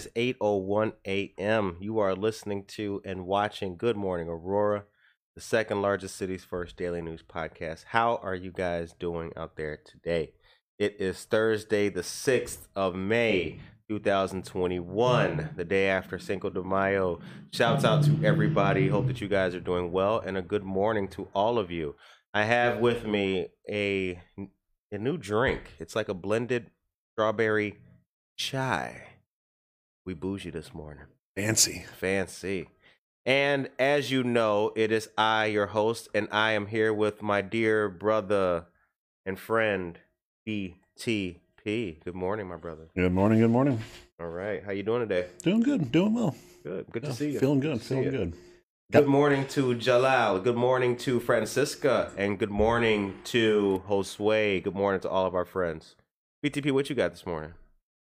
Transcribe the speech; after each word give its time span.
is 0.00 0.08
8:01 0.16 0.92
a.m. 1.06 1.76
You 1.78 1.98
are 1.98 2.14
listening 2.14 2.64
to 2.68 3.02
and 3.04 3.26
watching 3.26 3.76
Good 3.76 3.98
Morning 3.98 4.28
Aurora, 4.28 4.84
the 5.34 5.42
second 5.42 5.82
largest 5.82 6.16
city's 6.16 6.42
first 6.42 6.76
daily 6.78 7.02
news 7.02 7.22
podcast. 7.22 7.84
How 7.88 8.16
are 8.22 8.34
you 8.34 8.50
guys 8.50 8.94
doing 8.98 9.32
out 9.36 9.56
there 9.56 9.78
today? 9.84 10.32
It 10.78 10.96
is 10.98 11.24
Thursday, 11.24 11.90
the 11.90 12.00
6th 12.00 12.68
of 12.74 12.94
May, 12.94 13.60
2021, 13.90 15.50
the 15.56 15.64
day 15.64 15.88
after 15.88 16.18
Cinco 16.18 16.48
de 16.48 16.62
Mayo. 16.62 17.20
Shouts 17.52 17.84
out 17.84 18.02
to 18.04 18.24
everybody. 18.24 18.88
Hope 18.88 19.06
that 19.08 19.20
you 19.20 19.28
guys 19.28 19.54
are 19.54 19.60
doing 19.60 19.92
well 19.92 20.18
and 20.20 20.38
a 20.38 20.42
good 20.42 20.64
morning 20.64 21.08
to 21.08 21.28
all 21.34 21.58
of 21.58 21.70
you. 21.70 21.94
I 22.32 22.44
have 22.44 22.78
with 22.78 23.04
me 23.04 23.48
a 23.68 24.18
a 24.90 24.96
new 24.96 25.18
drink. 25.18 25.72
It's 25.78 25.94
like 25.94 26.08
a 26.08 26.14
blended 26.14 26.70
strawberry 27.12 27.76
chai. 28.38 29.09
We 30.06 30.14
bougie 30.14 30.50
this 30.50 30.72
morning. 30.72 31.04
Fancy. 31.36 31.84
Fancy. 31.98 32.68
And 33.26 33.68
as 33.78 34.10
you 34.10 34.24
know, 34.24 34.72
it 34.74 34.90
is 34.90 35.10
I, 35.18 35.46
your 35.46 35.66
host, 35.66 36.08
and 36.14 36.26
I 36.32 36.52
am 36.52 36.66
here 36.66 36.92
with 36.92 37.22
my 37.22 37.42
dear 37.42 37.88
brother 37.88 38.66
and 39.26 39.38
friend, 39.38 39.98
BTP. 40.48 42.02
Good 42.02 42.14
morning, 42.14 42.48
my 42.48 42.56
brother. 42.56 42.88
Good 42.96 43.12
morning. 43.12 43.40
Good 43.40 43.50
morning. 43.50 43.78
All 44.18 44.28
right. 44.28 44.64
How 44.64 44.72
you 44.72 44.82
doing 44.82 45.06
today? 45.06 45.28
Doing 45.42 45.60
good. 45.60 45.92
Doing 45.92 46.14
well. 46.14 46.34
Good. 46.64 46.86
Good 46.90 47.04
to 47.04 47.12
see 47.12 47.32
you. 47.32 47.38
Feeling 47.38 47.60
to 47.60 47.68
good. 47.68 47.82
Feeling 47.82 48.10
good. 48.10 48.34
Good 48.90 49.06
morning 49.06 49.46
to 49.48 49.74
Jalal. 49.74 50.40
Good 50.40 50.56
morning 50.56 50.96
to 50.98 51.20
Francisca. 51.20 52.10
And 52.16 52.38
good 52.38 52.50
morning 52.50 53.14
to 53.24 53.82
Josue. 53.86 54.62
Good 54.64 54.74
morning 54.74 55.00
to 55.02 55.10
all 55.10 55.26
of 55.26 55.34
our 55.34 55.44
friends. 55.44 55.94
BTP, 56.44 56.72
what 56.72 56.88
you 56.88 56.96
got 56.96 57.12
this 57.12 57.26
morning? 57.26 57.52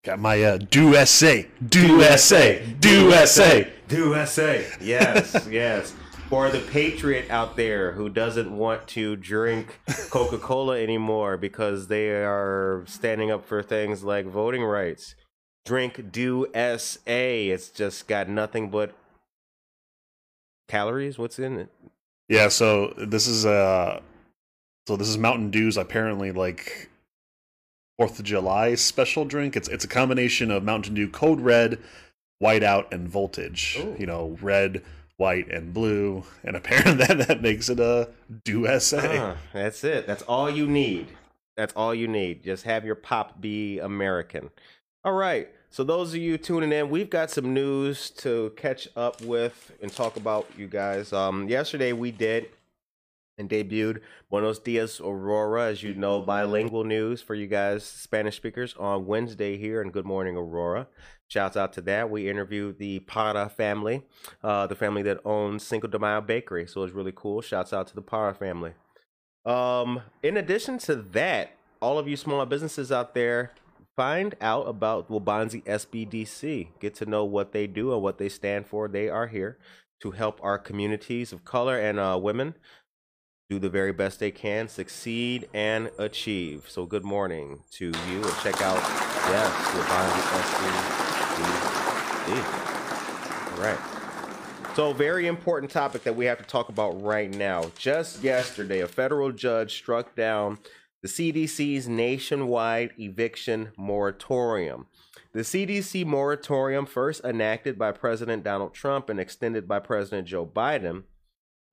Got 0.06 0.20
my 0.20 0.44
uh, 0.44 0.58
do 0.58 0.96
essay, 0.96 1.48
do 1.68 2.04
essay, 2.04 2.76
do 2.80 3.12
essay. 3.12 3.74
Do 3.88 4.14
essay. 4.14 4.68
Yes, 4.80 5.48
yes. 5.52 5.96
For 6.30 6.52
the 6.52 6.60
patriot 6.60 7.32
out 7.32 7.56
there 7.56 7.94
who 7.94 8.10
doesn't 8.10 8.56
want 8.56 8.88
to 8.90 9.16
drink 9.16 9.80
Coca 10.12 10.38
Cola 10.38 10.80
anymore 10.80 11.38
because 11.38 11.88
they 11.88 12.10
are 12.10 12.84
standing 12.86 13.32
up 13.32 13.48
for 13.48 13.64
things 13.64 14.04
like 14.04 14.28
voting 14.28 14.64
rights, 14.64 15.16
drink 15.66 16.12
Dew 16.12 16.46
SA. 16.54 17.00
It's 17.08 17.70
just 17.70 18.08
got 18.08 18.30
nothing 18.30 18.70
but 18.70 18.94
calories. 20.68 21.18
What's 21.18 21.40
in 21.40 21.58
it? 21.58 21.70
Yeah, 22.30 22.50
so 22.50 22.94
this 22.96 23.26
is 23.26 23.44
uh 23.44 24.02
so 24.88 24.98
this 24.98 25.08
is 25.08 25.18
Mountain 25.18 25.50
Dew's 25.50 25.78
apparently 25.78 26.32
like 26.32 26.92
Fourth 27.98 28.20
of 28.20 28.26
July 28.26 28.76
special 28.76 29.24
drink. 29.26 29.56
It's 29.56 29.70
it's 29.70 29.86
a 29.86 29.88
combination 29.88 30.52
of 30.52 30.64
Mountain 30.64 30.96
Dew 30.96 31.08
Code 31.10 31.40
Red, 31.40 31.80
Whiteout, 32.44 32.92
and 32.92 33.08
Voltage. 33.08 33.78
Ooh. 33.80 33.96
You 33.98 34.06
know, 34.06 34.38
red, 34.42 34.84
white, 35.18 35.50
and 35.50 35.74
blue, 35.74 36.24
and 36.44 36.56
apparently 36.58 36.94
that 37.08 37.28
that 37.28 37.42
makes 37.42 37.70
it 37.70 37.80
a 37.80 38.10
Dew 38.44 38.68
SA. 38.80 39.00
Ah, 39.02 39.38
that's 39.54 39.84
it. 39.84 40.06
That's 40.08 40.24
all 40.24 40.50
you 40.50 40.68
need. 40.68 41.08
That's 41.56 41.74
all 41.74 41.96
you 41.96 42.08
need. 42.08 42.44
Just 42.44 42.66
have 42.66 42.84
your 42.84 42.96
pop 42.96 43.40
be 43.40 43.80
American. 43.80 44.50
All 45.06 45.14
right. 45.14 45.50
So 45.70 45.84
those 45.84 46.14
of 46.14 46.20
you 46.20 46.38
tuning 46.38 46.72
in, 46.72 46.90
we've 46.90 47.10
got 47.10 47.32
some 47.32 47.54
news 47.54 48.10
to 48.12 48.54
catch 48.56 48.88
up 48.96 49.22
with 49.22 49.72
and 49.82 49.92
talk 49.92 50.18
about 50.18 50.48
you 50.58 50.68
guys. 50.68 51.14
Um 51.14 51.48
yesterday 51.48 51.94
we 51.94 52.12
did 52.12 52.50
and 53.38 53.50
debuted 53.50 54.02
Buenos 54.30 54.60
Dias 54.60 55.00
Aurora, 55.00 55.66
as 55.68 55.84
you 55.84 55.94
know, 55.94 56.22
bilingual 56.22 56.84
news 56.84 57.22
for 57.22 57.36
you 57.36 57.48
guys 57.48 57.84
Spanish 57.84 58.38
speakers 58.38 58.76
on 58.80 59.06
Wednesday 59.06 59.58
here 59.58 59.82
in 59.82 59.92
Good 59.92 60.06
Morning 60.06 60.36
Aurora. 60.36 60.88
Shouts 61.28 61.58
out 61.58 61.74
to 61.74 61.82
that. 61.82 62.10
We 62.10 62.30
interviewed 62.30 62.78
the 62.78 63.00
Para 63.00 63.50
family, 63.50 64.04
uh, 64.44 64.68
the 64.68 64.76
family 64.76 65.02
that 65.04 65.20
owns 65.26 65.64
Cinco 65.64 65.88
de 65.88 66.00
Mayo 66.00 66.22
Bakery. 66.22 66.68
So 66.68 66.82
it 66.82 66.86
was 66.86 66.94
really 66.94 67.14
cool. 67.16 67.42
Shouts 67.42 67.74
out 67.74 67.88
to 67.88 67.96
the 67.96 68.02
Para 68.02 68.34
family. 68.34 68.74
Um, 69.46 70.02
in 70.24 70.38
addition 70.38 70.78
to 70.80 70.96
that, 70.96 71.52
all 71.82 72.00
of 72.00 72.08
you 72.08 72.16
small 72.16 72.46
businesses 72.46 72.92
out 72.92 73.16
there, 73.16 73.52
find 73.96 74.36
out 74.40 74.68
about 74.68 75.10
Waubonsee 75.10 75.64
SBDC. 75.64 76.70
Get 76.80 76.96
to 76.96 77.06
know 77.06 77.26
what 77.26 77.52
they 77.52 77.68
do 77.68 77.94
and 77.94 78.02
what 78.02 78.18
they 78.18 78.30
stand 78.30 78.68
for. 78.68 78.88
They 78.88 79.10
are 79.10 79.28
here 79.28 79.58
to 80.02 80.12
help 80.12 80.40
our 80.44 80.58
communities 80.58 81.32
of 81.32 81.46
color 81.46 81.80
and 81.80 82.00
uh, 82.00 82.20
women 82.22 82.56
do 83.50 83.60
the 83.60 83.70
very 83.70 83.94
best 83.94 84.20
they 84.20 84.32
can, 84.32 84.68
succeed 84.68 85.48
and 85.54 85.92
achieve. 86.00 86.66
So 86.68 86.86
good 86.86 87.04
morning 87.04 87.60
to 87.74 87.86
you 87.86 88.24
and 88.24 88.36
check 88.42 88.62
out 88.62 88.78
yes, 89.30 89.52
Waubonsee 89.74 90.22
SBDC. 92.26 92.66
All 93.58 93.64
right. 93.64 93.80
So, 94.76 94.92
very 94.92 95.28
important 95.28 95.72
topic 95.72 96.04
that 96.04 96.18
we 96.18 96.26
have 96.26 96.38
to 96.40 96.44
talk 96.44 96.68
about 96.68 97.02
right 97.02 97.34
now. 97.34 97.72
Just 97.78 98.22
yesterday, 98.22 98.82
a 98.82 98.88
federal 98.90 99.32
judge 99.32 99.74
struck 99.76 100.16
down 100.16 100.58
the 101.02 101.08
CDC's 101.08 101.88
nationwide 101.88 102.92
eviction 103.00 103.72
moratorium. 103.78 104.88
The 105.32 105.42
CDC 105.42 106.06
moratorium, 106.06 106.86
first 106.86 107.24
enacted 107.24 107.80
by 107.80 107.94
President 107.94 108.44
Donald 108.44 108.74
Trump 108.74 109.10
and 109.10 109.18
extended 109.18 109.66
by 109.66 109.80
President 109.80 110.28
Joe 110.28 110.46
Biden, 110.46 111.04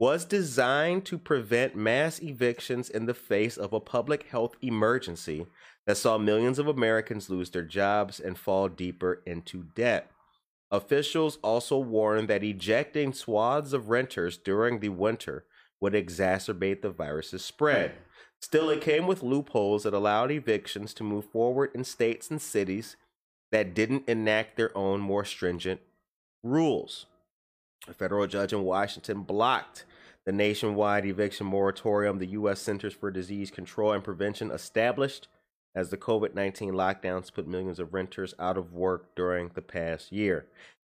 was 0.03 0.25
designed 0.25 1.05
to 1.05 1.17
prevent 1.17 1.77
mass 1.77 2.21
evictions 2.21 2.91
in 2.91 3.07
the 3.07 3.15
face 3.15 3.57
of 3.57 3.73
a 3.73 3.79
public 3.79 4.25
health 4.25 4.57
emergency 4.61 5.47
that 5.87 5.97
saw 5.97 6.19
millions 6.19 6.59
of 6.59 6.67
Americans 6.67 7.31
lose 7.31 7.51
their 7.51 7.63
jobs 7.63 8.19
and 8.19 8.37
fall 8.37 8.69
deeper 8.69 9.23
into 9.25 9.63
debt. 9.77 10.11
Officials 10.73 11.39
also 11.41 11.79
warned 11.79 12.27
that 12.27 12.43
ejecting 12.43 13.13
swaths 13.13 13.73
of 13.73 13.91
renters 13.91 14.37
during 14.37 14.81
the 14.81 14.89
winter 14.89 15.45
would 15.81 15.93
exacerbate 15.93 16.83
the 16.83 16.91
virus's 16.91 17.45
spread. 17.45 17.93
Still, 18.41 18.71
it 18.71 18.81
came 18.81 19.07
with 19.07 19.23
loopholes 19.23 19.85
that 19.85 19.95
allowed 19.95 20.33
evictions 20.33 20.93
to 20.95 21.05
move 21.05 21.27
forward 21.27 21.71
in 21.77 21.85
states 21.85 22.29
and 22.29 22.43
cities 22.43 22.97
that 23.53 23.73
didn't 23.73 24.09
enact 24.09 24.57
their 24.57 24.77
own 24.77 25.01
more 25.01 25.25
stringent 25.25 25.81
rules. 26.43 27.07
A 27.87 27.95
federal 27.95 28.27
judge 28.27 28.53
in 28.53 28.65
Washington 28.65 29.23
blocked 29.23 29.85
the 30.25 30.33
nationwide 30.33 31.05
eviction 31.05 31.47
moratorium 31.47 32.19
the 32.19 32.27
U.S. 32.29 32.61
Centers 32.61 32.95
for 32.95 33.11
Disease 33.11 33.51
Control 33.51 33.93
and 33.93 34.05
Prevention 34.05 34.51
established 34.51 35.29
as 35.75 35.91
the 35.91 35.97
COVID 35.97 36.35
19 36.35 36.73
lockdowns 36.73 37.33
put 37.33 37.47
millions 37.47 37.79
of 37.79 37.95
renters 37.95 38.35
out 38.39 38.57
of 38.57 38.73
work 38.73 39.15
during 39.15 39.51
the 39.55 39.63
past 39.63 40.13
year. 40.13 40.47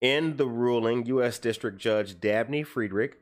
In 0.02 0.38
the 0.38 0.48
ruling, 0.48 1.06
U.S. 1.08 1.40
District 1.40 1.78
Judge 1.78 2.20
Dabney 2.20 2.64
Friedrich 2.64 3.18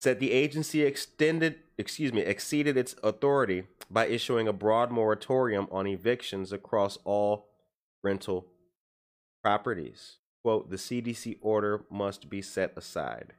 said 0.00 0.18
the 0.18 0.32
agency 0.32 0.82
extended, 0.82 1.56
excuse 1.78 2.12
me, 2.12 2.22
exceeded 2.22 2.76
its 2.76 2.96
authority 3.02 3.64
by 3.90 4.06
issuing 4.06 4.48
a 4.48 4.52
broad 4.52 4.90
moratorium 4.90 5.68
on 5.70 5.86
evictions 5.86 6.52
across 6.52 6.98
all 7.04 7.48
rental 8.02 8.46
properties. 9.42 10.16
Quote, 10.42 10.70
the 10.70 10.76
CDC 10.76 11.36
order 11.42 11.84
must 11.90 12.30
be 12.30 12.40
set 12.40 12.72
aside. 12.76 13.34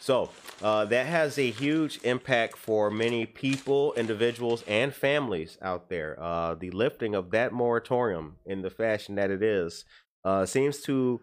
So 0.00 0.30
uh, 0.62 0.86
that 0.86 1.06
has 1.06 1.38
a 1.38 1.50
huge 1.50 2.00
impact 2.02 2.56
for 2.56 2.90
many 2.90 3.26
people, 3.26 3.92
individuals, 3.94 4.64
and 4.66 4.94
families 4.94 5.58
out 5.62 5.88
there. 5.88 6.16
Uh, 6.20 6.54
the 6.54 6.70
lifting 6.70 7.14
of 7.14 7.30
that 7.30 7.52
moratorium 7.52 8.36
in 8.46 8.62
the 8.62 8.70
fashion 8.70 9.14
that 9.16 9.30
it 9.30 9.42
is 9.42 9.84
uh, 10.24 10.46
seems 10.46 10.80
to 10.82 11.20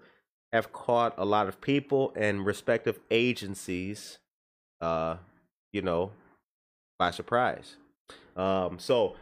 have 0.54 0.72
caught 0.72 1.14
a 1.18 1.26
lot 1.26 1.48
of 1.48 1.60
people 1.60 2.14
and 2.16 2.46
respective 2.46 3.00
agencies, 3.12 4.20
uh, 4.82 5.18
you 5.74 5.82
know, 5.82 6.12
by 6.98 7.12
surprise. 7.12 7.76
Um, 8.38 8.80
so 8.80 9.16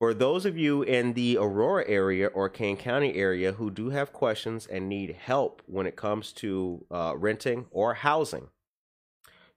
for 0.00 0.12
those 0.12 0.44
of 0.44 0.58
you 0.58 0.82
in 0.82 1.12
the 1.12 1.36
Aurora 1.36 1.84
area 1.86 2.26
or 2.26 2.48
Kane 2.48 2.76
County 2.76 3.14
area 3.14 3.52
who 3.52 3.70
do 3.70 3.90
have 3.90 4.12
questions 4.12 4.66
and 4.66 4.88
need 4.88 5.12
help 5.12 5.62
when 5.66 5.86
it 5.86 5.94
comes 5.94 6.32
to 6.32 6.84
uh, 6.90 7.14
renting 7.16 7.66
or 7.70 7.94
housing, 7.94 8.48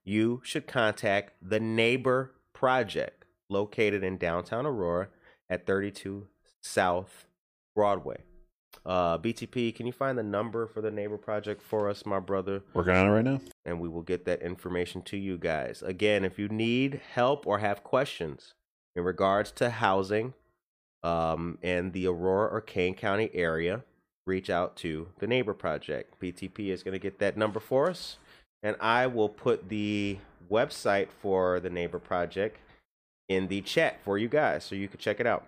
you 0.07 0.41
should 0.43 0.65
contact 0.67 1.33
the 1.41 1.59
Neighbor 1.59 2.31
Project 2.53 3.25
located 3.49 4.03
in 4.03 4.17
downtown 4.17 4.65
Aurora 4.65 5.09
at 5.49 5.65
32 5.65 6.27
South 6.61 7.25
Broadway. 7.75 8.23
Uh, 8.85 9.17
BTP, 9.17 9.75
can 9.75 9.85
you 9.85 9.91
find 9.91 10.17
the 10.17 10.23
number 10.23 10.65
for 10.65 10.79
the 10.79 10.91
Neighbor 10.91 11.17
Project 11.17 11.61
for 11.61 11.89
us, 11.89 12.05
my 12.05 12.19
brother? 12.19 12.63
We're 12.73 12.83
working 12.83 12.95
on 12.95 13.07
it 13.07 13.09
right 13.09 13.25
now. 13.25 13.41
And 13.65 13.81
we 13.81 13.89
will 13.89 14.01
get 14.01 14.23
that 14.25 14.41
information 14.41 15.01
to 15.03 15.17
you 15.17 15.37
guys. 15.37 15.81
Again, 15.81 16.23
if 16.23 16.39
you 16.39 16.47
need 16.47 17.01
help 17.13 17.45
or 17.45 17.59
have 17.59 17.83
questions 17.83 18.53
in 18.95 19.03
regards 19.03 19.51
to 19.53 19.69
housing 19.69 20.33
um, 21.03 21.57
in 21.61 21.91
the 21.91 22.07
Aurora 22.07 22.47
or 22.47 22.61
Kane 22.61 22.95
County 22.95 23.29
area, 23.33 23.83
reach 24.25 24.49
out 24.49 24.77
to 24.77 25.09
the 25.19 25.27
Neighbor 25.27 25.53
Project. 25.53 26.17
BTP 26.21 26.69
is 26.69 26.81
going 26.81 26.93
to 26.93 26.99
get 26.99 27.19
that 27.19 27.35
number 27.35 27.59
for 27.59 27.89
us 27.89 28.17
and 28.67 28.75
I 28.81 29.07
will 29.07 29.29
put 29.29 29.69
the 29.69 30.17
website 30.51 31.07
for 31.21 31.61
the 31.61 31.69
Neighbor 31.69 31.99
Project 31.99 32.57
in 33.29 33.47
the 33.47 33.61
chat 33.61 33.99
for 34.03 34.17
you 34.17 34.27
guys 34.27 34.65
so 34.65 34.75
you 34.75 34.89
can 34.89 34.99
check 34.99 35.21
it 35.21 35.25
out. 35.25 35.45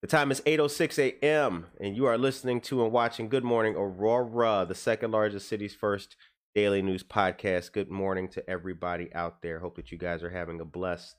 The 0.00 0.06
time 0.06 0.30
is 0.30 0.40
8:06 0.46 0.98
a.m. 0.98 1.66
and 1.78 1.94
you 1.94 2.06
are 2.06 2.16
listening 2.16 2.62
to 2.62 2.82
and 2.82 2.92
watching 2.92 3.28
Good 3.28 3.44
Morning 3.44 3.74
Aurora, 3.76 4.64
the 4.66 4.74
second 4.74 5.10
largest 5.10 5.48
city's 5.48 5.74
first 5.74 6.16
daily 6.54 6.80
news 6.80 7.02
podcast. 7.02 7.72
Good 7.72 7.90
morning 7.90 8.28
to 8.28 8.48
everybody 8.48 9.12
out 9.14 9.42
there. 9.42 9.58
Hope 9.58 9.76
that 9.76 9.92
you 9.92 9.98
guys 9.98 10.22
are 10.22 10.30
having 10.30 10.62
a 10.62 10.64
blessed, 10.64 11.14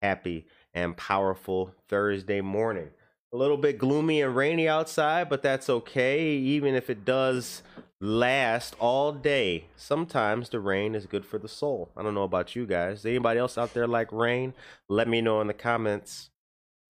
happy, 0.00 0.46
and 0.72 0.96
powerful 0.96 1.74
Thursday 1.86 2.40
morning. 2.40 2.88
A 3.34 3.36
little 3.36 3.58
bit 3.58 3.76
gloomy 3.76 4.22
and 4.22 4.34
rainy 4.34 4.66
outside, 4.66 5.28
but 5.28 5.42
that's 5.42 5.68
okay. 5.68 6.30
Even 6.30 6.74
if 6.74 6.88
it 6.88 7.04
does 7.04 7.62
last 8.00 8.74
all 8.78 9.12
day. 9.12 9.64
Sometimes 9.76 10.48
the 10.48 10.60
rain 10.60 10.94
is 10.94 11.06
good 11.06 11.26
for 11.26 11.38
the 11.38 11.48
soul. 11.48 11.90
I 11.96 12.02
don't 12.02 12.14
know 12.14 12.22
about 12.22 12.56
you 12.56 12.66
guys. 12.66 13.04
Anybody 13.04 13.38
else 13.38 13.58
out 13.58 13.74
there 13.74 13.86
like 13.86 14.10
rain? 14.12 14.54
Let 14.88 15.08
me 15.08 15.20
know 15.20 15.40
in 15.40 15.46
the 15.46 15.54
comments 15.54 16.30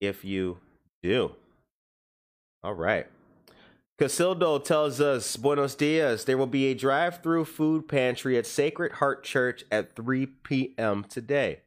if 0.00 0.24
you 0.24 0.58
do. 1.02 1.32
All 2.62 2.74
right. 2.74 3.06
Casildo 4.00 4.62
tells 4.64 5.00
us, 5.00 5.36
Buenos 5.36 5.74
dias. 5.74 6.24
There 6.24 6.38
will 6.38 6.46
be 6.46 6.66
a 6.66 6.74
drive 6.74 7.22
through 7.22 7.44
food 7.44 7.86
pantry 7.86 8.38
at 8.38 8.46
Sacred 8.46 8.92
Heart 8.92 9.24
Church 9.24 9.64
at 9.70 9.94
3 9.94 10.26
p.m. 10.26 11.04
today. 11.04 11.60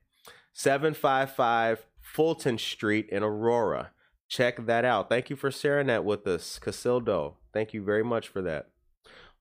755 0.54 1.86
Fulton 2.00 2.58
Street 2.58 3.08
in 3.10 3.22
Aurora. 3.22 3.92
Check 4.28 4.66
that 4.66 4.84
out. 4.84 5.10
Thank 5.10 5.30
you 5.30 5.36
for 5.36 5.52
sharing 5.52 5.88
that 5.88 6.06
with 6.06 6.26
us, 6.26 6.60
Casildo. 6.60 7.34
Thank 7.54 7.72
you 7.72 7.84
very 7.84 8.04
much 8.04 8.28
for 8.28 8.42
that. 8.42 8.70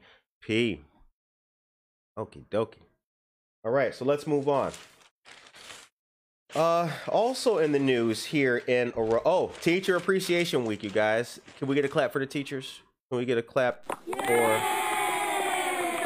Okie 0.48 0.84
dokie. 2.52 2.84
All 3.66 3.72
right, 3.72 3.96
so 3.96 4.06
let's 4.06 4.28
move 4.28 4.48
on. 4.48 4.72
Uh, 6.54 6.92
also 7.08 7.58
in 7.58 7.72
the 7.72 7.80
news 7.80 8.26
here 8.26 8.58
in. 8.58 8.94
Oh, 8.96 9.52
Teacher 9.60 9.96
Appreciation 9.96 10.66
Week, 10.66 10.84
you 10.84 10.92
guys. 10.92 11.40
Can 11.58 11.68
we 11.68 11.74
get 11.74 11.84
a 11.84 11.90
clap 11.90 12.14
for 12.14 12.20
the 12.20 12.28
teachers? 12.28 12.82
Can 13.10 13.18
we 13.18 13.26
get 13.26 13.40
a 13.40 13.42
clap 13.42 13.86
for? 14.28 14.62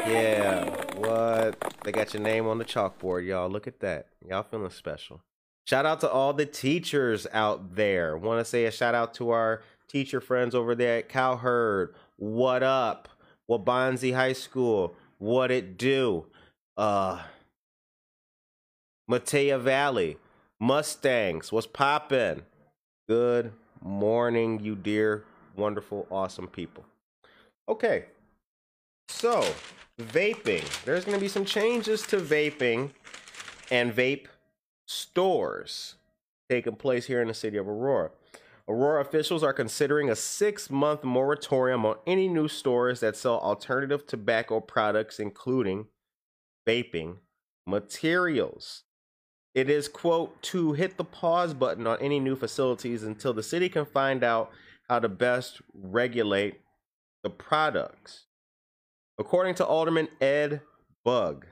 Yeah. 0.08 0.64
What? 0.96 1.74
They 1.84 1.92
got 1.92 2.14
your 2.14 2.22
name 2.22 2.46
on 2.46 2.58
the 2.58 2.64
chalkboard, 2.64 3.26
y'all. 3.26 3.48
Look 3.48 3.66
at 3.66 3.80
that. 3.80 4.06
Y'all 4.26 4.42
feeling 4.42 4.70
special. 4.70 5.20
Shout 5.66 5.84
out 5.84 6.00
to 6.00 6.10
all 6.10 6.32
the 6.32 6.46
teachers 6.46 7.26
out 7.32 7.76
there. 7.76 8.16
Want 8.16 8.40
to 8.40 8.44
say 8.44 8.64
a 8.64 8.70
shout 8.70 8.94
out 8.94 9.14
to 9.14 9.30
our 9.30 9.62
teacher 9.86 10.20
friends 10.20 10.54
over 10.54 10.74
there 10.74 10.98
at 10.98 11.08
Cowherd. 11.08 11.94
What 12.16 12.62
up? 12.62 13.08
Waubonsie 13.50 14.14
High 14.14 14.32
School. 14.32 14.94
What 15.18 15.50
it 15.50 15.76
do? 15.76 16.26
Uh, 16.76 17.22
Metea 19.10 19.60
Valley. 19.60 20.16
Mustangs, 20.60 21.52
what's 21.52 21.68
poppin'? 21.68 22.42
Good 23.08 23.52
morning, 23.80 24.58
you 24.58 24.74
dear, 24.74 25.24
wonderful, 25.54 26.08
awesome 26.10 26.48
people. 26.48 26.84
Okay, 27.68 28.06
so 29.08 29.44
vaping. 29.98 30.64
There's 30.84 31.04
going 31.04 31.16
to 31.16 31.20
be 31.20 31.28
some 31.28 31.44
changes 31.44 32.02
to 32.02 32.18
vaping 32.18 32.90
and 33.70 33.92
vape 33.92 34.26
stores 34.86 35.96
taking 36.48 36.76
place 36.76 37.06
here 37.06 37.20
in 37.20 37.28
the 37.28 37.34
city 37.34 37.56
of 37.56 37.68
Aurora. 37.68 38.10
Aurora 38.68 39.00
officials 39.00 39.42
are 39.42 39.52
considering 39.52 40.10
a 40.10 40.16
six 40.16 40.70
month 40.70 41.02
moratorium 41.02 41.84
on 41.84 41.96
any 42.06 42.28
new 42.28 42.48
stores 42.48 43.00
that 43.00 43.16
sell 43.16 43.38
alternative 43.38 44.06
tobacco 44.06 44.60
products, 44.60 45.18
including 45.18 45.86
vaping 46.66 47.16
materials. 47.66 48.84
It 49.54 49.68
is, 49.68 49.88
quote, 49.88 50.40
to 50.42 50.74
hit 50.74 50.96
the 50.96 51.04
pause 51.04 51.54
button 51.54 51.86
on 51.86 51.98
any 52.00 52.20
new 52.20 52.36
facilities 52.36 53.02
until 53.02 53.32
the 53.32 53.42
city 53.42 53.68
can 53.68 53.86
find 53.86 54.22
out 54.22 54.52
how 54.88 55.00
to 55.00 55.08
best 55.08 55.60
regulate 55.74 56.60
the 57.22 57.30
products. 57.30 58.27
According 59.18 59.56
to 59.56 59.66
Alderman 59.66 60.08
Ed 60.20 60.60
Bugg, 61.04 61.46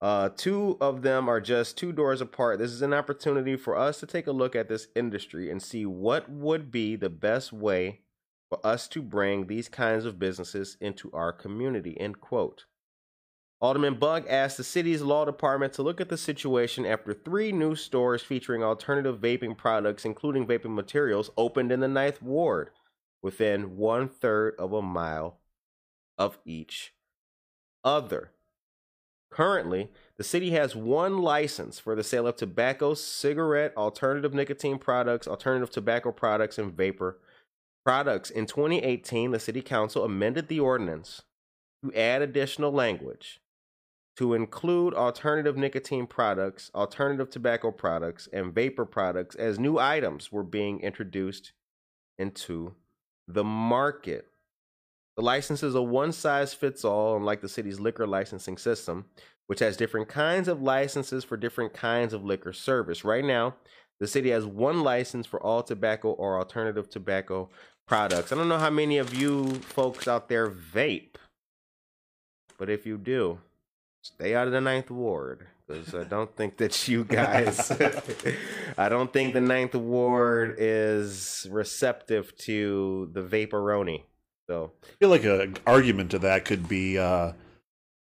uh, 0.00 0.28
two 0.36 0.76
of 0.80 1.02
them 1.02 1.28
are 1.28 1.40
just 1.40 1.76
two 1.76 1.90
doors 1.90 2.20
apart. 2.20 2.60
This 2.60 2.70
is 2.70 2.82
an 2.82 2.94
opportunity 2.94 3.56
for 3.56 3.76
us 3.76 3.98
to 3.98 4.06
take 4.06 4.28
a 4.28 4.32
look 4.32 4.54
at 4.54 4.68
this 4.68 4.86
industry 4.94 5.50
and 5.50 5.60
see 5.60 5.84
what 5.84 6.30
would 6.30 6.70
be 6.70 6.94
the 6.94 7.10
best 7.10 7.52
way 7.52 8.02
for 8.48 8.64
us 8.64 8.86
to 8.88 9.02
bring 9.02 9.46
these 9.48 9.68
kinds 9.68 10.04
of 10.04 10.20
businesses 10.20 10.76
into 10.80 11.10
our 11.12 11.32
community, 11.32 11.98
end 12.00 12.20
quote. 12.20 12.66
Alderman 13.60 13.98
Bugg 13.98 14.24
asked 14.28 14.56
the 14.56 14.62
city's 14.62 15.02
law 15.02 15.24
department 15.24 15.72
to 15.72 15.82
look 15.82 16.00
at 16.00 16.08
the 16.08 16.16
situation 16.16 16.86
after 16.86 17.12
three 17.12 17.50
new 17.50 17.74
stores 17.74 18.22
featuring 18.22 18.62
alternative 18.62 19.18
vaping 19.18 19.56
products, 19.56 20.04
including 20.04 20.46
vaping 20.46 20.76
materials, 20.76 21.28
opened 21.36 21.72
in 21.72 21.80
the 21.80 21.88
Ninth 21.88 22.22
Ward 22.22 22.70
within 23.20 23.76
one 23.76 24.08
third 24.08 24.54
of 24.60 24.72
a 24.72 24.80
mile 24.80 25.40
of 26.18 26.38
each 26.44 26.94
other. 27.84 28.32
Currently, 29.30 29.90
the 30.16 30.24
city 30.24 30.50
has 30.52 30.74
one 30.74 31.18
license 31.18 31.78
for 31.78 31.94
the 31.94 32.02
sale 32.02 32.26
of 32.26 32.36
tobacco, 32.36 32.94
cigarette, 32.94 33.76
alternative 33.76 34.34
nicotine 34.34 34.78
products, 34.78 35.28
alternative 35.28 35.70
tobacco 35.70 36.12
products, 36.12 36.58
and 36.58 36.72
vapor 36.72 37.18
products. 37.84 38.30
In 38.30 38.46
2018, 38.46 39.30
the 39.30 39.38
city 39.38 39.62
council 39.62 40.04
amended 40.04 40.48
the 40.48 40.60
ordinance 40.60 41.22
to 41.84 41.94
add 41.94 42.22
additional 42.22 42.72
language 42.72 43.40
to 44.16 44.34
include 44.34 44.94
alternative 44.94 45.56
nicotine 45.56 46.06
products, 46.06 46.72
alternative 46.74 47.30
tobacco 47.30 47.70
products, 47.70 48.28
and 48.32 48.52
vapor 48.52 48.84
products 48.84 49.36
as 49.36 49.60
new 49.60 49.78
items 49.78 50.32
were 50.32 50.42
being 50.42 50.80
introduced 50.80 51.52
into 52.18 52.74
the 53.28 53.44
market. 53.44 54.26
The 55.18 55.24
license 55.24 55.64
is 55.64 55.74
a 55.74 55.82
one 55.82 56.12
size 56.12 56.54
fits 56.54 56.84
all, 56.84 57.16
unlike 57.16 57.40
the 57.40 57.48
city's 57.48 57.80
liquor 57.80 58.06
licensing 58.06 58.56
system, 58.56 59.06
which 59.48 59.58
has 59.58 59.76
different 59.76 60.08
kinds 60.08 60.46
of 60.46 60.62
licenses 60.62 61.24
for 61.24 61.36
different 61.36 61.72
kinds 61.74 62.12
of 62.12 62.24
liquor 62.24 62.52
service. 62.52 63.04
Right 63.04 63.24
now, 63.24 63.56
the 63.98 64.06
city 64.06 64.30
has 64.30 64.46
one 64.46 64.84
license 64.84 65.26
for 65.26 65.42
all 65.42 65.64
tobacco 65.64 66.10
or 66.10 66.38
alternative 66.38 66.88
tobacco 66.88 67.50
products. 67.84 68.30
I 68.30 68.36
don't 68.36 68.48
know 68.48 68.60
how 68.60 68.70
many 68.70 68.98
of 68.98 69.12
you 69.12 69.54
folks 69.54 70.06
out 70.06 70.28
there 70.28 70.48
vape, 70.48 71.16
but 72.56 72.70
if 72.70 72.86
you 72.86 72.96
do, 72.96 73.40
stay 74.02 74.36
out 74.36 74.46
of 74.46 74.52
the 74.52 74.60
ninth 74.60 74.88
ward 74.88 75.48
because 75.66 75.96
I 75.96 76.04
don't 76.04 76.32
think 76.36 76.58
that 76.58 76.86
you 76.86 77.02
guys, 77.20 77.72
I 78.78 78.88
don't 78.88 79.12
think 79.12 79.34
the 79.34 79.40
ninth 79.40 79.74
ward 79.74 80.54
is 80.58 81.44
receptive 81.50 82.36
to 82.36 83.10
the 83.12 83.22
vaporoni. 83.24 84.04
So 84.48 84.72
I 84.82 84.86
feel 84.98 85.10
like 85.10 85.24
an 85.24 85.56
argument 85.66 86.10
to 86.12 86.18
that 86.20 86.44
could 86.44 86.68
be, 86.68 86.98
uh, 86.98 87.28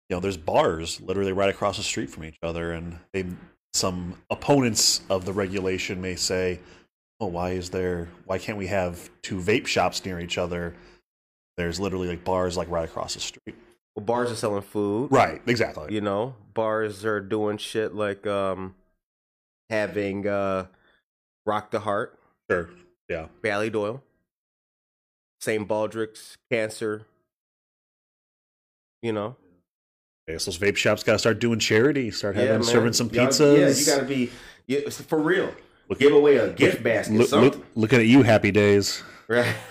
you 0.09 0.17
know, 0.17 0.21
there's 0.21 0.37
bars 0.37 1.01
literally 1.01 1.33
right 1.33 1.49
across 1.49 1.77
the 1.79 1.83
street 1.83 2.11
from 2.11 2.25
each 2.25 2.39
other, 2.43 2.73
and 2.73 2.99
they 3.13 3.25
some 3.73 4.15
opponents 4.31 5.01
of 5.11 5.25
the 5.25 5.33
regulation 5.33 6.01
may 6.01 6.15
say, 6.17 6.61
"Oh, 7.19 7.27
why 7.27 7.51
is 7.53 7.71
there? 7.71 8.09
Why 8.27 8.39
can't 8.39 8.59
we 8.59 8.67
have 8.67 9.11
two 9.23 9.39
vape 9.39 9.67
shops 9.67 10.05
near 10.05 10.21
each 10.21 10.39
other?" 10.39 10.75
There's 11.57 11.81
literally 11.81 12.09
like 12.09 12.25
bars 12.25 12.57
like 12.57 12.69
right 12.69 12.85
across 12.85 13.15
the 13.15 13.21
street. 13.21 13.57
well, 13.97 14.05
bars 14.05 14.31
are 14.31 14.37
selling 14.37 14.63
food, 14.63 15.11
Right, 15.13 15.41
exactly. 15.47 15.95
You 15.95 16.01
know, 16.01 16.35
bars 16.53 17.05
are 17.05 17.21
doing 17.21 17.59
shit 17.59 17.95
like 17.95 18.27
um 18.27 18.75
having 19.71 20.27
uh 20.27 20.67
Rock 21.47 21.71
the 21.71 21.81
Heart, 21.81 22.19
Sure. 22.51 22.69
Yeah. 23.09 23.27
Ballydoyle, 23.43 24.01
St. 25.45 25.69
Baldrick's, 25.69 26.39
Cancer. 26.51 27.07
You 29.03 29.13
know, 29.13 29.37
I 30.27 30.33
guess 30.33 30.47
those 30.47 30.57
vape 30.59 30.77
shops 30.77 31.03
got 31.03 31.13
to 31.13 31.19
start 31.19 31.39
doing 31.39 31.59
charity, 31.59 32.11
start 32.11 32.37
having 32.37 32.51
man. 32.53 32.63
serving 32.63 32.95
some 32.95 33.11
pizzas. 33.11 33.59
Yeah, 33.59 33.69
you 33.69 33.87
gotta 33.87 34.09
be 34.09 34.31
yeah, 34.67 34.89
for 34.89 35.19
real. 35.19 35.53
Give 35.99 36.15
away 36.15 36.37
a 36.37 36.51
gift 36.55 36.83
basket. 36.83 37.15
Look, 37.15 37.31
look, 37.31 37.67
looking 37.75 37.99
at 38.01 38.07
you, 38.07 38.23
Happy 38.23 38.51
Days. 38.51 39.03
Right. 39.29 39.55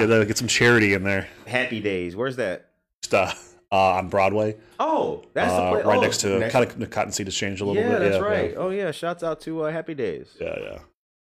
You 0.00 0.06
gotta 0.06 0.24
get 0.26 0.36
some 0.38 0.48
charity 0.48 0.94
in 0.94 1.04
there. 1.04 1.28
Happy 1.46 1.80
Days. 1.80 2.16
Where's 2.16 2.36
that? 2.36 2.70
Just 3.02 3.14
uh, 3.14 3.32
uh, 3.70 3.92
on 3.98 4.08
Broadway, 4.08 4.56
Oh, 4.80 5.22
that's 5.32 5.52
the 5.52 5.62
uh, 5.62 5.74
right 5.74 5.98
oh, 5.98 6.00
next 6.00 6.18
to 6.22 6.38
next- 6.40 6.52
kind 6.52 6.64
of 6.68 6.78
the 6.78 6.86
Cotton 6.88 7.12
Seed 7.12 7.28
Exchange 7.28 7.60
a 7.60 7.64
little 7.64 7.80
yeah, 7.80 7.88
bit. 7.90 7.98
that's 8.00 8.04
yeah, 8.14 8.20
that's 8.20 8.22
right. 8.22 8.50
Yeah. 8.50 8.56
Oh 8.56 8.70
yeah, 8.70 8.90
shouts 8.90 9.22
out 9.22 9.40
to 9.42 9.62
uh, 9.64 9.70
Happy 9.70 9.94
Days. 9.94 10.36
yeah, 10.40 10.58
yeah. 10.60 10.78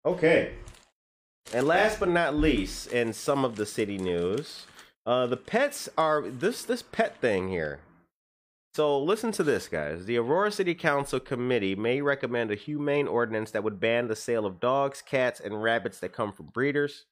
Okay. 0.04 0.52
And 1.52 1.66
last 1.66 1.99
but 1.99 2.09
not 2.09 2.37
least, 2.37 2.92
in 2.92 3.12
some 3.12 3.44
of 3.44 3.56
the 3.56 3.66
city 3.66 3.99
news, 3.99 4.66
uh, 5.04 5.26
the 5.26 5.37
pets 5.37 5.88
are 5.99 6.23
this 6.23 6.62
this 6.64 6.82
pet 6.82 7.20
thing 7.20 7.49
here. 7.49 7.80
So 8.75 9.02
listen 9.02 9.32
to 9.32 9.42
this, 9.42 9.66
guys. 9.66 10.04
The 10.04 10.16
Aurora 10.18 10.52
City 10.52 10.76
Council 10.76 11.18
committee 11.18 11.75
may 11.75 12.00
recommend 12.00 12.52
a 12.52 12.54
humane 12.54 13.09
ordinance 13.09 13.50
that 13.50 13.64
would 13.64 13.80
ban 13.80 14.06
the 14.06 14.14
sale 14.14 14.47
of 14.47 14.61
dogs, 14.61 15.02
cats, 15.02 15.40
and 15.40 15.61
rabbits 15.61 15.99
that 15.99 16.12
come 16.12 16.32
from 16.32 16.47
breeders. 16.47 17.06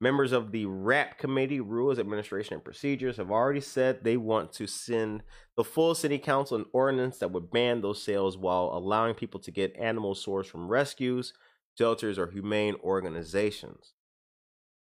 Members 0.00 0.32
of 0.32 0.50
the 0.50 0.64
RAP 0.64 1.18
committee, 1.18 1.60
Rules, 1.60 1.98
Administration, 1.98 2.54
and 2.54 2.64
Procedures, 2.64 3.18
have 3.18 3.30
already 3.30 3.60
said 3.60 4.02
they 4.02 4.16
want 4.16 4.52
to 4.54 4.66
send 4.66 5.22
the 5.56 5.64
full 5.64 5.94
city 5.94 6.18
council 6.18 6.56
an 6.56 6.66
ordinance 6.72 7.18
that 7.18 7.30
would 7.32 7.50
ban 7.50 7.82
those 7.82 8.02
sales 8.02 8.38
while 8.38 8.70
allowing 8.72 9.14
people 9.14 9.40
to 9.40 9.50
get 9.50 9.76
animals 9.76 10.24
sourced 10.24 10.46
from 10.46 10.68
rescues, 10.68 11.34
shelters, 11.76 12.18
or 12.18 12.28
humane 12.28 12.76
organizations. 12.82 13.92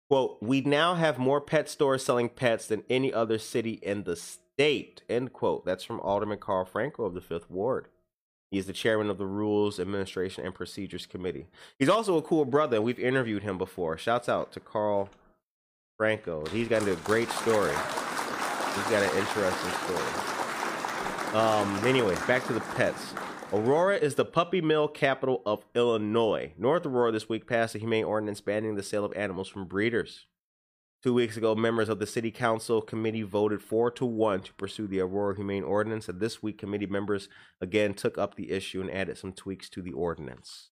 Quote, 0.09 0.39
we 0.43 0.61
now 0.61 0.95
have 0.95 1.19
more 1.19 1.41
pet 1.41 1.69
stores 1.69 2.05
selling 2.05 2.29
pets 2.29 2.67
than 2.67 2.85
any 2.91 3.13
other 3.13 3.39
city 3.39 3.81
in 3.83 4.05
the 4.05 4.17
state, 4.17 5.03
end 5.09 5.33
quote. 5.33 5.65
That's 5.65 5.85
from 5.85 6.01
Alderman 6.01 6.39
Carl 6.39 6.67
Franco 6.67 7.05
of 7.05 7.15
the 7.15 7.21
Fifth 7.21 7.51
Ward. 7.51 7.89
He 8.51 8.59
is 8.59 8.67
the 8.67 8.75
chairman 8.75 9.09
of 9.09 9.17
the 9.17 9.27
Rules, 9.27 9.81
Administration, 9.81 10.45
and 10.45 10.55
Procedures 10.55 11.07
Committee. 11.07 11.47
He's 11.79 11.89
also 11.89 12.19
a 12.19 12.23
cool 12.23 12.45
brother, 12.45 12.83
we've 12.83 12.99
interviewed 12.99 13.43
him 13.43 13.57
before. 13.57 13.97
Shouts 13.97 14.29
out 14.29 14.53
to 14.53 14.61
Carl 14.61 15.09
Franco. 15.97 16.45
He's 16.53 16.69
got 16.69 16.87
a 16.87 16.95
great 16.97 17.31
story. 17.31 17.71
He's 17.71 18.91
got 18.91 19.03
an 19.03 19.17
interesting 19.17 19.71
story. 19.85 21.35
Um, 21.35 21.83
anyways, 21.87 22.21
back 22.27 22.47
to 22.49 22.53
the 22.53 22.61
pets. 22.77 23.15
Aurora 23.53 23.97
is 23.97 24.15
the 24.15 24.25
puppy 24.25 24.63
mill 24.63 24.89
capital 24.89 25.43
of 25.45 25.67
Illinois. 25.75 26.55
North 26.57 26.87
Aurora 26.87 27.13
this 27.13 27.29
week 27.29 27.47
passed 27.47 27.75
a 27.75 27.79
humane 27.79 28.05
ordinance 28.05 28.41
banning 28.41 28.77
the 28.77 28.83
sale 28.83 29.05
of 29.05 29.13
animals 29.13 29.47
from 29.47 29.67
breeders. 29.67 30.25
Two 31.03 31.13
weeks 31.13 31.37
ago, 31.37 31.55
members 31.55 31.91
of 31.91 31.99
the 31.99 32.07
City 32.07 32.31
Council 32.31 32.81
committee 32.81 33.21
voted 33.21 33.61
four 33.61 33.91
to 33.91 34.07
one 34.07 34.41
to 34.41 34.55
pursue 34.55 34.87
the 34.87 35.01
Aurora 35.01 35.37
Humane 35.37 35.65
Ordinance, 35.65 36.09
and 36.09 36.19
this 36.19 36.43
week, 36.43 36.57
committee 36.57 36.87
members 36.87 37.29
again 37.61 37.93
took 37.93 38.17
up 38.17 38.37
the 38.37 38.53
issue 38.53 38.81
and 38.81 38.91
added 38.91 39.19
some 39.19 39.35
tweaks 39.35 39.69
to 39.69 39.83
the 39.83 39.93
ordinance. 39.93 40.71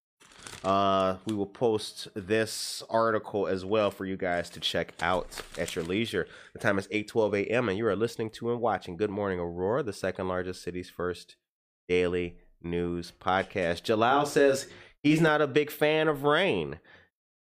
Uh, 0.65 1.17
we 1.27 1.35
will 1.35 1.45
post 1.45 2.09
this 2.15 2.83
article 2.89 3.47
as 3.47 3.63
well 3.63 3.91
for 3.91 4.07
you 4.07 4.17
guys 4.17 4.49
to 4.49 4.61
check 4.61 4.95
out 5.03 5.43
at 5.59 5.77
your 5.77 5.85
leisure. 5.85 6.27
The 6.55 6.61
time 6.61 6.79
is 6.79 6.89
8:12 6.89 7.47
a.m. 7.47 7.69
and 7.69 7.77
you 7.77 7.87
are 7.89 7.97
listening 7.97 8.31
to 8.31 8.51
and 8.51 8.61
watching 8.63 8.97
Good 8.97 9.11
Morning 9.11 9.39
Aurora, 9.39 9.83
the 9.83 9.93
second 9.93 10.29
largest 10.29 10.63
city's 10.63 10.89
first 10.89 11.37
daily 11.87 12.39
news 12.63 13.13
podcast. 13.21 13.83
Jalal 13.83 14.27
says 14.27 14.67
he's 15.03 15.21
not 15.21 15.41
a 15.41 15.47
big 15.47 15.71
fan 15.71 16.09
of 16.09 16.25
rain. 16.25 16.79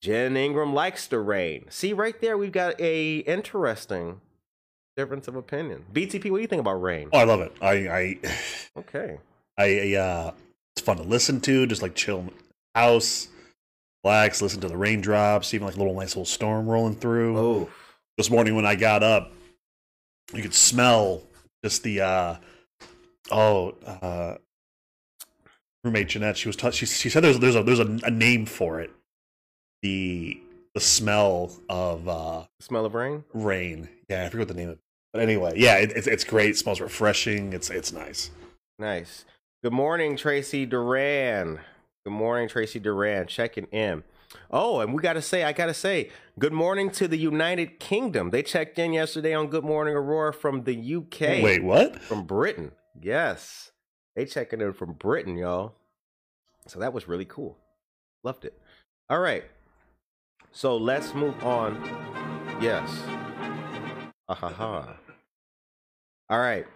Jen 0.00 0.36
Ingram 0.36 0.72
likes 0.74 1.06
the 1.06 1.18
rain. 1.18 1.66
See 1.70 1.92
right 1.92 2.18
there, 2.20 2.38
we've 2.38 2.52
got 2.52 2.80
a 2.80 3.18
interesting 3.18 4.20
difference 4.96 5.26
of 5.28 5.34
opinion. 5.36 5.84
BTP, 5.92 6.30
what 6.30 6.38
do 6.38 6.42
you 6.42 6.46
think 6.48 6.60
about 6.60 6.80
rain? 6.82 7.08
Oh, 7.12 7.18
I 7.18 7.24
love 7.24 7.40
it. 7.40 7.52
I, 7.60 7.72
I, 7.72 8.18
Okay. 8.76 9.18
I, 9.58 9.94
uh, 9.96 10.32
it's 10.76 10.84
fun 10.84 10.98
to 10.98 11.02
listen 11.02 11.40
to. 11.42 11.66
Just 11.66 11.82
like 11.82 11.96
chill 11.96 12.26
house, 12.76 13.26
relax, 14.04 14.40
listen 14.40 14.60
to 14.60 14.68
the 14.68 14.76
raindrops, 14.76 15.52
even 15.52 15.66
like 15.66 15.74
a 15.74 15.78
little 15.78 15.94
nice 15.94 16.10
little 16.10 16.24
storm 16.24 16.68
rolling 16.68 16.94
through. 16.94 17.36
Oh, 17.36 17.70
This 18.16 18.30
morning 18.30 18.54
when 18.54 18.66
I 18.66 18.76
got 18.76 19.02
up, 19.02 19.32
you 20.32 20.42
could 20.42 20.54
smell 20.54 21.22
just 21.64 21.82
the, 21.82 22.02
uh, 22.02 22.36
oh, 23.32 23.70
uh, 23.84 24.36
roommate 25.84 26.08
Jeanette. 26.08 26.36
She 26.36 26.48
was, 26.48 26.56
t- 26.56 26.70
she, 26.72 26.86
she 26.86 27.08
said 27.08 27.22
there's, 27.22 27.38
there's 27.38 27.56
a, 27.56 27.62
there's 27.62 27.80
a, 27.80 27.98
a 28.04 28.10
name 28.10 28.46
for 28.46 28.80
it. 28.80 28.90
The, 29.82 30.40
the 30.74 30.80
smell 30.80 31.52
of, 31.68 32.08
uh, 32.08 32.44
smell 32.60 32.84
of 32.84 32.94
rain. 32.94 33.24
rain. 33.32 33.88
Yeah, 34.08 34.24
I 34.24 34.28
forget 34.28 34.48
what 34.48 34.48
the 34.48 34.60
name 34.60 34.68
of 34.70 34.74
it. 34.74 34.80
But 35.12 35.22
anyway, 35.22 35.54
yeah, 35.56 35.76
it, 35.76 35.92
it's 35.96 36.06
it's 36.06 36.24
great. 36.24 36.50
It 36.50 36.58
smells 36.58 36.80
refreshing. 36.80 37.52
It's 37.54 37.70
it's 37.70 37.92
nice. 37.92 38.30
Nice. 38.78 39.24
Good 39.62 39.72
morning, 39.72 40.16
Tracy 40.16 40.66
Duran. 40.66 41.60
Good 42.04 42.12
morning, 42.12 42.48
Tracy 42.48 42.78
Duran. 42.78 43.26
Checking 43.26 43.64
in. 43.66 44.04
Oh, 44.50 44.80
and 44.80 44.92
we 44.92 45.00
got 45.00 45.14
to 45.14 45.22
say, 45.22 45.42
I 45.44 45.52
got 45.52 45.66
to 45.66 45.74
say, 45.74 46.10
good 46.38 46.52
morning 46.52 46.90
to 46.92 47.08
the 47.08 47.16
United 47.16 47.80
Kingdom. 47.80 48.30
They 48.30 48.42
checked 48.42 48.78
in 48.78 48.92
yesterday 48.92 49.32
on 49.32 49.46
Good 49.48 49.64
Morning 49.64 49.94
Aurora 49.94 50.34
from 50.34 50.64
the 50.64 50.96
UK. 50.96 51.42
Wait, 51.42 51.64
what? 51.64 51.98
From 52.02 52.24
Britain. 52.24 52.72
Yes. 53.00 53.72
They 54.18 54.24
checking 54.24 54.60
in 54.60 54.72
from 54.72 54.94
Britain, 54.94 55.36
y'all. 55.36 55.74
So 56.66 56.80
that 56.80 56.92
was 56.92 57.06
really 57.06 57.24
cool. 57.24 57.56
Loved 58.24 58.44
it. 58.44 58.60
All 59.08 59.20
right. 59.20 59.44
So 60.50 60.76
let's 60.76 61.14
move 61.14 61.40
on. 61.44 61.80
Yes. 62.60 62.90
Ha 64.28 64.34
ha 64.34 64.48
ha. 64.48 64.96
All 66.28 66.40
right. 66.40 66.66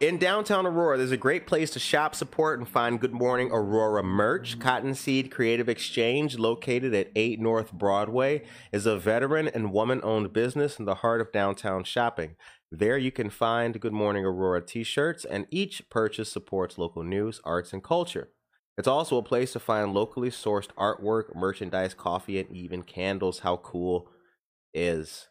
In 0.00 0.16
downtown 0.16 0.64
Aurora, 0.64 0.96
there's 0.96 1.10
a 1.10 1.18
great 1.18 1.46
place 1.46 1.70
to 1.72 1.78
shop, 1.78 2.14
support, 2.14 2.58
and 2.58 2.66
find 2.66 2.98
Good 2.98 3.12
Morning 3.12 3.50
Aurora 3.52 4.02
merch. 4.02 4.58
Cottonseed 4.58 5.30
Creative 5.30 5.68
Exchange, 5.68 6.38
located 6.38 6.94
at 6.94 7.10
8 7.14 7.38
North 7.38 7.70
Broadway, 7.70 8.42
is 8.72 8.86
a 8.86 8.96
veteran 8.96 9.48
and 9.48 9.74
woman 9.74 10.00
owned 10.02 10.32
business 10.32 10.78
in 10.78 10.86
the 10.86 10.94
heart 10.94 11.20
of 11.20 11.32
downtown 11.32 11.84
shopping. 11.84 12.36
There 12.72 12.96
you 12.96 13.12
can 13.12 13.28
find 13.28 13.78
Good 13.78 13.92
Morning 13.92 14.24
Aurora 14.24 14.62
t 14.62 14.84
shirts, 14.84 15.26
and 15.26 15.46
each 15.50 15.90
purchase 15.90 16.32
supports 16.32 16.78
local 16.78 17.02
news, 17.02 17.42
arts, 17.44 17.74
and 17.74 17.84
culture. 17.84 18.30
It's 18.78 18.88
also 18.88 19.18
a 19.18 19.22
place 19.22 19.52
to 19.52 19.60
find 19.60 19.92
locally 19.92 20.30
sourced 20.30 20.72
artwork, 20.78 21.36
merchandise, 21.36 21.92
coffee, 21.92 22.40
and 22.40 22.50
even 22.50 22.84
candles. 22.84 23.40
How 23.40 23.58
cool 23.58 24.08
is 24.72 25.28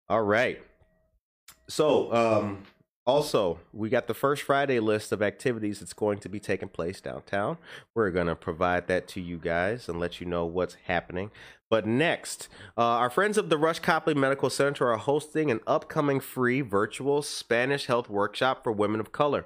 All 0.09 0.23
right. 0.23 0.61
So, 1.69 2.13
um, 2.13 2.63
also, 3.07 3.59
we 3.71 3.87
got 3.87 4.07
the 4.07 4.13
first 4.13 4.43
Friday 4.43 4.81
list 4.81 5.13
of 5.13 5.21
activities 5.21 5.79
that's 5.79 5.93
going 5.93 6.19
to 6.19 6.27
be 6.27 6.41
taking 6.41 6.67
place 6.67 6.99
downtown. 6.99 7.57
We're 7.95 8.11
going 8.11 8.27
to 8.27 8.35
provide 8.35 8.87
that 8.87 9.07
to 9.09 9.21
you 9.21 9.37
guys 9.37 9.87
and 9.87 9.97
let 9.97 10.19
you 10.19 10.27
know 10.27 10.45
what's 10.45 10.75
happening. 10.87 11.31
But 11.69 11.87
next, 11.87 12.49
uh, 12.77 12.81
our 12.81 13.09
friends 13.09 13.37
of 13.37 13.47
the 13.47 13.57
Rush 13.57 13.79
Copley 13.79 14.13
Medical 14.13 14.49
Center 14.49 14.91
are 14.91 14.97
hosting 14.97 15.49
an 15.49 15.61
upcoming 15.65 16.19
free 16.19 16.59
virtual 16.59 17.21
Spanish 17.21 17.85
health 17.85 18.09
workshop 18.09 18.61
for 18.61 18.73
women 18.73 18.99
of 18.99 19.13
color. 19.13 19.45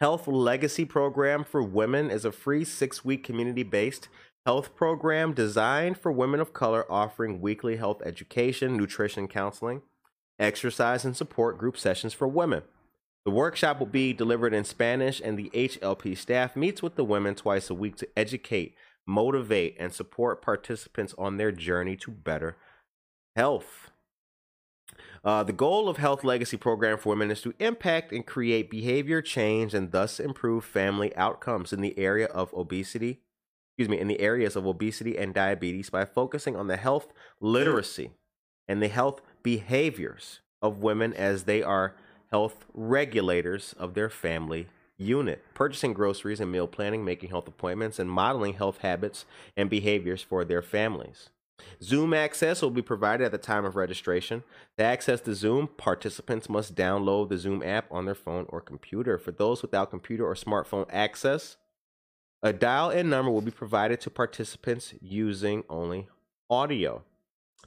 Health 0.00 0.26
Legacy 0.26 0.84
Program 0.84 1.44
for 1.44 1.62
Women 1.62 2.10
is 2.10 2.24
a 2.24 2.32
free 2.32 2.64
six 2.64 3.04
week 3.04 3.22
community 3.22 3.62
based 3.62 4.08
health 4.46 4.74
program 4.74 5.32
designed 5.32 5.96
for 5.96 6.10
women 6.10 6.40
of 6.40 6.52
color, 6.52 6.90
offering 6.90 7.40
weekly 7.40 7.76
health 7.76 8.02
education, 8.04 8.76
nutrition 8.76 9.28
counseling, 9.28 9.82
exercise, 10.40 11.04
and 11.04 11.16
support 11.16 11.56
group 11.56 11.76
sessions 11.76 12.12
for 12.12 12.26
women. 12.26 12.62
The 13.24 13.30
workshop 13.30 13.78
will 13.78 13.86
be 13.86 14.12
delivered 14.12 14.54
in 14.54 14.64
Spanish, 14.64 15.20
and 15.22 15.38
the 15.38 15.50
HLP 15.50 16.16
staff 16.16 16.56
meets 16.56 16.82
with 16.82 16.96
the 16.96 17.04
women 17.04 17.34
twice 17.34 17.68
a 17.68 17.74
week 17.74 17.96
to 17.96 18.08
educate, 18.16 18.74
motivate, 19.06 19.76
and 19.78 19.92
support 19.92 20.40
participants 20.40 21.14
on 21.18 21.36
their 21.36 21.52
journey 21.52 21.96
to 21.96 22.10
better 22.10 22.56
health. 23.36 23.90
Uh, 25.22 25.42
the 25.42 25.52
goal 25.52 25.88
of 25.88 25.98
Health 25.98 26.24
Legacy 26.24 26.56
Program 26.56 26.96
for 26.96 27.10
Women 27.10 27.30
is 27.30 27.42
to 27.42 27.54
impact 27.58 28.10
and 28.10 28.26
create 28.26 28.70
behavior 28.70 29.20
change 29.20 29.74
and 29.74 29.92
thus 29.92 30.18
improve 30.18 30.64
family 30.64 31.14
outcomes 31.14 31.74
in 31.74 31.82
the 31.82 31.98
area 31.98 32.26
of 32.26 32.54
obesity, 32.54 33.20
excuse 33.72 33.90
me, 33.90 34.00
in 34.00 34.08
the 34.08 34.20
areas 34.20 34.56
of 34.56 34.66
obesity 34.66 35.18
and 35.18 35.34
diabetes 35.34 35.90
by 35.90 36.06
focusing 36.06 36.56
on 36.56 36.68
the 36.68 36.78
health 36.78 37.12
literacy 37.38 38.12
and 38.66 38.82
the 38.82 38.88
health 38.88 39.20
behaviors 39.42 40.40
of 40.62 40.82
women 40.82 41.12
as 41.12 41.44
they 41.44 41.62
are 41.62 41.94
health 42.30 42.64
regulators 42.74 43.74
of 43.78 43.94
their 43.94 44.10
family 44.10 44.68
unit, 44.96 45.42
purchasing 45.54 45.92
groceries 45.92 46.40
and 46.40 46.52
meal 46.52 46.66
planning, 46.66 47.04
making 47.04 47.30
health 47.30 47.48
appointments, 47.48 47.98
and 47.98 48.10
modeling 48.10 48.54
health 48.54 48.78
habits 48.78 49.24
and 49.56 49.70
behaviors 49.70 50.22
for 50.22 50.44
their 50.44 50.62
families. 50.62 51.30
Zoom 51.82 52.14
access 52.14 52.62
will 52.62 52.70
be 52.70 52.82
provided 52.82 53.24
at 53.24 53.32
the 53.32 53.38
time 53.38 53.64
of 53.64 53.76
registration. 53.76 54.42
To 54.78 54.84
access 54.84 55.20
the 55.20 55.34
Zoom, 55.34 55.68
participants 55.68 56.48
must 56.48 56.74
download 56.74 57.28
the 57.28 57.38
Zoom 57.38 57.62
app 57.62 57.86
on 57.90 58.04
their 58.04 58.14
phone 58.14 58.46
or 58.48 58.60
computer. 58.60 59.18
For 59.18 59.30
those 59.30 59.62
without 59.62 59.90
computer 59.90 60.24
or 60.24 60.34
smartphone 60.34 60.86
access, 60.90 61.56
a 62.42 62.52
dial 62.52 62.90
in 62.90 63.10
number 63.10 63.30
will 63.30 63.42
be 63.42 63.50
provided 63.50 64.00
to 64.02 64.10
participants 64.10 64.94
using 65.00 65.64
only 65.68 66.08
audio. 66.48 67.02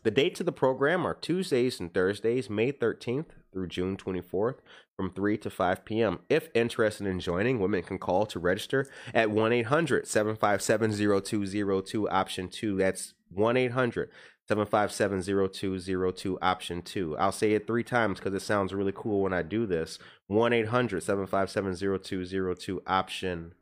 The 0.02 0.12
dates 0.12 0.40
of 0.40 0.48
the 0.48 0.52
program 0.52 1.06
are 1.06 1.14
Tuesdays 1.14 1.80
and 1.80 1.94
Thursdays, 1.94 2.50
May 2.50 2.72
13th 2.72 3.26
through 3.54 3.68
June 3.68 3.96
24th 3.96 4.58
from 4.98 5.12
3 5.12 5.38
to 5.38 5.50
5 5.50 5.86
p.m. 5.86 6.20
If 6.30 6.50
interested 6.54 7.08
in 7.08 7.20
joining, 7.20 7.60
women 7.60 7.84
can 7.84 8.00
call 8.00 8.26
to 8.28 8.40
register 8.40 8.88
at 9.14 9.32
1 9.32 9.54
800 9.54 10.08
757 10.08 10.92
0202, 10.92 12.10
option 12.10 12.48
2. 12.50 12.78
That's 12.78 13.14
1 13.30 13.58
800 13.58 14.10
757 14.48 15.22
0202, 15.54 16.40
option 16.42 16.82
2. 16.82 17.18
I'll 17.18 17.32
say 17.32 17.54
it 17.54 17.66
three 17.66 17.84
times 17.84 18.20
because 18.20 18.34
it 18.34 18.42
sounds 18.42 18.74
really 18.74 18.92
cool 18.94 19.22
when 19.22 19.34
I 19.34 19.42
do 19.42 19.66
this. 19.66 20.00
1 20.28 20.52
800 20.52 21.02
757 21.02 21.76
0202, 21.76 22.82
option 22.86 23.54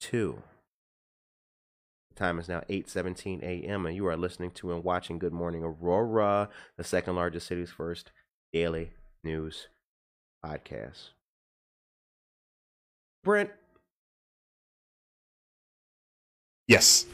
2. 0.00 0.42
Time 2.16 2.38
is 2.38 2.48
now 2.48 2.62
8:17 2.70 3.42
a.m. 3.42 3.84
and 3.84 3.94
you 3.94 4.06
are 4.06 4.16
listening 4.16 4.50
to 4.52 4.72
and 4.72 4.82
watching 4.82 5.18
Good 5.18 5.34
Morning 5.34 5.62
Aurora, 5.62 6.48
the 6.78 6.84
second 6.84 7.14
largest 7.14 7.46
city's 7.46 7.70
first 7.70 8.10
daily 8.52 8.90
news 9.24 9.68
podcast. 10.44 11.10
Brent, 13.24 13.50
Yes. 16.68 17.06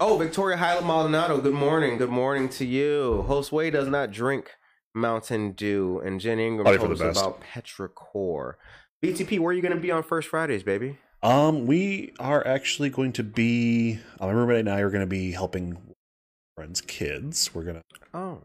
oh 0.00 0.16
Victoria 0.16 0.56
Highland 0.56 0.86
Maldonado. 0.86 1.40
Good 1.40 1.54
morning. 1.54 1.98
Good 1.98 2.10
morning 2.10 2.48
to 2.50 2.64
you. 2.64 3.24
Josue 3.28 3.72
does 3.72 3.88
not 3.88 4.10
drink 4.12 4.50
Mountain 4.94 5.52
Dew, 5.52 6.00
and 6.04 6.20
Jen 6.20 6.38
Ingram 6.38 6.64
Probably 6.64 6.78
for 6.78 6.94
told 7.02 7.10
us 7.10 7.18
about 7.18 7.40
Petrichor. 7.40 8.54
BTP, 9.04 9.38
where 9.40 9.50
are 9.50 9.52
you 9.52 9.62
going 9.62 9.74
to 9.74 9.80
be 9.80 9.90
on 9.90 10.02
First 10.04 10.28
Fridays, 10.28 10.62
baby? 10.62 10.98
Um, 11.24 11.66
we 11.66 12.12
are 12.20 12.46
actually 12.46 12.90
going 12.90 13.12
to 13.14 13.22
be. 13.24 13.98
Uh, 14.20 14.26
my 14.26 14.32
roommate 14.32 14.60
and 14.60 14.70
I 14.70 14.80
are 14.80 14.90
going 14.90 15.00
to 15.00 15.06
be 15.06 15.32
helping 15.32 15.78
friends' 16.56 16.80
kids. 16.80 17.52
We're 17.54 17.64
gonna 17.64 17.82
Oh, 18.14 18.42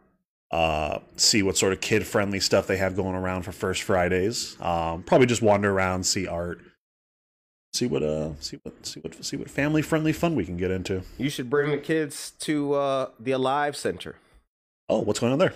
uh, 0.52 1.00
see 1.18 1.44
what 1.44 1.58
sort 1.58 1.74
of 1.74 1.82
kid-friendly 1.82 2.40
stuff 2.40 2.68
they 2.68 2.78
have 2.78 2.96
going 2.96 3.16
around 3.16 3.44
for 3.44 3.52
First 3.52 3.84
Fridays. 3.84 4.56
Um, 4.62 5.04
probably 5.04 5.28
just 5.28 5.42
wander 5.42 5.72
around, 5.72 6.06
see 6.06 6.26
art, 6.28 6.60
see 7.74 7.86
what 7.88 8.02
uh, 8.04 8.32
see 8.40 8.58
what 8.64 8.86
see 8.86 9.00
what 9.02 9.24
see 9.26 9.38
what 9.38 9.50
family-friendly 9.50 10.14
fun 10.14 10.36
we 10.36 10.46
can 10.46 10.58
get 10.58 10.72
into. 10.72 11.04
you 11.18 11.30
should 11.30 11.50
bring 11.50 11.72
the 11.72 11.78
kids 11.78 12.32
to 12.40 12.74
uh, 12.74 13.10
the 13.20 13.32
Alive 13.32 13.76
Center, 13.76 14.16
Oh, 14.90 15.00
what's 15.02 15.20
going 15.20 15.34
on 15.34 15.40
there? 15.40 15.54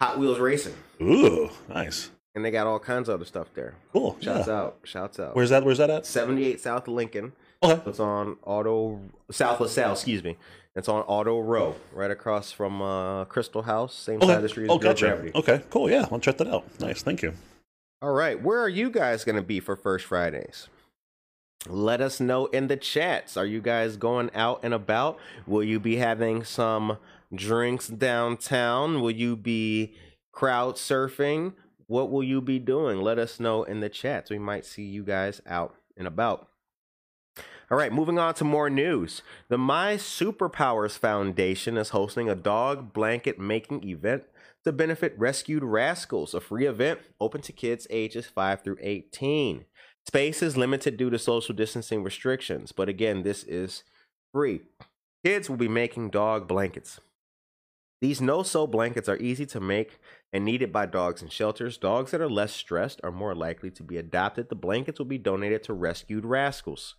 Hot 0.00 0.18
Wheels 0.18 0.38
Racing, 0.38 0.74
Ooh, 1.00 1.48
nice, 1.68 2.10
and 2.34 2.44
they 2.44 2.50
got 2.50 2.66
all 2.66 2.78
kinds 2.78 3.08
of 3.08 3.14
other 3.14 3.24
stuff 3.24 3.48
there. 3.54 3.74
cool. 3.92 4.16
Shouts 4.20 4.48
yeah. 4.48 4.54
out, 4.54 4.78
shouts 4.84 5.18
out. 5.18 5.34
Where's 5.34 5.50
that? 5.50 5.64
Where's 5.64 5.78
that 5.78 5.88
at? 5.88 6.04
78 6.04 6.60
South 6.60 6.86
Lincoln. 6.88 7.32
Okay. 7.62 7.88
It's 7.88 8.00
on 8.00 8.36
Auto 8.42 9.00
South 9.30 9.60
LaSalle, 9.60 9.92
excuse 9.92 10.22
me. 10.22 10.36
It's 10.76 10.88
on 10.88 11.02
Auto 11.02 11.38
Row, 11.40 11.76
right 11.92 12.10
across 12.10 12.50
from 12.50 12.82
uh, 12.82 13.24
Crystal 13.26 13.62
House, 13.62 13.94
same 13.94 14.20
side 14.20 14.36
of 14.36 14.42
the 14.42 14.48
street 14.48 14.64
as 14.64 14.70
Oh, 14.70 14.78
gotcha. 14.78 15.06
Gravity. 15.06 15.30
Okay, 15.34 15.62
cool. 15.70 15.88
Yeah, 15.88 16.06
I'll 16.10 16.18
check 16.18 16.36
that 16.38 16.48
out. 16.48 16.64
Nice, 16.80 17.02
thank 17.02 17.22
you. 17.22 17.32
All 18.02 18.12
right, 18.12 18.42
where 18.42 18.58
are 18.60 18.68
you 18.68 18.90
guys 18.90 19.24
going 19.24 19.36
to 19.36 19.42
be 19.42 19.60
for 19.60 19.76
First 19.76 20.04
Fridays? 20.06 20.68
Let 21.68 22.00
us 22.00 22.20
know 22.20 22.46
in 22.46 22.66
the 22.66 22.76
chats. 22.76 23.36
Are 23.36 23.46
you 23.46 23.60
guys 23.62 23.96
going 23.96 24.30
out 24.34 24.60
and 24.62 24.74
about? 24.74 25.18
Will 25.46 25.62
you 25.64 25.80
be 25.80 25.96
having 25.96 26.44
some 26.44 26.98
drinks 27.34 27.88
downtown? 27.88 29.00
Will 29.00 29.10
you 29.12 29.36
be 29.36 29.94
crowd 30.32 30.74
surfing? 30.74 31.54
What 31.86 32.10
will 32.10 32.24
you 32.24 32.40
be 32.40 32.58
doing? 32.58 33.00
Let 33.00 33.18
us 33.18 33.38
know 33.40 33.62
in 33.62 33.80
the 33.80 33.88
chats. 33.88 34.28
We 34.30 34.38
might 34.38 34.66
see 34.66 34.82
you 34.84 35.04
guys 35.04 35.40
out 35.46 35.74
and 35.96 36.06
about. 36.06 36.48
All 37.70 37.78
right, 37.78 37.92
moving 37.92 38.18
on 38.18 38.34
to 38.34 38.44
more 38.44 38.68
news. 38.68 39.22
The 39.48 39.56
My 39.56 39.94
Superpowers 39.94 40.98
Foundation 40.98 41.78
is 41.78 41.90
hosting 41.90 42.28
a 42.28 42.34
dog 42.34 42.92
blanket 42.92 43.38
making 43.38 43.88
event 43.88 44.24
to 44.64 44.72
benefit 44.72 45.14
rescued 45.18 45.64
rascals, 45.64 46.34
a 46.34 46.40
free 46.40 46.66
event 46.66 47.00
open 47.18 47.40
to 47.40 47.52
kids 47.52 47.86
ages 47.88 48.26
5 48.26 48.62
through 48.62 48.76
18. 48.80 49.64
Space 50.06 50.42
is 50.42 50.58
limited 50.58 50.98
due 50.98 51.08
to 51.08 51.18
social 51.18 51.54
distancing 51.54 52.02
restrictions, 52.02 52.70
but 52.70 52.90
again, 52.90 53.22
this 53.22 53.44
is 53.44 53.82
free. 54.34 54.60
Kids 55.24 55.48
will 55.48 55.56
be 55.56 55.68
making 55.68 56.10
dog 56.10 56.46
blankets. 56.46 57.00
These 58.02 58.20
no 58.20 58.42
sew 58.42 58.66
blankets 58.66 59.08
are 59.08 59.16
easy 59.16 59.46
to 59.46 59.60
make 59.60 59.98
and 60.34 60.44
needed 60.44 60.70
by 60.70 60.84
dogs 60.84 61.22
in 61.22 61.30
shelters. 61.30 61.78
Dogs 61.78 62.10
that 62.10 62.20
are 62.20 62.28
less 62.28 62.52
stressed 62.52 63.00
are 63.02 63.10
more 63.10 63.34
likely 63.34 63.70
to 63.70 63.82
be 63.82 63.96
adopted. 63.96 64.50
The 64.50 64.54
blankets 64.54 64.98
will 64.98 65.06
be 65.06 65.16
donated 65.16 65.62
to 65.62 65.72
Rescued 65.72 66.26
Rascals. 66.26 66.96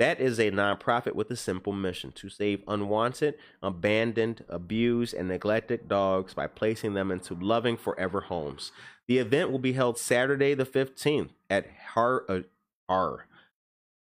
That 0.00 0.18
is 0.18 0.38
a 0.38 0.50
nonprofit 0.50 1.14
with 1.14 1.30
a 1.30 1.36
simple 1.36 1.74
mission 1.74 2.10
to 2.12 2.30
save 2.30 2.62
unwanted, 2.66 3.34
abandoned, 3.62 4.42
abused, 4.48 5.12
and 5.12 5.28
neglected 5.28 5.88
dogs 5.88 6.32
by 6.32 6.46
placing 6.46 6.94
them 6.94 7.10
into 7.10 7.34
loving 7.34 7.76
forever 7.76 8.22
homes. 8.22 8.72
The 9.08 9.18
event 9.18 9.50
will 9.50 9.58
be 9.58 9.74
held 9.74 9.98
Saturday 9.98 10.54
the 10.54 10.64
15th 10.64 11.28
at 11.50 11.66
Har- 11.92 12.24
uh, 12.30 12.40
Har- 12.88 13.26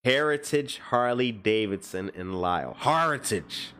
Heritage 0.03 0.79
Harley 0.89 1.31
Davidson 1.31 2.09
in 2.15 2.33
Lisle. 2.33 2.75
Heritage. 2.79 3.73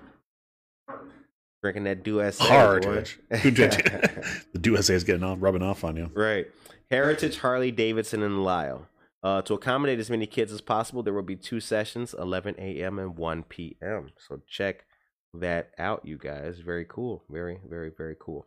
Drinking 1.64 1.86
that 1.86 2.04
Duess. 2.04 2.38
Heritage. 2.38 3.18
the 3.32 4.36
do 4.62 4.76
is 4.76 5.04
getting 5.04 5.24
off, 5.24 5.40
rubbing 5.42 5.64
off 5.64 5.84
on 5.84 5.96
you. 5.96 6.12
Right. 6.14 6.46
Heritage 6.92 7.40
Harley 7.40 7.72
Davidson 7.72 8.22
in 8.22 8.44
Lisle. 8.44 8.88
Uh, 9.26 9.42
to 9.42 9.56
accommodate 9.56 9.98
as 9.98 10.12
many 10.12 10.28
kids 10.28 10.52
as 10.52 10.62
possible, 10.62 11.02
there 11.02 11.12
will 11.12 11.24
be 11.24 11.36
two 11.36 11.60
sessions, 11.60 12.14
11 12.14 12.58
a.m. 12.60 13.00
and 13.00 13.18
1 13.18 13.42
p.m. 13.50 14.12
So 14.20 14.44
check 14.48 14.86
that 15.34 15.72
out, 15.80 16.06
you 16.06 16.20
guys. 16.20 16.60
Very 16.60 16.86
cool. 16.88 17.24
Very, 17.28 17.60
very, 17.68 17.90
very 17.90 18.16
cool. 18.20 18.46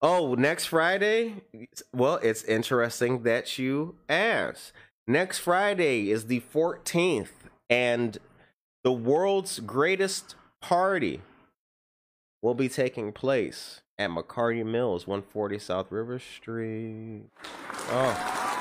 Oh, 0.00 0.36
next 0.36 0.66
Friday? 0.66 1.42
Well, 1.92 2.20
it's 2.22 2.44
interesting 2.44 3.24
that 3.24 3.58
you 3.58 3.96
ask. 4.08 4.72
Next 5.08 5.40
Friday 5.40 6.12
is 6.12 6.26
the 6.26 6.42
14th, 6.54 7.48
and 7.68 8.18
the 8.84 8.92
world's 8.92 9.58
greatest 9.58 10.36
party 10.62 11.20
will 12.42 12.54
be 12.54 12.68
taking 12.68 13.10
place 13.10 13.80
at 13.98 14.10
McCarty 14.10 14.64
Mills, 14.64 15.08
140 15.08 15.58
South 15.58 15.90
River 15.90 16.20
Street. 16.20 17.24
Oh. 17.90 18.55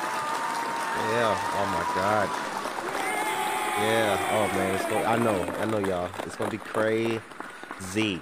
Yeah. 0.98 1.38
Oh 1.54 1.66
my 1.68 1.86
God. 1.96 2.30
Yeah. 3.82 4.18
Oh 4.32 4.58
man. 4.58 4.76
It's 4.76 4.86
going 4.86 5.06
I 5.06 5.18
know. 5.18 5.42
I 5.60 5.66
know 5.66 5.80
y'all. 5.80 6.10
It's 6.26 6.36
gonna 6.36 6.52
be 6.52 6.58
crazy. 6.58 8.22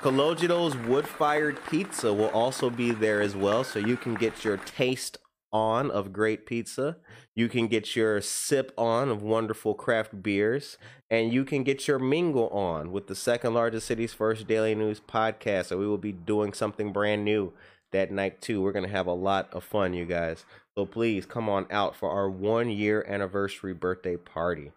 Cologito's 0.00 0.76
wood-fired 0.76 1.60
pizza 1.66 2.12
will 2.12 2.30
also 2.30 2.70
be 2.70 2.90
there 2.90 3.20
as 3.20 3.36
well, 3.36 3.62
so 3.62 3.78
you 3.78 3.98
can 3.98 4.14
get 4.14 4.44
your 4.44 4.56
taste 4.56 5.18
on 5.52 5.90
of 5.90 6.12
great 6.12 6.46
pizza. 6.46 6.96
You 7.34 7.48
can 7.48 7.66
get 7.66 7.94
your 7.94 8.20
sip 8.20 8.72
on 8.78 9.10
of 9.10 9.22
wonderful 9.22 9.74
craft 9.74 10.22
beers, 10.22 10.78
and 11.10 11.32
you 11.32 11.44
can 11.44 11.64
get 11.64 11.86
your 11.86 11.98
mingle 11.98 12.48
on 12.48 12.92
with 12.92 13.08
the 13.08 13.14
second 13.14 13.52
largest 13.52 13.86
city's 13.86 14.14
first 14.14 14.46
daily 14.46 14.74
news 14.74 15.00
podcast. 15.00 15.66
So 15.66 15.78
we 15.78 15.86
will 15.86 15.98
be 15.98 16.12
doing 16.12 16.54
something 16.54 16.92
brand 16.92 17.24
new 17.24 17.52
that 17.92 18.10
night 18.10 18.40
too. 18.40 18.62
We're 18.62 18.72
gonna 18.72 18.88
have 18.88 19.06
a 19.06 19.12
lot 19.12 19.52
of 19.52 19.64
fun, 19.64 19.92
you 19.92 20.06
guys. 20.06 20.46
So 20.80 20.86
please 20.86 21.26
come 21.26 21.50
on 21.50 21.66
out 21.70 21.94
for 21.94 22.08
our 22.10 22.30
one 22.30 22.70
year 22.70 23.04
anniversary 23.06 23.74
birthday 23.74 24.16
party. 24.16 24.72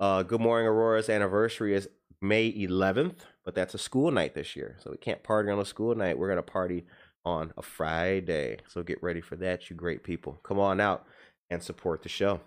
Uh, 0.00 0.24
Good 0.24 0.40
Morning 0.40 0.66
Aurora's 0.66 1.08
anniversary 1.08 1.72
is 1.72 1.88
May 2.20 2.52
11th, 2.52 3.18
but 3.44 3.54
that's 3.54 3.72
a 3.72 3.78
school 3.78 4.10
night 4.10 4.34
this 4.34 4.56
year. 4.56 4.76
So 4.82 4.90
we 4.90 4.96
can't 4.96 5.22
party 5.22 5.48
on 5.48 5.60
a 5.60 5.64
school 5.64 5.94
night. 5.94 6.18
We're 6.18 6.26
going 6.26 6.38
to 6.38 6.42
party 6.42 6.84
on 7.24 7.52
a 7.56 7.62
Friday. 7.62 8.56
So 8.66 8.82
get 8.82 9.00
ready 9.04 9.20
for 9.20 9.36
that, 9.36 9.70
you 9.70 9.76
great 9.76 10.02
people. 10.02 10.40
Come 10.42 10.58
on 10.58 10.80
out 10.80 11.06
and 11.48 11.62
support 11.62 12.02
the 12.02 12.08
show. 12.08 12.40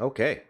Okay. 0.00 0.44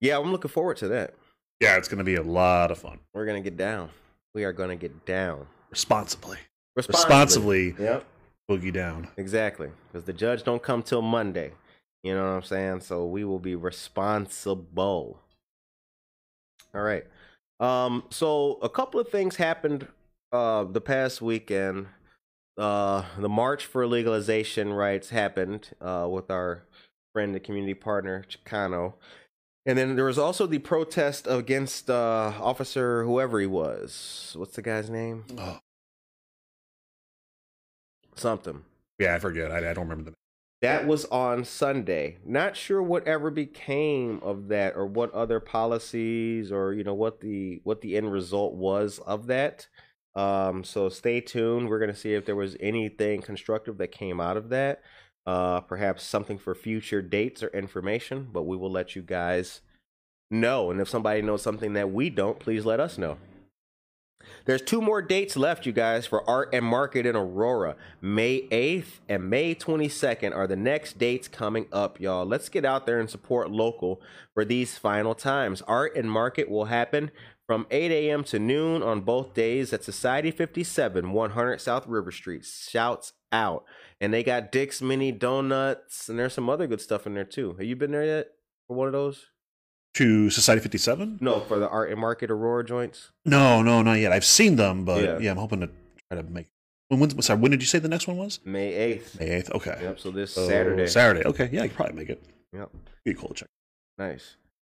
Yeah, 0.00 0.20
I'm 0.20 0.30
looking 0.30 0.52
forward 0.52 0.76
to 0.76 0.86
that. 0.86 1.14
Yeah, 1.58 1.76
it's 1.76 1.88
going 1.88 1.98
to 1.98 2.04
be 2.04 2.14
a 2.14 2.22
lot 2.22 2.70
of 2.70 2.78
fun. 2.78 3.00
We're 3.12 3.26
going 3.26 3.42
to 3.42 3.50
get 3.50 3.58
down. 3.58 3.90
We 4.32 4.44
are 4.44 4.52
going 4.52 4.70
to 4.70 4.76
get 4.76 5.04
down. 5.04 5.48
Responsibly. 5.70 6.38
Responsibly 6.76 7.74
Yep. 7.80 8.04
Boogie 8.48 8.72
down. 8.72 9.08
Exactly. 9.16 9.70
Because 9.86 10.04
the 10.04 10.12
judge 10.12 10.42
don't 10.42 10.62
come 10.62 10.82
till 10.82 11.02
Monday. 11.02 11.52
You 12.02 12.14
know 12.14 12.22
what 12.22 12.36
I'm 12.36 12.42
saying? 12.42 12.80
So 12.80 13.04
we 13.06 13.24
will 13.24 13.38
be 13.38 13.54
responsible. 13.54 15.20
All 16.74 16.82
right. 16.82 17.04
Um, 17.60 18.04
so 18.10 18.58
a 18.62 18.68
couple 18.68 19.00
of 19.00 19.08
things 19.08 19.36
happened 19.36 19.88
uh 20.32 20.64
the 20.64 20.80
past 20.80 21.20
weekend. 21.22 21.86
Uh 22.56 23.04
the 23.18 23.28
March 23.28 23.64
for 23.64 23.86
Legalization 23.86 24.72
Rights 24.72 25.10
happened 25.10 25.70
uh 25.80 26.06
with 26.10 26.30
our 26.30 26.64
friend 27.14 27.34
and 27.34 27.42
community 27.44 27.74
partner 27.74 28.24
Chicano. 28.28 28.94
And 29.66 29.76
then 29.76 29.96
there 29.96 30.04
was 30.04 30.18
also 30.18 30.46
the 30.46 30.58
protest 30.58 31.26
against 31.28 31.90
uh 31.90 32.32
officer 32.40 33.04
whoever 33.04 33.40
he 33.40 33.46
was. 33.46 34.34
What's 34.36 34.54
the 34.54 34.62
guy's 34.62 34.88
name? 34.90 35.24
Oh, 35.36 35.58
Something. 38.18 38.64
yeah, 38.98 39.14
I 39.14 39.18
forget. 39.18 39.50
I, 39.50 39.58
I 39.58 39.72
don't 39.72 39.84
remember 39.88 40.04
the 40.04 40.10
name. 40.10 40.14
That 40.60 40.88
was 40.88 41.04
on 41.06 41.44
Sunday. 41.44 42.18
Not 42.24 42.56
sure 42.56 42.82
what 42.82 43.06
ever 43.06 43.30
became 43.30 44.18
of 44.24 44.48
that 44.48 44.74
or 44.74 44.86
what 44.86 45.12
other 45.14 45.38
policies 45.38 46.50
or 46.50 46.72
you 46.72 46.82
know 46.82 46.94
what 46.94 47.20
the 47.20 47.60
what 47.62 47.80
the 47.80 47.96
end 47.96 48.10
result 48.10 48.54
was 48.54 48.98
of 49.06 49.28
that. 49.28 49.68
Um 50.16 50.64
so 50.64 50.88
stay 50.88 51.20
tuned. 51.20 51.68
We're 51.68 51.78
going 51.78 51.92
to 51.92 51.96
see 51.96 52.14
if 52.14 52.26
there 52.26 52.34
was 52.34 52.56
anything 52.58 53.22
constructive 53.22 53.78
that 53.78 53.92
came 53.92 54.20
out 54.20 54.36
of 54.36 54.48
that. 54.48 54.82
Uh 55.26 55.60
perhaps 55.60 56.02
something 56.02 56.38
for 56.38 56.56
future 56.56 57.02
dates 57.02 57.40
or 57.44 57.48
information, 57.48 58.28
but 58.32 58.42
we 58.42 58.56
will 58.56 58.70
let 58.72 58.96
you 58.96 59.02
guys 59.02 59.60
know. 60.28 60.72
And 60.72 60.80
if 60.80 60.88
somebody 60.88 61.22
knows 61.22 61.42
something 61.42 61.74
that 61.74 61.92
we 61.92 62.10
don't, 62.10 62.40
please 62.40 62.66
let 62.66 62.80
us 62.80 62.98
know. 62.98 63.18
There's 64.44 64.62
two 64.62 64.80
more 64.80 65.02
dates 65.02 65.36
left, 65.36 65.66
you 65.66 65.72
guys, 65.72 66.06
for 66.06 66.28
Art 66.28 66.50
and 66.52 66.64
Market 66.64 67.06
in 67.06 67.14
Aurora. 67.14 67.76
May 68.00 68.48
8th 68.48 69.00
and 69.08 69.28
May 69.28 69.54
22nd 69.54 70.34
are 70.34 70.46
the 70.46 70.56
next 70.56 70.98
dates 70.98 71.28
coming 71.28 71.66
up, 71.72 72.00
y'all. 72.00 72.26
Let's 72.26 72.48
get 72.48 72.64
out 72.64 72.86
there 72.86 72.98
and 72.98 73.10
support 73.10 73.50
local 73.50 74.00
for 74.34 74.44
these 74.44 74.78
final 74.78 75.14
times. 75.14 75.62
Art 75.62 75.94
and 75.96 76.10
Market 76.10 76.48
will 76.48 76.66
happen 76.66 77.10
from 77.46 77.66
8 77.70 77.90
a.m. 77.90 78.24
to 78.24 78.38
noon 78.38 78.82
on 78.82 79.00
both 79.00 79.34
days 79.34 79.72
at 79.72 79.84
Society 79.84 80.30
57, 80.30 81.12
100 81.12 81.60
South 81.60 81.86
River 81.86 82.10
Street. 82.10 82.44
Shouts 82.44 83.12
out. 83.32 83.64
And 84.00 84.12
they 84.12 84.22
got 84.22 84.52
Dick's 84.52 84.82
Mini 84.82 85.12
Donuts, 85.12 86.08
and 86.08 86.18
there's 86.18 86.34
some 86.34 86.50
other 86.50 86.66
good 86.66 86.80
stuff 86.80 87.06
in 87.06 87.14
there 87.14 87.24
too. 87.24 87.54
Have 87.54 87.66
you 87.66 87.76
been 87.76 87.92
there 87.92 88.04
yet 88.04 88.28
for 88.66 88.76
one 88.76 88.86
of 88.86 88.92
those? 88.92 89.26
To 89.94 90.30
Society 90.30 90.60
57? 90.60 91.18
No, 91.20 91.40
for 91.40 91.58
the 91.58 91.68
Art 91.68 91.90
and 91.90 92.00
Market 92.00 92.30
Aurora 92.30 92.64
joints. 92.64 93.10
No, 93.24 93.62
no, 93.62 93.82
not 93.82 93.94
yet. 93.94 94.12
I've 94.12 94.24
seen 94.24 94.54
them, 94.56 94.84
but 94.84 95.02
Yeah. 95.02 95.18
yeah, 95.18 95.30
I'm 95.32 95.36
hoping 95.38 95.60
to 95.60 95.66
try 96.10 96.22
to 96.22 96.28
make. 96.28 96.46
When, 96.88 97.00
when, 97.00 97.20
sorry, 97.22 97.40
when 97.40 97.50
did 97.50 97.60
you 97.60 97.66
say 97.66 97.78
the 97.80 97.88
next 97.88 98.06
one 98.06 98.16
was? 98.16 98.38
May 98.44 98.72
8th. 98.72 99.18
May 99.18 99.28
8th. 99.30 99.50
Okay. 99.56 99.78
Yep, 99.82 99.98
so 100.00 100.10
this 100.10 100.32
So, 100.34 100.46
Saturday. 100.48 100.86
Saturday. 100.86 101.24
Okay. 101.24 101.48
Yeah, 101.52 101.62
I 101.62 101.68
could 101.68 101.76
probably 101.76 101.96
make 101.96 102.10
it. 102.10 102.22
Yep. 102.52 102.70
Be 103.04 103.14
cool 103.14 103.28
to 103.30 103.34
check. 103.34 103.48
Nice. 103.98 104.36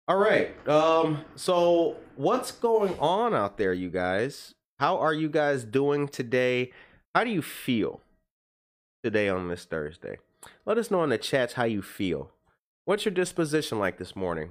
All 0.07 0.17
right. 0.17 0.55
Um 0.69 1.25
so 1.35 1.97
what's 2.17 2.51
going 2.53 2.97
on 2.99 3.35
out 3.35 3.59
there 3.59 3.75
you 3.75 3.91
guys? 3.91 4.55
How 4.79 4.97
are 4.99 5.13
you 5.13 5.29
guys 5.29 5.65
doing 5.65 6.07
today? 6.09 6.71
How 7.15 7.25
do 7.25 7.31
you 7.31 7.43
feel 7.43 8.01
today 9.05 9.29
on 9.29 9.49
this 9.49 9.65
Thursday? 9.65 10.17
Let 10.65 10.79
us 10.79 10.91
know 10.91 11.03
in 11.05 11.11
the 11.11 11.19
chats 11.19 11.55
how 11.55 11.65
you 11.65 11.83
feel. 11.83 12.31
What's 12.87 13.05
your 13.05 13.13
disposition 13.13 13.79
like 13.79 13.99
this 13.99 14.17
morning? 14.17 14.51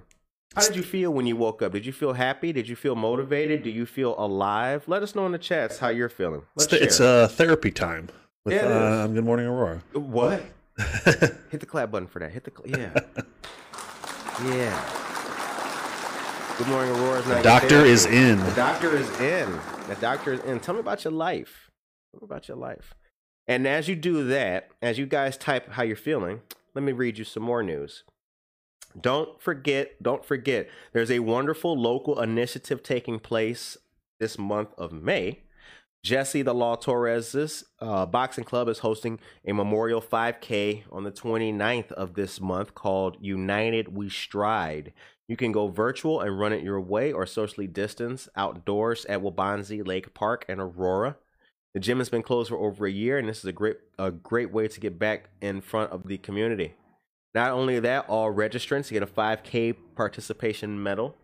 How 0.55 0.65
did 0.65 0.75
you 0.75 0.81
feel 0.83 1.11
when 1.13 1.27
you 1.27 1.35
woke 1.35 1.61
up? 1.61 1.71
Did 1.73 1.85
you 1.85 1.93
feel 1.93 2.13
happy? 2.13 2.51
Did 2.51 2.67
you 2.67 2.75
feel 2.75 2.95
motivated? 2.95 3.61
Do 3.63 3.69
you 3.69 3.85
feel 3.85 4.15
alive? 4.17 4.87
Let 4.87 5.03
us 5.03 5.13
know 5.13 5.25
in 5.25 5.31
the 5.31 5.37
chats 5.37 5.77
how 5.77 5.89
you're 5.89 6.09
feeling. 6.09 6.41
It's, 6.55 6.71
Let's 6.71 6.83
it's 6.83 6.97
share. 6.97 7.23
uh, 7.23 7.27
therapy 7.27 7.69
time 7.71 8.09
with 8.43 8.55
Yeah, 8.55 8.61
uh. 8.67 9.07
Good 9.07 9.23
Morning 9.23 9.45
Aurora. 9.45 9.83
what? 9.93 10.43
Hit 11.51 11.59
the 11.59 11.65
clap 11.67 11.91
button 11.91 12.07
for 12.07 12.19
that. 12.19 12.31
Hit 12.31 12.43
the 12.43 12.51
cl- 12.51 12.79
yeah. 12.79 12.99
yeah. 14.55 14.93
Good 16.57 16.67
morning, 16.69 16.91
Aurora. 16.95 17.21
The 17.21 17.35
not 17.35 17.43
doctor 17.43 17.85
is 17.85 18.05
in. 18.07 18.39
The 18.39 18.51
doctor 18.51 18.95
is 18.95 19.07
in. 19.19 19.51
The 19.87 19.95
doctor 20.01 20.33
is 20.33 20.39
in. 20.41 20.59
Tell 20.59 20.73
me 20.73 20.79
about 20.79 21.03
your 21.03 21.13
life. 21.13 21.69
Tell 22.11 22.21
me 22.21 22.25
about 22.25 22.47
your 22.47 22.57
life. 22.57 22.95
And 23.47 23.67
as 23.67 23.87
you 23.87 23.95
do 23.95 24.23
that, 24.27 24.69
as 24.81 24.97
you 24.97 25.05
guys 25.05 25.37
type 25.37 25.69
how 25.73 25.83
you're 25.83 25.95
feeling, 25.95 26.41
let 26.73 26.83
me 26.83 26.91
read 26.93 27.17
you 27.19 27.23
some 27.25 27.43
more 27.43 27.61
news. 27.61 28.03
Don't 28.99 29.41
forget, 29.41 30.01
don't 30.01 30.25
forget, 30.25 30.69
there's 30.93 31.11
a 31.11 31.19
wonderful 31.19 31.79
local 31.79 32.19
initiative 32.19 32.81
taking 32.81 33.19
place 33.19 33.77
this 34.19 34.37
month 34.37 34.69
of 34.77 34.91
May. 34.91 35.41
Jesse 36.03 36.41
the 36.41 36.53
Law 36.53 36.75
Torres's 36.75 37.65
uh, 37.79 38.05
boxing 38.05 38.43
club 38.43 38.69
is 38.69 38.79
hosting 38.79 39.19
a 39.45 39.53
memorial 39.53 40.01
5K 40.01 40.83
on 40.91 41.03
the 41.03 41.11
29th 41.11 41.91
of 41.91 42.13
this 42.13 42.39
month 42.39 42.73
called 42.73 43.17
United 43.19 43.95
We 43.95 44.09
Stride. 44.09 44.93
You 45.27 45.35
can 45.35 45.51
go 45.51 45.67
virtual 45.67 46.21
and 46.21 46.39
run 46.39 46.53
it 46.53 46.63
your 46.63 46.79
way 46.79 47.11
or 47.11 47.25
socially 47.25 47.67
distance 47.67 48.29
outdoors 48.35 49.05
at 49.05 49.21
Waubonsie 49.21 49.85
Lake 49.85 50.13
Park 50.13 50.45
and 50.47 50.61
Aurora. 50.61 51.17
The 51.73 51.81
gym 51.81 51.97
has 51.97 52.09
been 52.09 52.23
closed 52.23 52.49
for 52.49 52.57
over 52.57 52.85
a 52.85 52.91
year, 52.91 53.17
and 53.17 53.27
this 53.27 53.39
is 53.39 53.45
a 53.45 53.51
great 53.51 53.77
a 53.99 54.09
great 54.09 54.51
way 54.51 54.67
to 54.69 54.79
get 54.79 54.97
back 54.97 55.29
in 55.41 55.59
front 55.59 55.91
of 55.91 56.07
the 56.07 56.17
community. 56.17 56.73
Not 57.37 57.51
only 57.51 57.79
that, 57.79 58.09
all 58.09 58.33
registrants 58.33 58.89
get 58.89 59.03
a 59.03 59.05
5K 59.05 59.75
participation 59.93 60.81
medal, 60.81 61.15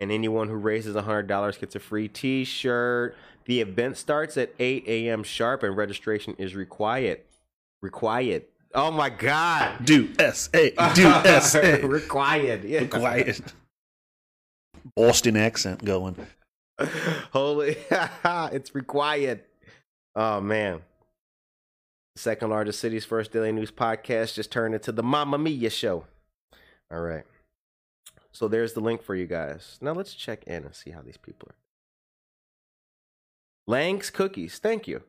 and 0.00 0.12
anyone 0.12 0.48
who 0.48 0.56
raises 0.56 0.94
$100 0.94 1.58
gets 1.58 1.74
a 1.74 1.80
free 1.80 2.08
T-shirt. 2.08 3.16
The 3.46 3.62
event 3.62 3.96
starts 3.96 4.36
at 4.36 4.52
8 4.58 4.84
a.m. 4.86 5.22
sharp, 5.22 5.62
and 5.62 5.74
registration 5.74 6.34
is 6.36 6.54
required. 6.54 7.22
Required. 7.80 8.44
Oh 8.74 8.90
my 8.90 9.08
God! 9.08 9.86
Do 9.86 10.10
S.A. 10.18 10.72
Do 10.94 11.06
S.A. 11.06 11.80
required. 11.86 12.64
Yeah. 12.64 12.84
Quiet. 12.84 13.40
Boston 14.94 15.38
accent 15.38 15.82
going. 15.82 16.18
Holy, 17.32 17.78
it's 17.90 18.74
required. 18.74 19.40
Oh 20.14 20.42
man. 20.42 20.82
Second 22.16 22.50
largest 22.50 22.80
city's 22.80 23.04
first 23.04 23.32
daily 23.32 23.52
news 23.52 23.70
podcast 23.70 24.34
just 24.34 24.52
turned 24.52 24.74
into 24.74 24.92
the 24.92 25.02
Mamma 25.02 25.38
Mia 25.38 25.70
show. 25.70 26.04
All 26.90 27.00
right. 27.00 27.24
So 28.32 28.48
there's 28.48 28.74
the 28.74 28.80
link 28.80 29.02
for 29.02 29.14
you 29.14 29.26
guys. 29.26 29.78
Now 29.80 29.92
let's 29.92 30.14
check 30.14 30.44
in 30.44 30.64
and 30.64 30.74
see 30.74 30.90
how 30.90 31.00
these 31.02 31.16
people 31.16 31.48
are. 31.50 31.54
Lang's 33.66 34.10
cookies. 34.10 34.58
Thank 34.58 34.86
you. 34.88 35.02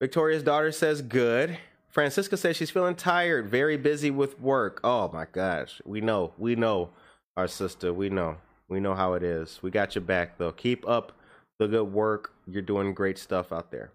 Victoria's 0.00 0.42
daughter 0.42 0.72
says 0.72 1.02
good. 1.02 1.58
Francisca 1.88 2.36
says 2.36 2.56
she's 2.56 2.70
feeling 2.70 2.94
tired, 2.94 3.48
very 3.48 3.76
busy 3.76 4.10
with 4.10 4.40
work. 4.40 4.80
Oh 4.84 5.10
my 5.12 5.26
gosh. 5.30 5.80
We 5.84 6.00
know. 6.00 6.32
We 6.38 6.54
know 6.54 6.90
our 7.36 7.48
sister. 7.48 7.92
We 7.92 8.08
know. 8.08 8.36
We 8.68 8.78
know 8.78 8.94
how 8.94 9.14
it 9.14 9.24
is. 9.24 9.58
We 9.62 9.70
got 9.70 9.96
your 9.96 10.02
back 10.02 10.38
though. 10.38 10.52
Keep 10.52 10.88
up 10.88 11.12
the 11.58 11.66
good 11.66 11.92
work. 11.92 12.32
You're 12.46 12.62
doing 12.62 12.94
great 12.94 13.18
stuff 13.18 13.52
out 13.52 13.72
there. 13.72 13.90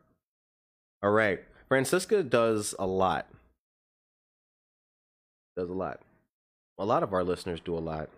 All 1.02 1.12
right. 1.12 1.40
Francisca 1.68 2.24
does 2.24 2.76
a 2.78 2.86
lot. 2.86 3.28
Does 5.58 5.70
a 5.70 5.74
lot. 5.74 6.00
A 6.78 6.86
lot 6.86 7.04
of 7.04 7.14
our 7.14 7.24
listeners 7.24 7.60
do 7.60 7.78
a 7.78 7.80
lot. 7.80 8.10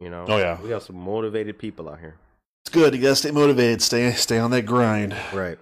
You 0.00 0.10
know? 0.10 0.26
Oh, 0.28 0.36
yeah. 0.36 0.60
We 0.60 0.68
got 0.68 0.82
some 0.82 0.96
motivated 0.96 1.58
people 1.58 1.88
out 1.88 2.00
here. 2.00 2.16
It's 2.64 2.74
good. 2.74 2.94
You 2.94 3.00
gotta 3.00 3.16
stay 3.16 3.30
motivated. 3.30 3.80
Stay 3.80 4.10
stay 4.12 4.38
on 4.38 4.50
that 4.50 4.62
grind. 4.66 5.16
Right. 5.32 5.58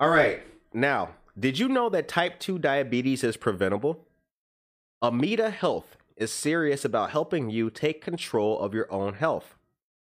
All 0.00 0.08
right. 0.08 0.42
Now, 0.72 1.10
did 1.38 1.58
you 1.58 1.68
know 1.68 1.88
that 1.90 2.08
type 2.08 2.40
2 2.40 2.58
diabetes 2.58 3.22
is 3.22 3.36
preventable? 3.36 4.06
Amita 5.02 5.50
Health 5.50 5.96
is 6.16 6.32
serious 6.32 6.84
about 6.84 7.10
helping 7.10 7.50
you 7.50 7.70
take 7.70 8.02
control 8.02 8.58
of 8.58 8.74
your 8.74 8.92
own 8.92 9.14
health. 9.14 9.54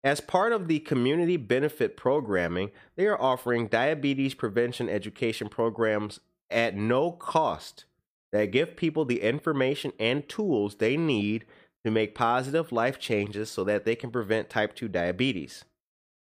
As 0.02 0.20
part 0.20 0.52
of 0.52 0.66
the 0.68 0.78
community 0.78 1.36
benefit 1.36 1.96
programming, 1.96 2.70
they 2.96 3.06
are 3.06 3.20
offering 3.20 3.66
diabetes 3.66 4.32
prevention 4.32 4.88
education 4.88 5.48
programs 5.48 6.20
at 6.50 6.76
no 6.76 7.12
cost 7.12 7.84
that 8.32 8.50
give 8.50 8.76
people 8.76 9.04
the 9.04 9.22
information 9.22 9.92
and 9.98 10.28
tools 10.28 10.76
they 10.76 10.96
need 10.96 11.44
to 11.84 11.90
make 11.90 12.14
positive 12.14 12.72
life 12.72 12.98
changes 12.98 13.50
so 13.50 13.64
that 13.64 13.84
they 13.84 13.96
can 13.96 14.10
prevent 14.10 14.50
type 14.50 14.74
2 14.74 14.88
diabetes. 14.88 15.64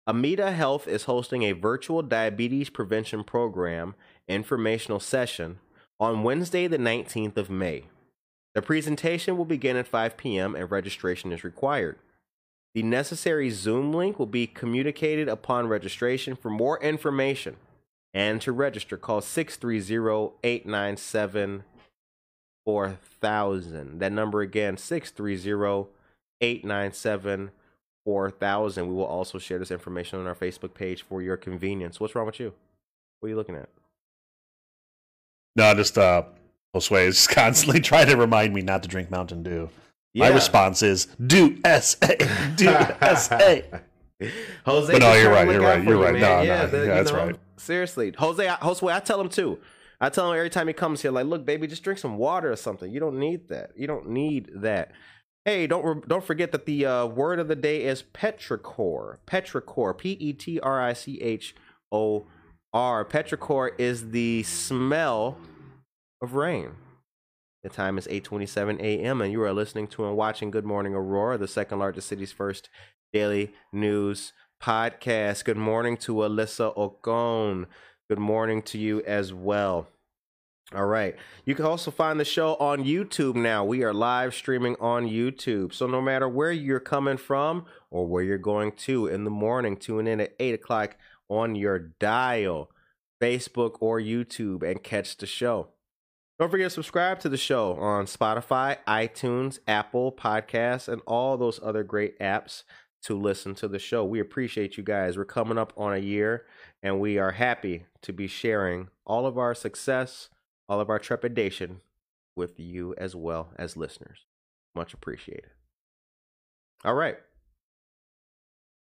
Amita 0.07 0.51
Health 0.51 0.87
is 0.87 1.03
hosting 1.03 1.43
a 1.43 1.51
virtual 1.51 2.01
diabetes 2.01 2.69
prevention 2.69 3.23
program 3.23 3.93
informational 4.27 4.99
session 4.99 5.59
on 5.99 6.23
Wednesday, 6.23 6.65
the 6.67 6.77
19th 6.77 7.37
of 7.37 7.49
May. 7.49 7.83
The 8.55 8.61
presentation 8.61 9.37
will 9.37 9.45
begin 9.45 9.75
at 9.75 9.87
5 9.87 10.17
p.m. 10.17 10.55
and 10.55 10.71
registration 10.71 11.31
is 11.31 11.43
required. 11.43 11.97
The 12.73 12.83
necessary 12.83 13.49
Zoom 13.49 13.93
link 13.93 14.17
will 14.17 14.25
be 14.25 14.47
communicated 14.47 15.27
upon 15.27 15.67
registration. 15.67 16.35
For 16.35 16.49
more 16.49 16.81
information 16.81 17.57
and 18.13 18.41
to 18.41 18.51
register, 18.51 18.97
call 18.97 19.21
630 19.21 20.33
897 20.43 21.63
4000. 22.65 23.99
That 23.99 24.11
number 24.11 24.41
again, 24.41 24.77
630 24.77 25.89
897 26.41 27.51
4000. 28.05 28.87
We 28.87 28.93
will 28.93 29.05
also 29.05 29.37
share 29.37 29.59
this 29.59 29.71
information 29.71 30.19
on 30.19 30.27
our 30.27 30.35
Facebook 30.35 30.73
page 30.73 31.03
for 31.03 31.21
your 31.21 31.37
convenience. 31.37 31.99
What's 31.99 32.15
wrong 32.15 32.25
with 32.25 32.39
you? 32.39 32.53
What 33.19 33.27
are 33.27 33.29
you 33.29 33.35
looking 33.35 33.55
at? 33.55 33.69
No, 35.55 35.73
just 35.75 35.97
uh, 35.97 36.23
Josue 36.75 37.07
is 37.07 37.27
constantly 37.29 37.79
trying 37.81 38.07
to 38.07 38.17
remind 38.17 38.53
me 38.53 38.61
not 38.61 38.83
to 38.83 38.89
drink 38.89 39.11
Mountain 39.11 39.43
Dew. 39.43 39.69
My 40.15 40.29
response 40.29 40.81
is 40.81 41.05
do 41.27 41.59
S.A. 41.63 42.17
Do 42.55 42.69
S.A. 42.69 43.63
Jose, 44.65 44.91
But 44.93 44.99
no, 45.01 45.13
you're 45.13 45.31
right, 45.31 45.49
you're 45.49 45.61
right, 45.61 45.83
you're 45.83 45.95
you, 45.97 46.03
right. 46.03 46.13
man. 46.13 46.21
No, 46.21 46.43
no, 46.43 46.67
the- 46.67 46.85
yeah, 46.85 46.95
that's 46.95 47.11
know, 47.11 47.17
right. 47.17 47.35
Seriously, 47.57 48.13
Jose, 48.17 48.47
I, 48.47 48.55
Jose, 48.55 48.85
I 48.87 48.99
tell 48.99 49.19
him 49.21 49.29
too. 49.29 49.59
I 50.01 50.09
tell 50.09 50.31
him 50.31 50.37
every 50.37 50.49
time 50.49 50.67
he 50.67 50.73
comes 50.73 51.01
here, 51.01 51.11
like, 51.11 51.25
look, 51.25 51.45
baby, 51.45 51.67
just 51.67 51.83
drink 51.83 51.99
some 51.99 52.17
water 52.17 52.51
or 52.51 52.55
something. 52.55 52.89
You 52.91 52.99
don't 53.01 53.19
need 53.19 53.49
that. 53.49 53.71
You 53.75 53.85
don't 53.87 54.09
need 54.09 54.49
that. 54.55 54.91
Hey, 55.45 55.67
don't 55.67 55.83
re- 55.85 56.01
don't 56.07 56.23
forget 56.23 56.51
that 56.53 56.65
the 56.65 56.85
uh, 56.85 57.05
word 57.05 57.39
of 57.39 57.47
the 57.47 57.55
day 57.55 57.83
is 57.83 58.03
petrichor. 58.13 59.17
Petrichor, 59.27 59.97
P 59.97 60.11
E 60.11 60.33
T 60.33 60.59
R 60.61 60.81
I 60.81 60.93
C 60.93 61.19
H 61.21 61.55
O 61.91 62.25
R. 62.73 63.03
Petrichor 63.05 63.71
is 63.77 64.11
the 64.11 64.43
smell 64.43 65.37
of 66.21 66.33
rain. 66.33 66.71
The 67.63 67.69
time 67.69 67.97
is 67.97 68.07
8:27 68.07 68.79
a.m. 68.79 69.21
and 69.21 69.31
you 69.33 69.41
are 69.43 69.51
listening 69.53 69.87
to 69.87 70.05
and 70.05 70.15
watching 70.15 70.49
Good 70.51 70.65
Morning 70.65 70.93
Aurora, 70.93 71.37
the 71.37 71.47
second 71.47 71.79
largest 71.79 72.07
city's 72.07 72.31
first 72.31 72.69
daily 73.11 73.53
news 73.71 74.33
podcast. 74.61 75.45
Good 75.45 75.57
morning 75.57 75.97
to 75.97 76.15
Alyssa 76.15 76.75
Ocon. 76.75 77.65
Good 78.09 78.19
morning 78.19 78.61
to 78.63 78.77
you 78.77 79.01
as 79.05 79.33
well. 79.33 79.87
All 80.75 80.85
right. 80.85 81.15
You 81.45 81.55
can 81.55 81.65
also 81.65 81.89
find 81.89 82.19
the 82.19 82.25
show 82.25 82.55
on 82.55 82.83
YouTube 82.83 83.35
now. 83.35 83.65
We 83.65 83.83
are 83.83 83.93
live 83.93 84.35
streaming 84.35 84.75
on 84.79 85.07
YouTube. 85.07 85.73
So 85.73 85.87
no 85.87 86.01
matter 86.01 86.29
where 86.29 86.51
you're 86.51 86.79
coming 86.79 87.17
from 87.17 87.65
or 87.89 88.05
where 88.05 88.21
you're 88.21 88.37
going 88.37 88.73
to 88.73 89.07
in 89.07 89.23
the 89.23 89.31
morning, 89.31 89.77
tune 89.77 90.05
in 90.05 90.21
at 90.21 90.35
8 90.39 90.53
o'clock 90.53 90.95
on 91.27 91.55
your 91.55 91.79
dial, 91.99 92.69
Facebook 93.21 93.77
or 93.79 93.99
YouTube, 93.99 94.61
and 94.61 94.83
catch 94.83 95.17
the 95.17 95.25
show. 95.25 95.69
Don't 96.37 96.51
forget 96.51 96.67
to 96.67 96.75
subscribe 96.75 97.19
to 97.21 97.29
the 97.29 97.35
show 97.35 97.73
on 97.73 98.05
Spotify, 98.05 98.77
iTunes, 98.87 99.59
Apple 99.67 100.11
Podcasts, 100.11 100.87
and 100.87 101.01
all 101.05 101.35
those 101.35 101.59
other 101.61 101.83
great 101.83 102.17
apps 102.19 102.63
to 103.03 103.17
listen 103.17 103.55
to 103.55 103.67
the 103.67 103.79
show. 103.79 104.03
We 104.03 104.19
appreciate 104.19 104.77
you 104.77 104.83
guys. 104.83 105.17
We're 105.17 105.25
coming 105.25 105.57
up 105.57 105.73
on 105.77 105.93
a 105.93 105.99
year, 105.99 106.45
and 106.83 106.99
we 106.99 107.17
are 107.17 107.31
happy 107.31 107.85
to 108.01 108.13
be 108.13 108.27
sharing 108.27 108.89
all 109.05 109.25
of 109.25 109.37
our 109.37 109.55
success, 109.55 110.29
all 110.67 110.79
of 110.79 110.89
our 110.89 110.99
trepidation 110.99 111.81
with 112.35 112.59
you 112.59 112.95
as 112.97 113.15
well 113.15 113.53
as 113.57 113.77
listeners. 113.77 114.25
Much 114.75 114.93
appreciated. 114.93 115.51
All 116.85 116.95
right. 116.95 117.17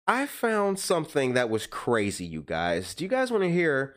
I 0.07 0.27
found 0.27 0.79
something 0.79 1.33
that 1.33 1.49
was 1.49 1.65
crazy, 1.65 2.25
you 2.25 2.41
guys. 2.41 2.93
Do 2.93 3.03
you 3.03 3.09
guys 3.09 3.31
want 3.31 3.43
to 3.43 3.51
hear? 3.51 3.95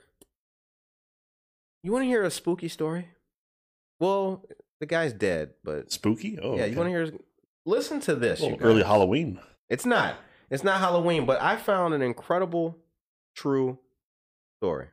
You 1.82 1.92
want 1.92 2.02
to 2.02 2.08
hear 2.08 2.24
a 2.24 2.30
spooky 2.30 2.68
story? 2.68 3.08
Well, 4.00 4.44
the 4.80 4.86
guy's 4.86 5.12
dead, 5.12 5.50
but 5.64 5.92
Spooky? 5.92 6.38
Oh, 6.40 6.56
yeah, 6.56 6.66
you 6.66 6.76
want 6.76 6.86
to 6.86 6.90
hear? 6.90 7.12
Listen 7.66 8.00
to 8.00 8.14
this. 8.14 8.40
Well, 8.40 8.52
you 8.52 8.56
early. 8.60 8.82
Halloween. 8.82 9.40
It's 9.68 9.86
not. 9.86 10.16
It's 10.50 10.64
not 10.64 10.80
Halloween, 10.80 11.26
but 11.26 11.40
I 11.42 11.56
found 11.56 11.94
an 11.94 12.02
incredible, 12.02 12.76
true 13.34 13.78
story. 14.58 14.86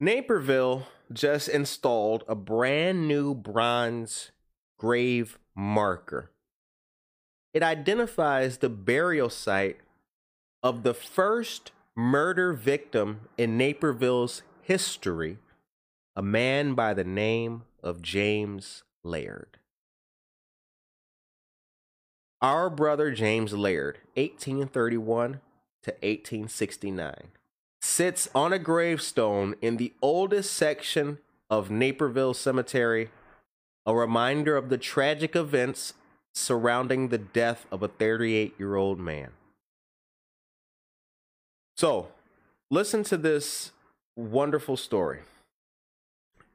Naperville 0.00 0.86
just 1.12 1.48
installed 1.48 2.24
a 2.26 2.34
brand 2.34 3.06
new 3.06 3.34
bronze 3.34 4.30
grave 4.78 5.38
marker. 5.54 6.30
It 7.52 7.62
identifies 7.62 8.58
the 8.58 8.68
burial 8.68 9.28
site 9.28 9.78
of 10.62 10.82
the 10.82 10.94
first 10.94 11.72
murder 11.94 12.52
victim 12.52 13.28
in 13.36 13.58
Naperville's 13.58 14.42
history, 14.62 15.38
a 16.16 16.22
man 16.22 16.74
by 16.74 16.94
the 16.94 17.04
name 17.04 17.62
of 17.82 18.02
James 18.02 18.84
Laird. 19.04 19.58
Our 22.42 22.68
brother 22.70 23.12
James 23.12 23.52
Laird, 23.52 23.98
1831 24.14 25.40
to 25.84 25.90
1869, 25.92 27.14
sits 27.80 28.28
on 28.34 28.52
a 28.52 28.58
gravestone 28.58 29.54
in 29.62 29.76
the 29.76 29.92
oldest 30.02 30.52
section 30.52 31.18
of 31.48 31.70
Naperville 31.70 32.34
Cemetery, 32.34 33.10
a 33.86 33.94
reminder 33.94 34.56
of 34.56 34.70
the 34.70 34.78
tragic 34.78 35.36
events 35.36 35.94
surrounding 36.34 37.08
the 37.08 37.18
death 37.18 37.64
of 37.70 37.80
a 37.80 37.88
38 37.88 38.56
year 38.58 38.74
old 38.74 38.98
man. 38.98 39.30
So, 41.76 42.08
listen 42.72 43.04
to 43.04 43.16
this 43.16 43.70
wonderful 44.16 44.76
story. 44.76 45.20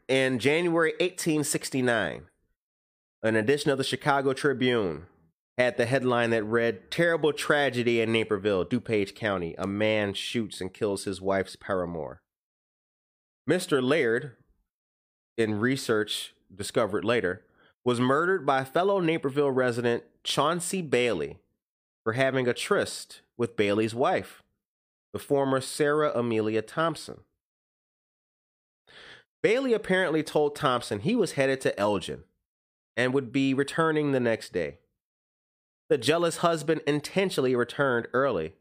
In 0.10 0.38
January 0.38 0.92
1869, 1.00 2.24
an 3.24 3.36
edition 3.38 3.72
of 3.72 3.78
the 3.78 3.86
Chicago 3.86 4.34
Tribune 4.34 5.06
had 5.58 5.78
the 5.78 5.88
headline 5.88 6.30
that 6.30 6.44
read 6.44 6.92
Terrible 6.92 7.34
Tragedy 7.34 8.00
in 8.00 8.12
Naperville, 8.12 8.64
DuPage 8.64 9.16
County. 9.16 9.56
A 9.58 9.66
man 9.66 10.14
shoots 10.14 10.62
and 10.62 10.74
kills 10.74 11.06
his 11.06 11.20
wife's 11.20 11.56
paramour. 11.56 12.22
Mr. 13.50 13.82
Laird, 13.82 14.36
in 15.38 15.60
research 15.60 16.34
discovered 16.54 17.04
later, 17.04 17.44
was 17.84 18.00
murdered 18.00 18.46
by 18.46 18.64
fellow 18.64 19.00
Naperville 19.00 19.52
resident 19.52 20.04
Chauncey 20.24 20.82
Bailey 20.82 21.38
for 22.04 22.14
having 22.14 22.48
a 22.48 22.54
tryst 22.54 23.22
with 23.38 23.56
Bailey's 23.56 23.96
wife, 23.96 24.44
the 25.14 25.20
former 25.20 25.62
Sarah 25.62 26.12
Amelia 26.14 26.62
Thompson. 26.62 27.22
Bailey 29.42 29.74
apparently 29.74 30.24
told 30.24 30.56
Thompson 30.56 31.00
he 31.00 31.16
was 31.16 31.34
headed 31.34 31.62
to 31.62 31.80
Elgin 31.80 32.24
and 32.96 33.14
would 33.14 33.32
be 33.32 33.54
returning 33.54 34.12
the 34.12 34.20
next 34.20 34.52
day. 34.52 34.80
The 35.90 35.98
jealous 35.98 36.38
husband 36.38 36.82
intentionally 36.86 37.56
returned 37.56 38.08
early 38.14 38.54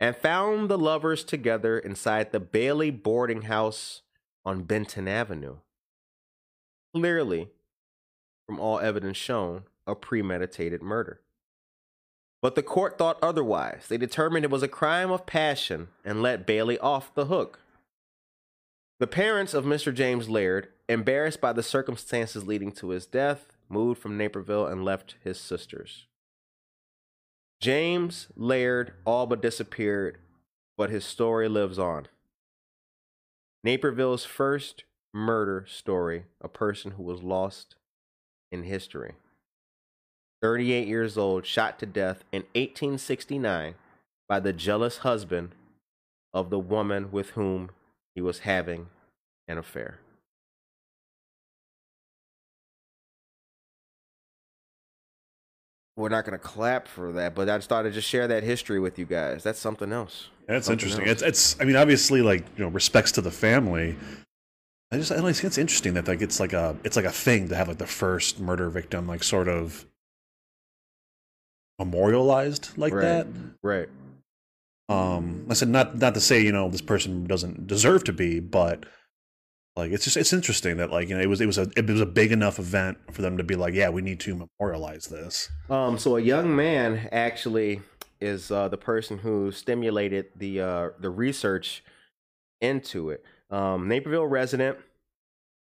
and 0.00 0.16
found 0.16 0.68
the 0.68 0.78
lovers 0.78 1.22
together 1.22 1.78
inside 1.78 2.32
the 2.32 2.40
Bailey 2.40 2.90
boarding 2.90 3.42
house 3.42 4.02
on 4.44 4.64
Benton 4.64 5.06
Avenue. 5.06 5.58
Clearly, 6.92 7.50
from 8.46 8.58
all 8.58 8.80
evidence 8.80 9.16
shown, 9.16 9.64
a 9.86 9.94
premeditated 9.94 10.82
murder. 10.82 11.20
But 12.40 12.56
the 12.56 12.62
court 12.62 12.98
thought 12.98 13.18
otherwise. 13.22 13.86
They 13.88 13.96
determined 13.96 14.44
it 14.44 14.50
was 14.50 14.64
a 14.64 14.68
crime 14.68 15.12
of 15.12 15.26
passion 15.26 15.88
and 16.04 16.20
let 16.20 16.46
Bailey 16.46 16.78
off 16.80 17.14
the 17.14 17.26
hook. 17.26 17.60
The 18.98 19.06
parents 19.06 19.54
of 19.54 19.64
Mr. 19.64 19.94
James 19.94 20.28
Laird, 20.28 20.68
embarrassed 20.88 21.40
by 21.40 21.52
the 21.52 21.62
circumstances 21.62 22.46
leading 22.46 22.72
to 22.72 22.88
his 22.88 23.06
death, 23.06 23.56
moved 23.68 24.00
from 24.00 24.18
Naperville 24.18 24.66
and 24.66 24.84
left 24.84 25.14
his 25.22 25.40
sisters. 25.40 26.06
James 27.62 28.26
Laird 28.36 28.92
all 29.04 29.24
but 29.24 29.40
disappeared, 29.40 30.18
but 30.76 30.90
his 30.90 31.04
story 31.04 31.48
lives 31.48 31.78
on. 31.78 32.08
Naperville's 33.62 34.24
first 34.24 34.82
murder 35.14 35.64
story, 35.68 36.24
a 36.40 36.48
person 36.48 36.92
who 36.92 37.04
was 37.04 37.22
lost 37.22 37.76
in 38.50 38.64
history. 38.64 39.12
38 40.42 40.88
years 40.88 41.16
old, 41.16 41.46
shot 41.46 41.78
to 41.78 41.86
death 41.86 42.24
in 42.32 42.42
1869 42.56 43.76
by 44.28 44.40
the 44.40 44.52
jealous 44.52 44.98
husband 44.98 45.54
of 46.34 46.50
the 46.50 46.58
woman 46.58 47.12
with 47.12 47.30
whom 47.30 47.70
he 48.16 48.20
was 48.20 48.40
having 48.40 48.88
an 49.46 49.56
affair. 49.56 50.00
We're 56.02 56.08
not 56.08 56.24
going 56.24 56.36
to 56.36 56.44
clap 56.44 56.88
for 56.88 57.12
that, 57.12 57.36
but 57.36 57.48
I 57.48 57.56
just 57.58 57.68
thought 57.68 57.86
I'd 57.86 57.92
just 57.92 58.08
share 58.08 58.26
that 58.26 58.42
history 58.42 58.80
with 58.80 58.98
you 58.98 59.04
guys. 59.06 59.44
That's 59.44 59.60
something 59.60 59.92
else. 59.92 60.30
That's 60.48 60.66
Something 60.66 60.84
interesting. 60.88 61.08
else. 61.08 61.22
It's 61.22 61.54
it's. 61.54 61.60
I 61.60 61.64
mean, 61.64 61.76
obviously, 61.76 62.22
like 62.22 62.44
you 62.56 62.64
know, 62.64 62.70
respects 62.70 63.12
to 63.12 63.20
the 63.20 63.30
family. 63.30 63.94
I 64.90 64.96
just 64.96 65.12
I 65.12 65.14
don't 65.16 65.24
think 65.32 65.44
it's 65.44 65.58
interesting 65.58 65.94
that 65.94 66.08
like 66.08 66.20
it's 66.20 66.40
like 66.40 66.52
a 66.52 66.76
it's 66.82 66.96
like 66.96 67.04
a 67.04 67.12
thing 67.12 67.48
to 67.50 67.54
have 67.54 67.68
like 67.68 67.78
the 67.78 67.86
first 67.86 68.40
murder 68.40 68.68
victim 68.68 69.06
like 69.06 69.22
sort 69.22 69.46
of 69.46 69.86
memorialized 71.78 72.76
like 72.76 72.92
Right. 72.92 73.02
that. 73.02 73.26
Right. 73.62 73.88
Um, 74.88 75.46
I 75.48 75.54
said 75.54 75.68
not 75.68 75.98
not 75.98 76.14
to 76.14 76.20
say 76.20 76.40
you 76.42 76.50
know 76.52 76.68
this 76.68 76.82
person 76.82 77.26
doesn't 77.26 77.68
deserve 77.68 78.02
to 78.04 78.12
be, 78.12 78.40
but 78.40 78.84
like 79.76 79.90
it's 79.90 80.04
just 80.04 80.16
it's 80.16 80.32
interesting 80.32 80.76
that 80.76 80.90
like 80.90 81.08
you 81.08 81.16
know 81.16 81.22
it 81.22 81.28
was 81.28 81.40
it 81.40 81.46
was 81.46 81.58
a 81.58 81.68
it 81.76 81.88
was 81.88 82.00
a 82.00 82.06
big 82.06 82.32
enough 82.32 82.58
event 82.58 82.98
for 83.10 83.22
them 83.22 83.36
to 83.38 83.44
be 83.44 83.54
like 83.54 83.74
yeah 83.74 83.88
we 83.88 84.02
need 84.02 84.20
to 84.20 84.48
memorialize 84.60 85.06
this. 85.06 85.48
Um, 85.70 85.98
so 85.98 86.16
a 86.16 86.20
young 86.20 86.54
man 86.54 87.08
actually 87.10 87.80
is 88.20 88.50
uh, 88.50 88.68
the 88.68 88.76
person 88.76 89.18
who 89.18 89.50
stimulated 89.50 90.26
the 90.36 90.60
uh, 90.60 90.88
the 91.00 91.10
research 91.10 91.82
into 92.60 93.10
it. 93.10 93.24
Um, 93.50 93.88
Naperville 93.88 94.26
resident 94.26 94.78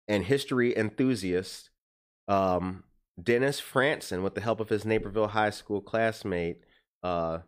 and 0.08 0.24
history 0.24 0.76
enthusiast 0.76 1.70
um, 2.28 2.84
Dennis 3.22 3.60
Franson, 3.60 4.22
with 4.22 4.34
the 4.34 4.40
help 4.40 4.60
of 4.60 4.68
his 4.68 4.84
Naperville 4.84 5.28
High 5.28 5.50
School 5.50 5.80
classmate, 5.80 6.62
uh, 7.02 7.38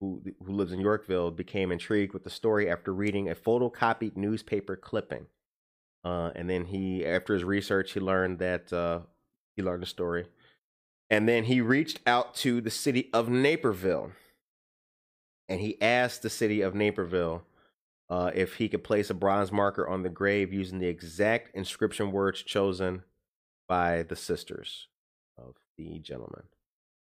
who 0.00 0.22
who 0.44 0.52
lives 0.52 0.72
in 0.72 0.80
Yorkville, 0.80 1.30
became 1.30 1.70
intrigued 1.70 2.14
with 2.14 2.24
the 2.24 2.30
story 2.30 2.70
after 2.70 2.92
reading 2.92 3.28
a 3.28 3.34
photocopied 3.34 4.16
newspaper 4.16 4.76
clipping. 4.76 5.26
Uh, 6.04 6.30
and 6.34 6.50
then 6.50 6.66
he, 6.66 7.06
after 7.06 7.34
his 7.34 7.44
research, 7.44 7.92
he 7.92 8.00
learned 8.00 8.38
that 8.40 8.72
uh, 8.72 9.00
he 9.56 9.62
learned 9.62 9.82
the 9.82 9.86
story, 9.86 10.26
and 11.10 11.28
then 11.28 11.44
he 11.44 11.60
reached 11.60 12.00
out 12.06 12.34
to 12.36 12.60
the 12.60 12.70
city 12.70 13.08
of 13.12 13.28
Naperville, 13.28 14.12
and 15.48 15.60
he 15.60 15.80
asked 15.80 16.22
the 16.22 16.30
city 16.30 16.60
of 16.60 16.74
Naperville 16.74 17.44
uh, 18.10 18.30
if 18.34 18.56
he 18.56 18.68
could 18.68 18.84
place 18.84 19.10
a 19.10 19.14
bronze 19.14 19.52
marker 19.52 19.86
on 19.86 20.02
the 20.02 20.08
grave 20.08 20.52
using 20.52 20.78
the 20.78 20.88
exact 20.88 21.54
inscription 21.54 22.10
words 22.10 22.42
chosen 22.42 23.02
by 23.68 24.02
the 24.02 24.16
sisters 24.16 24.88
of 25.38 25.54
the 25.78 25.98
gentleman. 25.98 26.44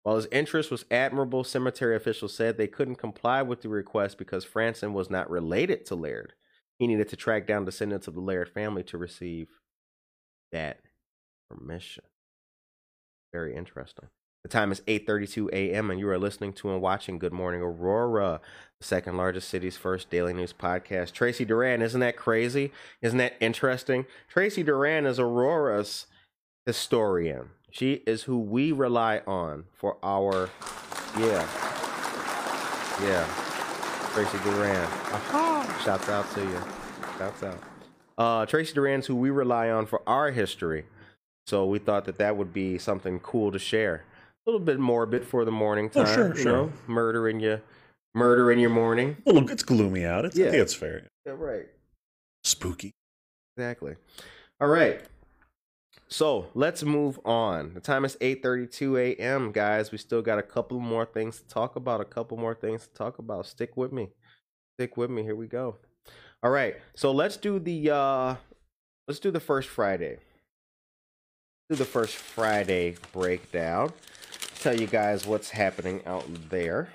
While 0.04 0.18
his 0.18 0.28
interest 0.32 0.70
was 0.70 0.86
admirable, 0.92 1.44
cemetery 1.44 1.96
officials 1.96 2.34
said 2.34 2.58
they 2.58 2.68
couldn't 2.68 2.96
comply 2.96 3.42
with 3.42 3.62
the 3.62 3.70
request 3.70 4.18
because 4.18 4.46
Franson 4.46 4.92
was 4.92 5.10
not 5.10 5.30
related 5.30 5.86
to 5.88 5.96
Laird. 5.96 6.34
He 6.84 6.88
needed 6.88 7.08
to 7.08 7.16
track 7.16 7.48
down 7.48 7.64
descendants 7.64 8.10
of 8.10 8.14
the 8.14 8.20
Laird 8.20 8.50
family 8.50 8.84
to 8.84 8.98
receive 8.98 9.48
that 10.52 10.82
permission. 11.50 12.04
Very 13.32 13.56
interesting. 13.56 14.10
The 14.44 14.50
time 14.50 14.70
is 14.70 14.82
8:32 14.82 15.48
a.m. 15.54 15.90
and 15.90 15.98
you 15.98 16.10
are 16.10 16.20
listening 16.20 16.52
to 16.56 16.74
and 16.74 16.82
watching 16.82 17.20
Good 17.20 17.32
Morning 17.32 17.62
Aurora, 17.62 18.42
the 18.82 18.86
second 18.86 19.16
largest 19.16 19.48
city's 19.48 19.78
first 19.78 20.10
daily 20.10 20.34
news 20.34 20.52
podcast. 20.52 21.14
Tracy 21.14 21.46
Duran, 21.46 21.82
isn't 21.82 22.02
that 22.02 22.18
crazy? 22.18 22.74
Isn't 23.02 23.20
that 23.20 23.38
interesting? 23.40 24.06
Tracy 24.28 24.62
Duran 24.62 25.06
is 25.06 25.20
Aurora's 25.20 26.08
historian. 26.66 27.52
She 27.72 28.04
is 28.06 28.24
who 28.24 28.38
we 28.38 28.74
rely 28.74 29.22
on 29.26 29.68
for 29.72 29.96
our 30.04 30.50
yeah. 31.18 31.48
Yeah. 33.02 33.43
Tracy 34.14 34.38
Duran. 34.44 34.86
Aha! 34.86 35.82
Shouts 35.84 36.08
out 36.10 36.32
to 36.36 36.42
you. 36.42 36.60
Shouts 37.18 37.44
out. 37.44 37.60
Uh, 38.18 38.46
Tracy 38.46 38.74
Duran's 38.74 39.08
who 39.08 39.16
we 39.16 39.30
rely 39.32 39.70
on 39.70 39.86
for 39.88 40.02
our 40.08 40.30
history. 40.32 40.86
So 41.48 41.66
we 41.66 41.80
thought 41.80 42.06
that 42.06 42.18
that 42.20 42.38
would 42.38 42.54
be 42.54 42.78
something 42.78 43.20
cool 43.20 43.52
to 43.52 43.60
share. 43.60 44.04
A 44.46 44.50
little 44.50 44.64
bit 44.64 44.80
morbid 44.80 45.26
for 45.26 45.46
the 45.46 45.52
morning 45.52 45.90
Oh, 45.96 46.04
time. 46.04 46.14
sure, 46.16 46.28
you 46.36 46.44
sure. 46.44 46.52
know, 46.52 46.74
murder 46.88 47.28
in 47.28 47.40
your 47.40 47.62
murder 48.14 48.52
in 48.52 48.60
your 48.60 48.70
morning. 48.70 49.18
Well, 49.26 49.36
look, 49.36 49.50
it's 49.50 49.64
gloomy 49.64 50.06
out. 50.06 50.26
It's, 50.26 50.38
I 50.38 50.44
Yeah. 50.44 50.52
think 50.52 50.62
it's 50.62 50.74
fair. 50.76 51.08
Yeah, 51.26 51.34
right. 51.36 51.66
Spooky. 52.44 52.92
Exactly. 53.58 53.96
All 54.62 54.68
right. 54.68 55.02
So 56.14 56.46
let's 56.54 56.84
move 56.84 57.20
on. 57.26 57.74
The 57.74 57.80
time 57.80 58.06
is 58.06 58.16
8:32 58.18 59.18
a.m. 59.18 59.52
Guys, 59.52 59.92
we 59.92 59.98
still 59.98 60.22
got 60.22 60.38
a 60.38 60.44
couple 60.44 60.80
more 60.80 61.08
things 61.08 61.40
to 61.40 61.48
talk 61.48 61.76
about. 61.76 62.02
A 62.02 62.06
couple 62.06 62.38
more 62.38 62.54
things 62.54 62.86
to 62.86 62.94
talk 62.94 63.18
about. 63.18 63.48
Stick 63.48 63.76
with 63.76 63.92
me. 63.92 64.10
Stick 64.76 64.96
with 64.96 65.10
me. 65.10 65.24
Here 65.24 65.36
we 65.36 65.48
go. 65.48 65.78
All 66.44 66.52
right. 66.52 66.76
So 66.94 67.12
let's 67.12 67.36
do 67.36 67.58
the 67.58 67.90
uh 67.90 68.36
let's 69.08 69.20
do 69.20 69.32
the 69.32 69.40
first 69.40 69.70
Friday. 69.70 70.20
Do 71.72 71.78
the 71.78 71.84
first 71.84 72.16
Friday 72.16 72.96
breakdown. 73.12 73.92
Tell 74.60 74.80
you 74.80 74.86
guys 74.86 75.26
what's 75.26 75.50
happening 75.50 76.06
out 76.06 76.28
there. 76.52 76.90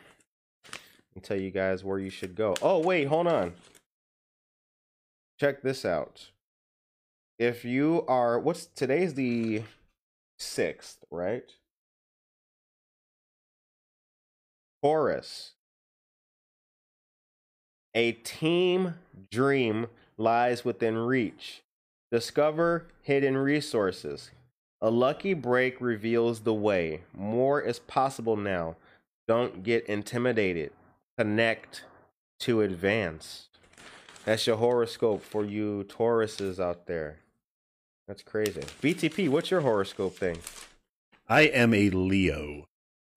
And 1.16 1.24
tell 1.24 1.40
you 1.40 1.50
guys 1.50 1.82
where 1.82 1.98
you 1.98 2.10
should 2.10 2.36
go. 2.36 2.54
Oh, 2.62 2.78
wait, 2.78 3.08
hold 3.08 3.26
on 3.26 3.54
check 5.38 5.62
this 5.62 5.84
out. 5.84 6.30
If 7.38 7.64
you 7.64 8.04
are 8.08 8.38
what's 8.38 8.66
today's 8.66 9.14
the 9.14 9.62
6th, 10.40 10.96
right? 11.10 11.44
Taurus. 14.82 15.52
A 17.94 18.12
team 18.12 18.94
dream 19.30 19.86
lies 20.16 20.64
within 20.64 20.96
reach. 20.98 21.62
Discover 22.10 22.86
hidden 23.02 23.36
resources. 23.36 24.30
A 24.80 24.90
lucky 24.90 25.34
break 25.34 25.80
reveals 25.80 26.40
the 26.40 26.54
way. 26.54 27.02
More 27.16 27.60
is 27.60 27.78
possible 27.78 28.36
now. 28.36 28.76
Don't 29.28 29.62
get 29.62 29.86
intimidated. 29.86 30.72
Connect 31.16 31.84
to 32.40 32.62
advance. 32.62 33.48
That's 34.24 34.46
your 34.46 34.56
horoscope 34.56 35.22
for 35.22 35.44
you 35.44 35.84
Tauruses 35.88 36.60
out 36.60 36.86
there. 36.86 37.18
That's 38.08 38.22
crazy. 38.22 38.62
BTP, 38.82 39.28
what's 39.28 39.50
your 39.50 39.60
horoscope 39.60 40.16
thing? 40.16 40.38
I 41.28 41.42
am 41.42 41.74
a 41.74 41.90
Leo. 41.90 42.66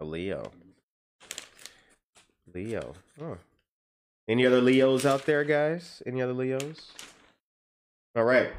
A 0.01 0.05
Leo. 0.05 0.51
Leo. 2.53 2.93
Oh. 3.21 3.37
Any 4.27 4.45
other 4.45 4.59
Leos 4.59 5.05
out 5.05 5.25
there, 5.25 5.45
guys? 5.45 6.03
Any 6.05 6.21
other 6.21 6.33
Leos? 6.33 6.91
All 8.17 8.25
right. 8.25 8.51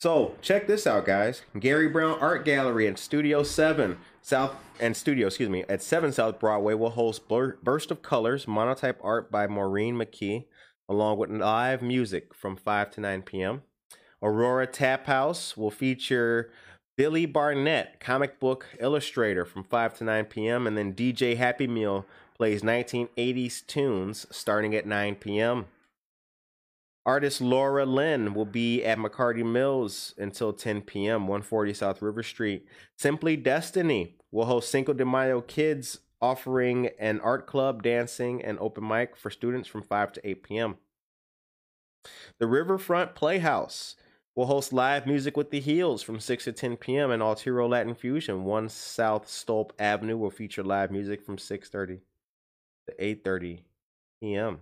So 0.00 0.34
check 0.42 0.66
this 0.66 0.86
out, 0.86 1.06
guys. 1.06 1.40
Gary 1.58 1.88
Brown 1.88 2.18
Art 2.20 2.44
Gallery 2.44 2.86
and 2.86 2.98
Studio 2.98 3.42
Seven 3.42 3.96
South 4.20 4.54
and 4.78 4.94
Studio, 4.94 5.28
excuse 5.28 5.48
me, 5.48 5.64
at 5.70 5.82
Seven 5.82 6.12
South 6.12 6.38
Broadway 6.38 6.74
will 6.74 6.90
host 6.90 7.26
Blur- 7.26 7.56
Burst 7.62 7.90
of 7.90 8.02
Colors 8.02 8.46
monotype 8.46 9.00
art 9.02 9.30
by 9.30 9.46
Maureen 9.46 9.94
McKee, 9.94 10.44
along 10.90 11.16
with 11.16 11.30
live 11.30 11.80
music 11.80 12.34
from 12.34 12.56
5 12.56 12.90
to 12.90 13.00
9 13.00 13.22
p.m. 13.22 13.62
Aurora 14.22 14.66
Tap 14.66 15.06
House 15.06 15.56
will 15.56 15.70
feature 15.70 16.50
Billy 16.96 17.26
Barnett, 17.26 18.00
comic 18.00 18.40
book 18.40 18.66
illustrator, 18.80 19.44
from 19.44 19.62
5 19.62 19.98
to 19.98 20.04
9 20.04 20.24
p.m. 20.26 20.66
And 20.66 20.76
then 20.76 20.94
DJ 20.94 21.36
Happy 21.36 21.66
Meal 21.66 22.06
plays 22.34 22.62
1980s 22.62 23.66
tunes 23.66 24.26
starting 24.30 24.74
at 24.74 24.86
9 24.86 25.16
p.m. 25.16 25.66
Artist 27.04 27.40
Laura 27.40 27.86
Lynn 27.86 28.34
will 28.34 28.46
be 28.46 28.82
at 28.82 28.98
McCarty 28.98 29.44
Mills 29.44 30.12
until 30.18 30.52
10 30.52 30.82
p.m., 30.82 31.28
140 31.28 31.74
South 31.74 32.02
River 32.02 32.22
Street. 32.22 32.66
Simply 32.96 33.36
Destiny 33.36 34.16
will 34.32 34.46
host 34.46 34.70
Cinco 34.70 34.92
de 34.92 35.04
Mayo 35.04 35.40
Kids, 35.40 36.00
offering 36.20 36.88
an 36.98 37.20
art 37.20 37.46
club, 37.46 37.82
dancing, 37.82 38.42
and 38.42 38.58
open 38.58 38.88
mic 38.88 39.14
for 39.14 39.30
students 39.30 39.68
from 39.68 39.82
5 39.82 40.12
to 40.14 40.28
8 40.28 40.42
p.m. 40.42 40.76
The 42.38 42.46
Riverfront 42.46 43.14
Playhouse 43.14 43.94
will 44.36 44.46
host 44.46 44.72
live 44.72 45.06
music 45.06 45.34
with 45.36 45.50
the 45.50 45.60
Heels 45.60 46.02
from 46.02 46.20
6 46.20 46.44
to 46.44 46.52
10 46.52 46.76
p.m. 46.76 47.10
and 47.10 47.22
Altiro 47.22 47.66
Latin 47.66 47.94
Fusion, 47.94 48.44
1 48.44 48.68
South 48.68 49.26
Stolp 49.26 49.70
Avenue 49.78 50.18
will 50.18 50.30
feature 50.30 50.62
live 50.62 50.90
music 50.92 51.24
from 51.24 51.38
6:30 51.38 52.00
to 52.86 52.94
8:30 53.00 53.60
p.m. 54.20 54.60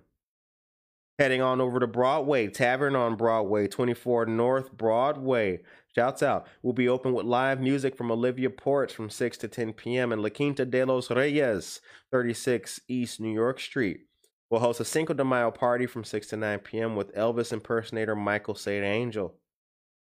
Heading 1.18 1.43
on 1.43 1.61
over 1.61 1.79
to 1.79 1.87
Broadway, 1.87 2.49
Tavern 2.49 2.97
on 2.97 3.16
Broadway, 3.16 3.68
24 3.68 4.27
North 4.27 4.72
Broadway. 4.72 5.61
Shouts 5.95 6.25
out. 6.25 6.49
Will 6.62 6.72
be 6.72 6.89
open 6.89 7.12
with 7.12 7.25
live 7.25 7.61
music 7.61 7.97
from 7.97 8.11
Olivia 8.11 8.51
Ports 8.51 8.93
from 8.93 9.09
6 9.11 9.39
to 9.39 9.47
10 9.47 9.75
p.m. 9.75 10.11
and 10.11 10.20
La 10.22 10.29
Quinta 10.29 10.64
de 10.64 10.85
los 10.85 11.11
Reyes, 11.11 11.81
36 12.11 12.81
East 12.89 13.20
New 13.20 13.33
York 13.33 13.61
Street. 13.61 14.07
Will 14.51 14.59
host 14.59 14.81
a 14.81 14.85
Cinco 14.85 15.14
de 15.14 15.25
Mayo 15.25 15.53
party 15.53 15.87
from 15.87 16.03
6 16.03 16.27
to 16.29 16.37
9 16.37 16.59
p.m. 16.61 16.97
with 16.97 17.14
Elvis 17.14 17.53
impersonator 17.53 18.16
Michael 18.16 18.57
St. 18.57 18.85
Angel, 18.85 19.37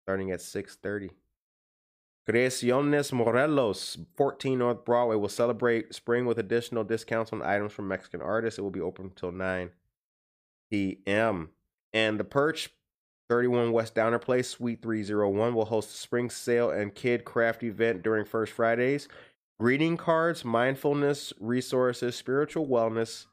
starting 0.05 0.29
at 0.29 0.39
6.30. 0.39 1.09
Creaciones 2.29 3.11
Morelos, 3.11 3.97
14 4.15 4.59
North 4.59 4.85
Broadway, 4.85 5.15
will 5.15 5.29
celebrate 5.29 5.95
spring 5.95 6.27
with 6.27 6.37
additional 6.37 6.83
discounts 6.83 7.33
on 7.33 7.41
items 7.41 7.73
from 7.73 7.87
Mexican 7.87 8.21
artists. 8.21 8.59
It 8.59 8.61
will 8.61 8.69
be 8.69 8.81
open 8.81 9.05
until 9.05 9.31
9 9.31 9.71
p.m. 10.69 11.49
And 11.91 12.19
the 12.19 12.23
Perch, 12.23 12.69
31 13.29 13.71
West 13.71 13.95
Downer 13.95 14.19
Place, 14.19 14.49
Suite 14.49 14.83
301, 14.83 15.55
will 15.55 15.65
host 15.65 15.89
a 15.89 15.97
spring 15.97 16.29
sale 16.29 16.69
and 16.69 16.93
kid 16.93 17.25
craft 17.25 17.63
event 17.63 18.03
during 18.03 18.25
First 18.25 18.53
Fridays. 18.53 19.07
Greeting 19.59 19.97
cards, 19.97 20.45
mindfulness 20.45 21.33
resources, 21.39 22.15
spiritual 22.15 22.67
wellness, 22.67 23.25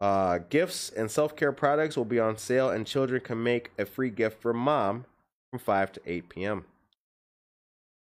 uh, 0.00 0.38
gifts, 0.50 0.90
and 0.90 1.08
self 1.08 1.36
care 1.36 1.52
products 1.52 1.96
will 1.96 2.04
be 2.04 2.18
on 2.18 2.36
sale, 2.36 2.70
and 2.70 2.88
children 2.88 3.20
can 3.20 3.40
make 3.40 3.70
a 3.78 3.84
free 3.84 4.10
gift 4.10 4.42
for 4.42 4.52
mom 4.52 5.04
from 5.52 5.58
5 5.58 5.92
to 5.92 6.00
8 6.06 6.28
p.m. 6.30 6.64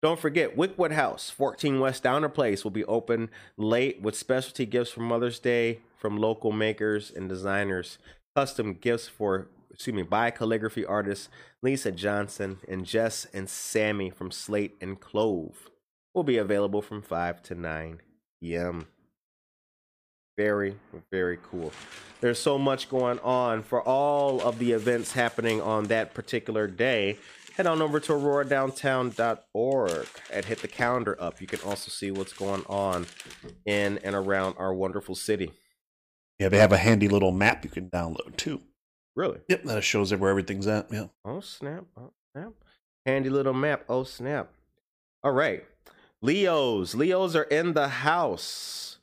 Don't 0.01 0.19
forget, 0.19 0.57
Wickwood 0.57 0.93
House, 0.93 1.29
14 1.29 1.79
West 1.79 2.03
Downer 2.03 2.31
Place, 2.31 2.65
will 2.65 2.71
be 2.71 2.87
open 2.87 3.29
late 3.59 4.01
with 4.01 4.17
specialty 4.17 4.65
gifts 4.65 4.91
for 4.91 5.01
Mother's 5.01 5.39
Day 5.39 5.81
from 5.99 6.17
local 6.17 6.53
makers 6.53 7.13
and 7.15 7.29
designers. 7.29 7.99
Custom 8.35 8.73
gifts 8.73 9.09
for, 9.09 9.49
excuse 9.71 9.95
me, 9.95 10.03
by 10.03 10.31
calligraphy 10.31 10.87
artists 10.87 11.29
Lisa 11.63 11.93
Johnson 11.93 12.61
and 12.67 12.87
Jess 12.87 13.27
and 13.35 13.49
Sammy 13.49 14.09
from 14.09 14.31
Slate 14.31 14.77
and 14.81 14.99
Clove 14.99 15.69
will 16.15 16.25
be 16.25 16.39
available 16.39 16.81
from 16.81 17.03
5 17.03 17.43
to 17.43 17.55
9 17.55 18.01
p.m. 18.41 18.87
Very, 20.37 20.75
very 21.11 21.39
cool. 21.51 21.73
There's 22.21 22.39
so 22.39 22.59
much 22.59 22.89
going 22.89 23.19
on 23.21 23.63
for 23.63 23.83
all 23.83 24.41
of 24.41 24.59
the 24.59 24.73
events 24.73 25.13
happening 25.13 25.61
on 25.61 25.85
that 25.85 26.13
particular 26.15 26.67
day. 26.67 27.19
Head 27.57 27.67
on 27.69 27.81
over 27.81 28.01
to 28.01 28.13
auroradowntown.org 28.13 30.09
and 30.33 30.45
hit 30.45 30.59
the 30.59 30.67
calendar 30.67 31.17
up. 31.21 31.41
You 31.41 31.47
can 31.47 31.61
also 31.61 31.89
see 31.89 32.11
what's 32.11 32.33
going 32.33 32.65
on 32.69 33.07
in 33.65 33.99
and 33.99 34.17
around 34.17 34.57
our 34.59 34.75
wonderful 34.75 35.15
city. 35.15 35.53
Yeah, 36.41 36.49
they 36.49 36.59
have 36.59 36.73
a 36.73 36.79
handy 36.79 37.07
little 37.09 37.31
map 37.31 37.63
you 37.63 37.71
can 37.71 37.89
download 37.91 38.37
too. 38.37 38.61
Really? 39.15 39.39
Yep, 39.49 39.63
that 39.65 39.85
shows 39.85 40.13
where 40.13 40.31
everything's 40.31 40.67
at. 40.67 40.91
Yeah. 40.91 41.07
Oh, 41.25 41.39
snap. 41.39 41.85
Oh, 41.97 42.11
snap. 42.33 42.55
Handy 43.07 43.31
little 43.31 43.55
map. 43.55 43.85
Oh, 43.89 44.03
snap. 44.03 44.51
All 45.23 45.31
right. 45.31 45.65
Leos. 46.21 46.97
Leos 46.97 47.37
are 47.37 47.45
in 47.45 47.75
the 47.75 47.87
house. 47.87 48.94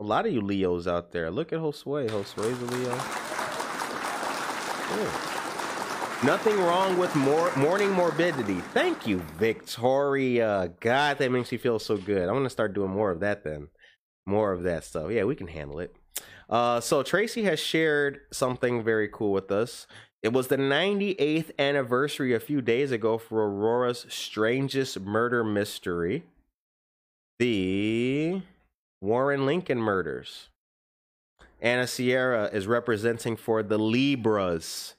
A 0.00 0.04
lot 0.04 0.26
of 0.26 0.32
you 0.32 0.40
Leos 0.40 0.86
out 0.86 1.10
there. 1.10 1.28
Look 1.28 1.52
at 1.52 1.58
Josue. 1.58 2.08
Josue's 2.08 2.62
a 2.62 2.66
Leo. 2.66 2.94
Yeah. 4.96 5.28
Nothing 6.24 6.58
wrong 6.60 6.98
with 6.98 7.14
morning 7.16 7.90
morbidity. 7.90 8.60
Thank 8.72 9.06
you, 9.08 9.18
Victoria. 9.38 10.72
God, 10.80 11.18
that 11.18 11.32
makes 11.32 11.50
me 11.50 11.58
feel 11.58 11.80
so 11.80 11.96
good. 11.96 12.28
I'm 12.28 12.34
gonna 12.34 12.48
start 12.48 12.74
doing 12.74 12.90
more 12.90 13.10
of 13.10 13.20
that 13.20 13.42
then. 13.42 13.68
More 14.24 14.52
of 14.52 14.62
that 14.62 14.84
stuff. 14.84 15.10
Yeah, 15.10 15.24
we 15.24 15.34
can 15.34 15.48
handle 15.48 15.80
it. 15.80 15.94
Uh, 16.48 16.80
so 16.80 17.02
Tracy 17.02 17.42
has 17.44 17.58
shared 17.58 18.20
something 18.32 18.84
very 18.84 19.08
cool 19.08 19.32
with 19.32 19.50
us. 19.50 19.86
It 20.22 20.32
was 20.32 20.48
the 20.48 20.56
98th 20.56 21.50
anniversary 21.58 22.34
a 22.34 22.40
few 22.40 22.60
days 22.60 22.90
ago 22.90 23.18
for 23.18 23.44
Aurora's 23.44 24.06
strangest 24.08 25.00
murder 25.00 25.44
mystery, 25.44 26.24
the 27.38 28.42
Warren 29.00 29.46
Lincoln 29.46 29.78
murders. 29.78 30.48
Anna 31.60 31.86
Sierra 31.86 32.50
is 32.52 32.66
representing 32.66 33.36
for 33.36 33.62
the 33.62 33.78
Libras 33.78 34.94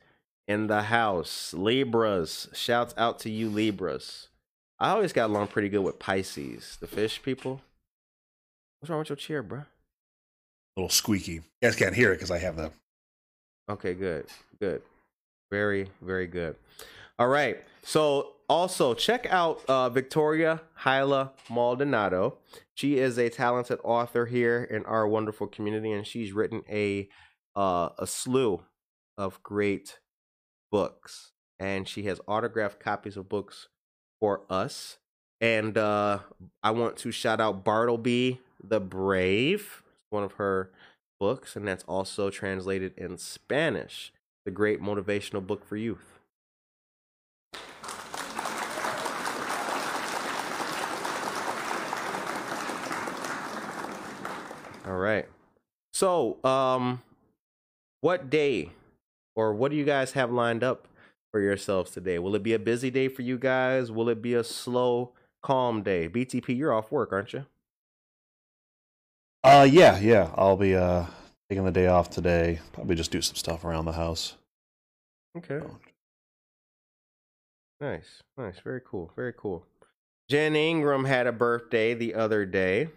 in 0.47 0.67
the 0.67 0.83
house. 0.83 1.53
Libras. 1.53 2.49
Shouts 2.53 2.93
out 2.97 3.19
to 3.19 3.29
you, 3.29 3.49
Libras. 3.49 4.27
I 4.79 4.91
always 4.91 5.13
got 5.13 5.29
along 5.29 5.47
pretty 5.47 5.69
good 5.69 5.83
with 5.83 5.99
Pisces, 5.99 6.77
the 6.79 6.87
fish 6.87 7.21
people. 7.21 7.61
What's 8.79 8.89
wrong 8.89 8.99
with 8.99 9.09
your 9.09 9.15
chair, 9.15 9.43
bruh? 9.43 9.65
little 10.79 10.89
squeaky. 10.89 11.33
You 11.33 11.43
guys 11.61 11.75
can't 11.75 11.93
hear 11.93 12.11
it 12.11 12.15
because 12.15 12.31
I 12.31 12.37
have 12.37 12.55
the. 12.55 12.71
Okay, 13.69 13.93
good, 13.93 14.25
good, 14.59 14.81
very, 15.51 15.89
very 16.01 16.25
good. 16.25 16.55
All 17.19 17.27
right. 17.27 17.57
So 17.83 18.33
also 18.49 18.93
check 18.93 19.27
out 19.29 19.61
uh, 19.67 19.89
Victoria 19.89 20.61
Hyla 20.73 21.31
Maldonado. 21.49 22.39
She 22.73 22.97
is 22.97 23.17
a 23.17 23.29
talented 23.29 23.79
author 23.83 24.25
here 24.25 24.63
in 24.63 24.85
our 24.85 25.07
wonderful 25.07 25.47
community, 25.47 25.91
and 25.91 26.05
she's 26.05 26.33
written 26.33 26.63
a 26.69 27.07
uh, 27.55 27.89
a 27.97 28.07
slew 28.07 28.63
of 29.17 29.41
great 29.43 29.99
books, 30.71 31.31
and 31.59 31.87
she 31.87 32.03
has 32.03 32.21
autographed 32.27 32.79
copies 32.79 33.17
of 33.17 33.29
books 33.29 33.67
for 34.19 34.41
us. 34.49 34.97
And 35.41 35.77
uh, 35.77 36.19
I 36.63 36.71
want 36.71 36.97
to 36.97 37.11
shout 37.11 37.39
out 37.39 37.63
Bartleby 37.63 38.41
the 38.61 38.79
Brave, 38.79 39.83
one 40.09 40.23
of 40.23 40.33
her 40.33 40.71
books, 41.19 41.55
and 41.55 41.67
that's 41.67 41.83
also 41.83 42.29
translated 42.29 42.93
in 42.97 43.17
Spanish. 43.17 44.11
The 44.45 44.51
great 44.51 44.81
motivational 44.81 45.45
book 45.45 45.65
for 45.65 45.75
youth. 45.75 46.18
All 54.89 54.97
right. 54.97 55.27
So, 55.93 56.43
um, 56.43 57.03
what 58.01 58.31
day 58.31 58.71
or 59.35 59.53
what 59.53 59.69
do 59.69 59.77
you 59.77 59.85
guys 59.85 60.13
have 60.13 60.31
lined 60.31 60.63
up 60.63 60.87
for 61.31 61.39
yourselves 61.39 61.91
today? 61.91 62.17
Will 62.17 62.33
it 62.33 62.41
be 62.41 62.53
a 62.53 62.59
busy 62.59 62.89
day 62.89 63.07
for 63.07 63.21
you 63.21 63.37
guys? 63.37 63.91
Will 63.91 64.09
it 64.09 64.19
be 64.19 64.33
a 64.33 64.43
slow, 64.43 65.11
calm 65.43 65.83
day? 65.83 66.09
BTP, 66.09 66.57
you're 66.57 66.73
off 66.73 66.91
work, 66.91 67.13
aren't 67.13 67.33
you? 67.33 67.45
Uh, 69.43 69.67
yeah, 69.69 69.99
yeah. 69.99 70.31
I'll 70.35 70.57
be 70.57 70.75
uh 70.75 71.05
taking 71.49 71.65
the 71.65 71.71
day 71.71 71.85
off 71.85 72.09
today. 72.09 72.59
Probably 72.73 72.95
just 72.95 73.11
do 73.11 73.21
some 73.21 73.35
stuff 73.35 73.63
around 73.63 73.85
the 73.85 73.91
house. 73.91 74.37
Okay. 75.37 75.59
Nice, 77.79 78.23
nice, 78.37 78.59
very 78.59 78.81
cool, 78.83 79.11
very 79.15 79.33
cool. 79.37 79.65
Jen 80.29 80.55
Ingram 80.55 81.05
had 81.05 81.27
a 81.27 81.31
birthday 81.31 81.93
the 81.93 82.15
other 82.15 82.45
day. 82.45 82.89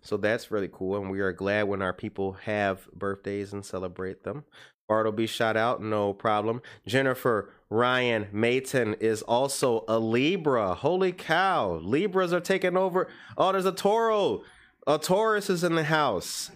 So 0.00 0.16
that's 0.16 0.50
really 0.50 0.70
cool, 0.72 0.96
and 0.96 1.10
we 1.10 1.20
are 1.20 1.32
glad 1.32 1.68
when 1.68 1.82
our 1.82 1.92
people 1.92 2.34
have 2.44 2.88
birthdays 2.92 3.52
and 3.52 3.64
celebrate 3.64 4.24
them. 4.24 4.44
Bartleby 4.88 5.26
shout 5.26 5.56
out, 5.56 5.82
no 5.82 6.14
problem. 6.14 6.62
Jennifer 6.86 7.50
Ryan 7.68 8.28
Mayton 8.32 8.94
is 8.94 9.20
also 9.22 9.84
a 9.86 9.98
Libra. 9.98 10.74
Holy 10.74 11.12
cow, 11.12 11.74
Libras 11.82 12.32
are 12.32 12.40
taking 12.40 12.76
over. 12.76 13.08
Oh, 13.36 13.52
there's 13.52 13.66
a 13.66 13.72
Toro. 13.72 14.42
A 14.86 14.98
Taurus 14.98 15.50
is 15.50 15.62
in 15.62 15.74
the 15.74 15.84
house. 15.84 16.50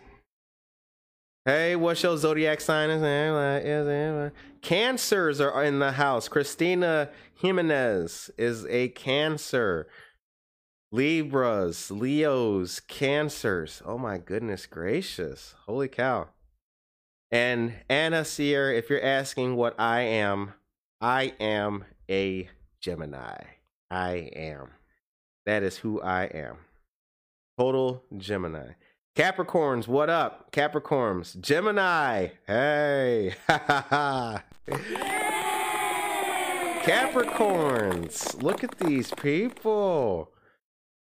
Hey, 1.45 1.76
what's 1.76 2.03
your 2.03 2.16
zodiac 2.16 2.61
sign? 2.61 2.89
Cancers 4.62 5.41
are 5.41 5.64
in 5.64 5.80
the 5.80 5.93
house. 5.93 6.28
Christina 6.28 7.11
Jimenez 7.35 8.30
is 8.39 8.64
a 8.66 8.89
Cancer. 8.91 9.89
Libras, 10.95 11.90
Leos, 11.90 12.78
Cancers. 12.80 13.80
Oh 13.86 13.97
my 13.97 14.18
goodness 14.18 14.66
gracious. 14.66 15.55
Holy 15.64 15.88
cow. 15.88 16.28
And 17.30 17.72
Anna 17.88 18.26
Sear, 18.26 18.70
if 18.70 18.90
you're 18.90 19.03
asking 19.03 19.57
what 19.57 19.74
I 19.80 20.01
am, 20.03 20.53
I 21.01 21.32
am 21.40 21.86
a 22.11 22.51
Gemini. 22.78 23.38
I 23.90 24.30
am. 24.36 24.68
That 25.47 25.62
is 25.62 25.78
who 25.78 26.03
I 26.03 26.24
am. 26.24 26.59
Total 27.59 28.05
Gemini. 28.18 28.72
Capricorns, 29.16 29.88
what 29.88 30.11
up? 30.11 30.53
Capricorns, 30.53 31.40
Gemini. 31.40 32.28
Hey. 32.47 33.34
Capricorns, 36.84 38.43
look 38.43 38.62
at 38.62 38.78
these 38.78 39.11
people. 39.12 40.32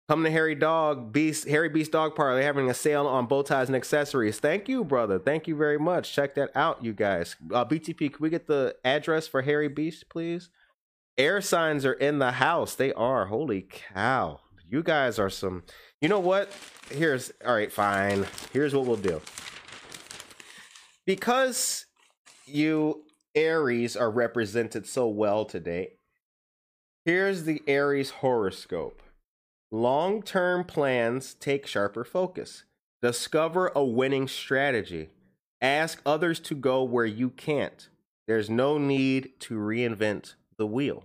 Come 0.09 0.25
to 0.25 0.31
Harry 0.31 0.55
Dog 0.55 1.13
Beast, 1.13 1.49
Harry 1.49 1.69
Beast 1.69 1.93
Dog 1.93 2.15
Park. 2.15 2.35
They're 2.35 2.43
having 2.43 2.69
a 2.69 2.75
sale 2.75 3.07
on 3.07 3.27
bow 3.27 3.43
ties 3.43 3.69
and 3.69 3.77
accessories. 3.77 4.41
Thank 4.41 4.69
you, 4.69 4.85
brother. 4.85 5.19
Thank 5.19 5.47
you 5.47 5.57
very 5.57 5.79
much. 5.79 6.13
Check 6.13 6.35
that 6.35 6.51
out, 6.55 6.85
you 6.85 6.93
guys. 6.93 7.37
Uh, 7.53 7.65
BTP, 7.65 8.13
can 8.13 8.21
we 8.21 8.29
get 8.29 8.47
the 8.47 8.77
address 8.85 9.29
for 9.29 9.43
Harry 9.43 9.69
Beast, 9.69 10.09
please? 10.11 10.51
Air 11.17 11.41
signs 11.41 11.87
are 11.87 11.93
in 11.93 12.19
the 12.19 12.33
house. 12.33 12.75
They 12.75 12.93
are. 12.95 13.27
Holy 13.27 13.63
cow. 13.63 14.41
You 14.69 14.83
guys 14.83 15.19
are 15.19 15.31
some. 15.31 15.63
You 16.01 16.09
know 16.09 16.21
what? 16.21 16.53
Here's. 16.91 17.33
All 17.47 17.55
right, 17.55 17.73
fine. 17.73 18.27
Here's 18.53 18.75
what 18.75 18.87
we'll 18.87 18.97
do. 18.97 19.21
Because 21.07 21.87
you 22.47 23.05
Aries 23.35 23.97
are 23.97 24.11
represented 24.11 24.87
so 24.87 25.09
well 25.09 25.45
today, 25.45 25.95
here's 27.05 27.45
the 27.45 27.63
Aries 27.67 28.11
horoscope. 28.11 29.03
Long 29.75 30.23
term 30.23 30.65
plans 30.65 31.33
take 31.33 31.67
sharper 31.67 32.05
focus. 32.05 32.65
Discover 33.01 33.73
a 33.75 33.83
winning 33.83 34.29
strategy. 34.29 35.09
Ask 35.63 36.03
others 36.05 36.39
to 36.41 36.55
go 36.55 36.85
where 36.85 37.07
you 37.07 37.31
can't. 37.31 37.89
There's 38.29 38.51
no 38.51 38.77
need 38.77 39.31
to 39.41 39.55
reinvent 39.55 40.35
the 40.59 40.67
wheel. 40.67 41.05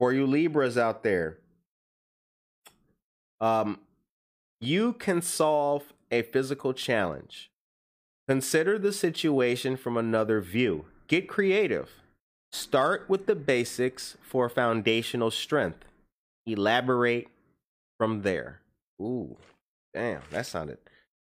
For 0.00 0.12
you 0.12 0.26
Libras 0.26 0.76
out 0.76 1.04
there, 1.04 1.38
um, 3.40 3.78
you 4.60 4.92
can 4.92 5.22
solve 5.22 5.92
a 6.10 6.22
physical 6.22 6.72
challenge. 6.72 7.52
Consider 8.26 8.80
the 8.80 8.92
situation 8.92 9.76
from 9.76 9.96
another 9.96 10.40
view. 10.40 10.86
Get 11.06 11.28
creative. 11.28 11.90
Start 12.50 13.08
with 13.08 13.26
the 13.26 13.36
basics 13.36 14.16
for 14.28 14.48
foundational 14.48 15.30
strength 15.30 15.84
elaborate 16.46 17.28
from 17.98 18.22
there. 18.22 18.60
Ooh, 19.00 19.36
damn, 19.94 20.22
that 20.30 20.46
sounded 20.46 20.78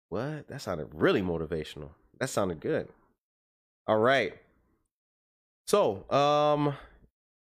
what? 0.10 0.48
That 0.50 0.62
sounded 0.62 0.90
really 0.94 1.22
motivational. 1.22 1.92
That 2.20 2.30
sounded 2.30 2.60
good. 2.60 2.90
All 3.88 3.98
right. 3.98 4.34
So, 5.68 6.10
um, 6.10 6.76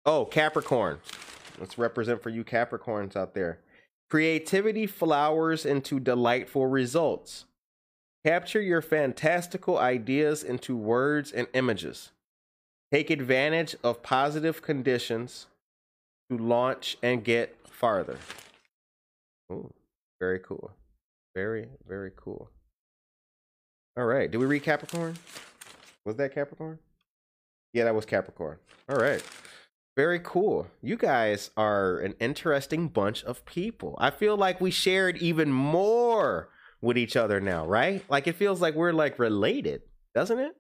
oh, 0.05 0.25
Capricorn. 0.25 0.99
Let's 1.61 1.79
represent 1.79 2.23
for 2.23 2.29
you 2.29 2.43
Capricorns 2.45 3.15
out 3.15 3.35
there. 3.35 3.61
Creativity 4.11 4.87
flowers 4.87 5.65
into 5.65 6.01
delightful 6.01 6.67
results. 6.67 7.45
Capture 8.25 8.61
your 8.61 8.83
fantastical 8.83 9.79
ideas 9.79 10.43
into 10.43 10.77
words 10.77 11.31
and 11.31 11.47
images. 11.55 12.11
Take 12.93 13.11
advantage 13.11 13.77
of 13.85 14.03
positive 14.03 14.61
conditions 14.61 15.47
to 16.31 16.39
launch 16.39 16.97
and 17.03 17.23
get 17.25 17.57
farther. 17.69 18.19
Ooh, 19.53 19.73
very 20.21 20.41
cool. 20.41 20.73
Very, 21.35 21.69
very 21.87 22.11
cool. 22.17 22.51
All 23.97 24.05
right. 24.05 24.31
Did 24.31 24.39
we 24.39 24.47
read 24.47 24.63
Capricorn? 24.63 25.17
Was 26.05 26.17
that 26.17 26.35
Capricorn? 26.35 26.79
Yeah, 27.73 27.85
that 27.85 27.95
was 27.95 28.07
Capricorn. 28.07 28.59
All 28.89 28.97
right. 28.97 29.23
Very 29.97 30.21
cool. 30.23 30.67
You 30.83 30.97
guys 30.97 31.51
are 31.57 31.99
an 31.99 32.15
interesting 32.21 32.89
bunch 32.89 33.25
of 33.25 33.45
people. 33.47 33.97
I 33.99 34.11
feel 34.11 34.37
like 34.37 34.61
we 34.61 34.71
shared 34.71 35.17
even 35.19 35.51
more 35.51 36.51
with 36.83 36.99
each 36.99 37.17
other 37.17 37.41
now, 37.41 37.67
right? 37.67 38.05
Like 38.09 38.27
it 38.27 38.37
feels 38.37 38.61
like 38.61 38.75
we're 38.75 38.93
like 38.93 39.19
related, 39.19 39.83
doesn't 40.15 40.39
it? 40.39 40.53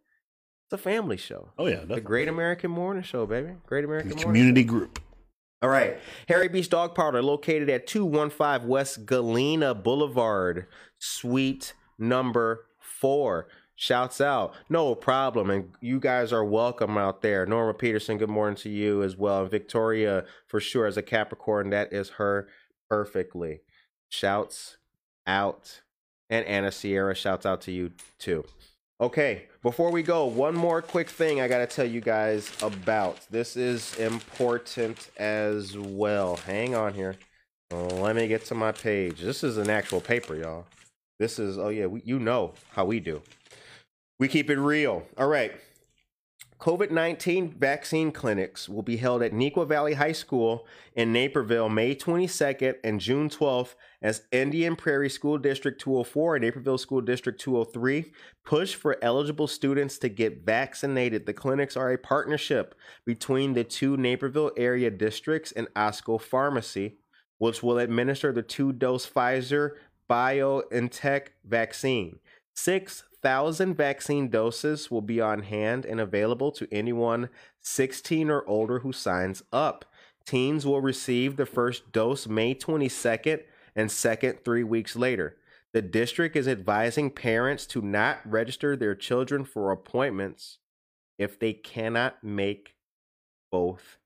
It's 0.66 0.72
a 0.72 0.78
family 0.78 1.16
show. 1.18 1.50
Oh 1.58 1.66
yeah, 1.66 1.74
definitely. 1.74 1.94
the 1.96 2.00
Great 2.00 2.28
American 2.28 2.70
Morning 2.70 3.02
Show, 3.02 3.26
baby. 3.26 3.50
Great 3.66 3.84
American 3.84 4.08
The 4.08 4.16
Morning 4.16 4.32
community 4.32 4.64
group. 4.64 4.98
All 5.62 5.70
right. 5.70 5.98
Harry 6.28 6.48
Beast 6.48 6.70
Dog 6.70 6.94
Parlor, 6.94 7.22
located 7.22 7.70
at 7.70 7.86
215 7.86 8.68
West 8.68 9.06
Galena 9.06 9.74
Boulevard, 9.74 10.66
suite 10.98 11.74
number 11.98 12.66
four. 12.78 13.48
Shouts 13.74 14.20
out. 14.20 14.54
No 14.70 14.94
problem. 14.94 15.50
And 15.50 15.70
you 15.80 16.00
guys 16.00 16.32
are 16.32 16.44
welcome 16.44 16.96
out 16.96 17.20
there. 17.20 17.44
Norma 17.44 17.74
Peterson, 17.74 18.16
good 18.16 18.30
morning 18.30 18.56
to 18.56 18.70
you 18.70 19.02
as 19.02 19.16
well. 19.16 19.44
Victoria, 19.46 20.24
for 20.46 20.60
sure, 20.60 20.86
as 20.86 20.96
a 20.96 21.02
Capricorn, 21.02 21.70
that 21.70 21.92
is 21.92 22.10
her 22.10 22.48
perfectly. 22.88 23.60
Shouts 24.08 24.78
out. 25.26 25.82
And 26.30 26.44
Anna 26.46 26.72
Sierra, 26.72 27.14
shouts 27.14 27.44
out 27.44 27.60
to 27.62 27.72
you 27.72 27.92
too. 28.18 28.44
Okay, 28.98 29.44
before 29.62 29.92
we 29.92 30.02
go, 30.02 30.24
one 30.24 30.54
more 30.54 30.80
quick 30.80 31.10
thing 31.10 31.38
I 31.38 31.48
got 31.48 31.58
to 31.58 31.66
tell 31.66 31.84
you 31.84 32.00
guys 32.00 32.50
about. 32.62 33.18
This 33.30 33.54
is 33.54 33.94
important 33.98 35.10
as 35.18 35.76
well. 35.76 36.36
Hang 36.36 36.74
on 36.74 36.94
here. 36.94 37.16
Oh, 37.72 37.88
let 37.88 38.16
me 38.16 38.26
get 38.26 38.46
to 38.46 38.54
my 38.54 38.72
page. 38.72 39.20
This 39.20 39.44
is 39.44 39.58
an 39.58 39.68
actual 39.68 40.00
paper, 40.00 40.34
y'all. 40.34 40.64
This 41.18 41.38
is, 41.38 41.58
oh 41.58 41.68
yeah, 41.68 41.84
we, 41.84 42.00
you 42.06 42.18
know 42.18 42.54
how 42.70 42.86
we 42.86 43.00
do. 43.00 43.20
We 44.18 44.28
keep 44.28 44.48
it 44.48 44.58
real. 44.58 45.06
All 45.18 45.28
right. 45.28 45.52
COVID 46.58 46.90
19 46.90 47.52
vaccine 47.58 48.10
clinics 48.10 48.66
will 48.66 48.82
be 48.82 48.96
held 48.96 49.22
at 49.22 49.32
Neuqua 49.32 49.68
Valley 49.68 49.92
High 49.92 50.12
School 50.12 50.66
in 50.94 51.12
Naperville 51.12 51.68
May 51.68 51.94
22nd 51.94 52.76
and 52.82 52.98
June 52.98 53.28
12th 53.28 53.74
as 54.00 54.22
Indian 54.32 54.74
Prairie 54.74 55.10
School 55.10 55.36
District 55.36 55.78
204 55.78 56.36
and 56.36 56.44
Naperville 56.44 56.78
School 56.78 57.02
District 57.02 57.38
203 57.38 58.10
push 58.42 58.74
for 58.74 58.96
eligible 59.02 59.46
students 59.46 59.98
to 59.98 60.08
get 60.08 60.46
vaccinated. 60.46 61.26
The 61.26 61.34
clinics 61.34 61.76
are 61.76 61.92
a 61.92 61.98
partnership 61.98 62.74
between 63.04 63.52
the 63.52 63.64
two 63.64 63.98
Naperville 63.98 64.52
area 64.56 64.90
districts 64.90 65.52
and 65.52 65.68
Osco 65.76 66.18
Pharmacy, 66.18 66.96
which 67.36 67.62
will 67.62 67.78
administer 67.78 68.32
the 68.32 68.42
two 68.42 68.72
dose 68.72 69.06
Pfizer 69.06 69.72
BioNTech 70.08 71.28
vaccine. 71.44 72.18
Six 72.54 73.04
thousand 73.26 73.74
vaccine 73.74 74.28
doses 74.28 74.88
will 74.88 75.00
be 75.00 75.20
on 75.20 75.42
hand 75.42 75.84
and 75.84 75.98
available 75.98 76.52
to 76.52 76.68
anyone 76.70 77.28
16 77.60 78.30
or 78.30 78.48
older 78.48 78.78
who 78.78 78.92
signs 78.92 79.42
up. 79.52 79.84
Teens 80.24 80.64
will 80.64 80.80
receive 80.80 81.34
the 81.34 81.44
first 81.44 81.90
dose 81.90 82.28
May 82.28 82.54
22nd 82.54 83.40
and 83.74 83.90
second 83.90 84.44
three 84.44 84.62
weeks 84.62 84.94
later. 84.94 85.38
The 85.72 85.82
district 85.82 86.36
is 86.36 86.46
advising 86.46 87.10
parents 87.10 87.66
to 87.66 87.82
not 87.82 88.20
register 88.24 88.76
their 88.76 88.94
children 88.94 89.44
for 89.44 89.72
appointments 89.72 90.58
if 91.18 91.36
they 91.36 91.52
cannot 91.52 92.22
make 92.22 92.76
both 93.50 93.98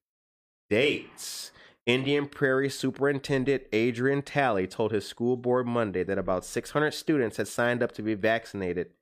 dates. 0.71 1.51
Indian 1.85 2.25
Prairie 2.25 2.71
Superintendent 2.71 3.65
Adrian 3.71 4.23
Talley 4.23 4.67
told 4.67 4.93
his 4.93 5.07
school 5.07 5.37
board 5.37 5.67
Monday 5.67 6.05
that 6.05 6.17
about 6.17 6.47
600 6.47 6.93
students 6.93 7.37
had 7.37 7.49
signed 7.49 7.83
up 7.83 7.93
to 7.93 8.03
be 8.03 8.15
vaccinated 8.15 8.93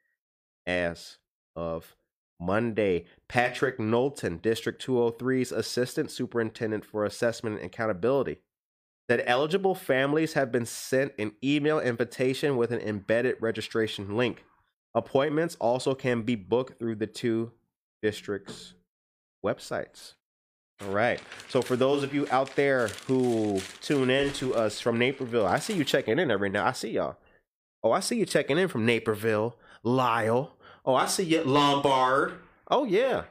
as 0.69 1.19
of 1.57 1.97
Monday. 2.41 3.07
Patrick 3.29 3.81
Knowlton, 3.81 4.39
District 4.39 4.85
203's 4.85 5.51
Assistant 5.51 6.11
Superintendent 6.11 6.85
for 6.85 7.05
Assessment 7.05 7.57
and 7.57 7.67
Accountability, 7.67 8.39
said 9.11 9.25
eligible 9.27 9.75
families 9.75 10.35
have 10.35 10.53
been 10.53 10.67
sent 10.67 11.13
an 11.19 11.33
email 11.43 11.81
invitation 11.81 12.57
with 12.57 12.71
an 12.71 12.81
embedded 12.81 13.37
registration 13.41 14.17
link. 14.17 14.45
Appointments 14.95 15.57
also 15.61 15.95
can 15.95 16.23
be 16.23 16.37
booked 16.37 16.79
through 16.79 16.97
the 16.97 17.07
two 17.07 17.53
districts' 18.03 18.75
websites. 19.45 20.15
All 20.81 20.93
right. 20.93 21.21
So 21.49 21.61
for 21.61 21.75
those 21.75 22.05
of 22.05 22.15
you 22.15 22.29
out 22.31 22.55
there 22.55 22.89
who 23.07 23.61
tune 23.81 24.11
in 24.11 24.33
to 24.35 24.55
us 24.55 24.81
from 24.81 24.99
Naperville, 24.99 25.47
I 25.47 25.59
see 25.59 25.75
you 25.75 25.85
checking 25.85 26.19
in 26.19 26.31
every 26.31 26.51
now. 26.51 26.67
I 26.67 26.73
see 26.73 26.91
y'all. 26.91 27.17
Oh, 27.83 27.93
I 27.93 28.01
see 28.01 28.17
you 28.17 28.27
checking 28.27 28.59
in 28.59 28.69
from 28.69 28.87
Naperville, 28.87 29.57
Lisle, 29.83 30.57
Oh, 30.89 30.95
I 30.95 31.05
see 31.05 31.25
you, 31.25 31.45
Lombard. 31.45 32.33
Oh 32.71 32.85
yeah. 32.87 33.25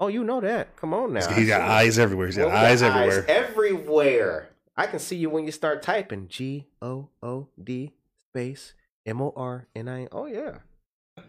Oh, 0.00 0.08
you 0.08 0.24
know 0.24 0.40
that. 0.40 0.74
Come 0.74 0.92
on 0.92 1.12
now. 1.12 1.32
He's 1.32 1.46
got 1.46 1.60
eyes 1.60 1.96
everywhere. 1.96 2.26
He's 2.26 2.36
got 2.36 2.48
oh, 2.48 2.50
eyes 2.50 2.82
everywhere. 2.82 3.20
Eyes 3.20 3.24
everywhere. 3.28 4.48
I 4.76 4.86
can 4.86 4.98
see 4.98 5.14
you 5.14 5.30
when 5.30 5.44
you 5.44 5.52
start 5.52 5.80
typing 5.80 6.26
G 6.26 6.66
O 6.82 7.08
O 7.22 7.46
D 7.62 7.92
space 8.32 8.74
M 9.06 9.22
O 9.22 9.32
R 9.36 9.68
N 9.76 9.88
I. 9.88 10.08
Oh 10.10 10.26
yeah. 10.26 10.58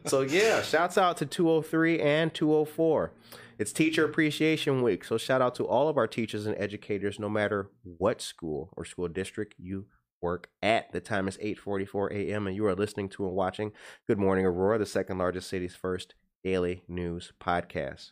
So 0.08 0.22
yeah, 0.22 0.62
shouts 0.64 0.98
out 0.98 1.18
to 1.18 1.28
203 1.28 2.00
and 2.00 2.34
204. 2.34 3.12
It's 3.60 3.72
Teacher 3.72 4.04
Appreciation 4.06 4.82
Week, 4.82 5.04
so 5.04 5.20
shout 5.20 5.40
out 5.40 5.54
to 5.56 5.68
all 5.68 5.88
of 5.88 5.98
our 5.98 6.08
teachers 6.08 6.48
and 6.48 6.56
educators, 6.58 7.20
no 7.20 7.30
matter 7.30 7.70
what 7.84 8.22
school 8.22 8.70
or 8.76 8.86
school 8.86 9.08
district 9.08 9.54
you 9.60 9.86
work 10.22 10.50
at. 10.62 10.92
The 10.92 11.00
time 11.00 11.28
is 11.28 11.38
8:44 11.38 12.12
a.m. 12.12 12.48
and 12.48 12.56
you 12.56 12.66
are 12.66 12.76
listening 12.76 13.10
to 13.10 13.26
and 13.26 13.36
watching 13.36 13.72
Good 14.08 14.18
Morning 14.18 14.46
Aurora, 14.46 14.78
the 14.78 14.86
second 14.86 15.18
largest 15.18 15.50
city's 15.50 15.76
first 15.76 16.16
daily 16.44 16.84
news 16.88 17.34
podcast. 17.40 18.12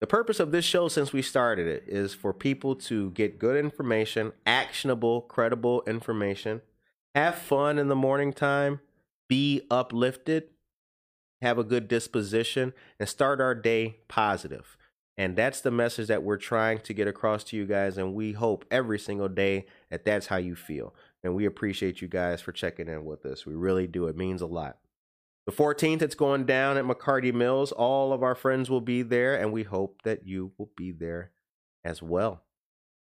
The 0.00 0.06
purpose 0.06 0.38
of 0.40 0.50
this 0.50 0.64
show 0.64 0.88
since 0.88 1.12
we 1.12 1.22
started 1.22 1.66
it 1.66 1.84
is 1.86 2.12
for 2.12 2.34
people 2.34 2.76
to 2.76 3.10
get 3.12 3.38
good 3.38 3.56
information, 3.56 4.32
actionable, 4.44 5.22
credible 5.22 5.82
information, 5.86 6.60
have 7.14 7.36
fun 7.36 7.78
in 7.78 7.88
the 7.88 7.96
morning 7.96 8.32
time, 8.32 8.80
be 9.28 9.62
uplifted, 9.70 10.48
have 11.40 11.58
a 11.58 11.64
good 11.64 11.88
disposition, 11.88 12.74
and 12.98 13.08
start 13.08 13.40
our 13.40 13.54
day 13.54 13.96
positive. 14.08 14.76
And 15.16 15.36
that's 15.36 15.60
the 15.60 15.70
message 15.70 16.08
that 16.08 16.24
we're 16.24 16.36
trying 16.36 16.78
to 16.80 16.94
get 16.94 17.06
across 17.06 17.44
to 17.44 17.56
you 17.56 17.66
guys. 17.66 17.98
And 17.98 18.14
we 18.14 18.32
hope 18.32 18.64
every 18.70 18.98
single 18.98 19.28
day 19.28 19.66
that 19.90 20.04
that's 20.04 20.26
how 20.26 20.36
you 20.36 20.56
feel. 20.56 20.94
And 21.22 21.34
we 21.34 21.46
appreciate 21.46 22.02
you 22.02 22.08
guys 22.08 22.40
for 22.40 22.52
checking 22.52 22.88
in 22.88 23.04
with 23.04 23.24
us. 23.24 23.46
We 23.46 23.54
really 23.54 23.86
do. 23.86 24.06
It 24.06 24.16
means 24.16 24.42
a 24.42 24.46
lot. 24.46 24.78
The 25.46 25.52
14th, 25.52 26.02
it's 26.02 26.14
going 26.14 26.46
down 26.46 26.78
at 26.78 26.84
McCarty 26.84 27.32
Mills. 27.32 27.70
All 27.70 28.12
of 28.12 28.22
our 28.22 28.34
friends 28.34 28.70
will 28.70 28.80
be 28.80 29.02
there, 29.02 29.36
and 29.38 29.52
we 29.52 29.62
hope 29.62 30.02
that 30.02 30.26
you 30.26 30.52
will 30.56 30.70
be 30.74 30.90
there 30.90 31.32
as 31.84 32.02
well. 32.02 32.42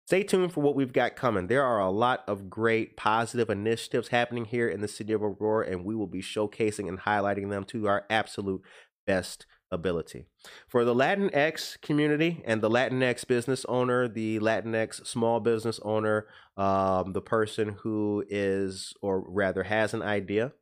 Stay 0.05 0.23
tuned 0.23 0.51
for 0.51 0.59
what 0.59 0.75
we've 0.75 0.91
got 0.91 1.15
coming. 1.15 1.47
There 1.47 1.63
are 1.63 1.79
a 1.79 1.89
lot 1.89 2.25
of 2.27 2.49
great 2.49 2.97
positive 2.97 3.49
initiatives 3.49 4.09
happening 4.09 4.43
here 4.43 4.67
in 4.67 4.81
the 4.81 4.89
city 4.89 5.13
of 5.13 5.23
Aurora, 5.23 5.69
and 5.69 5.85
we 5.85 5.95
will 5.95 6.07
be 6.07 6.21
showcasing 6.21 6.89
and 6.89 6.99
highlighting 6.99 7.49
them 7.49 7.63
to 7.65 7.87
our 7.87 8.05
absolute 8.09 8.61
best 9.07 9.45
ability. 9.73 10.25
For 10.67 10.85
the 10.85 10.93
Latinx 10.93 11.81
community 11.81 12.41
and 12.45 12.61
the 12.61 12.69
Latinx 12.69 13.27
business 13.27 13.65
owner, 13.65 14.07
the 14.07 14.39
Latinx 14.39 15.05
small 15.05 15.39
business 15.39 15.79
owner, 15.83 16.27
um, 16.55 17.13
the 17.13 17.21
person 17.21 17.77
who 17.81 18.23
is, 18.29 18.93
or 19.01 19.19
rather 19.19 19.63
has 19.63 19.93
an 19.93 20.01
idea 20.01 20.53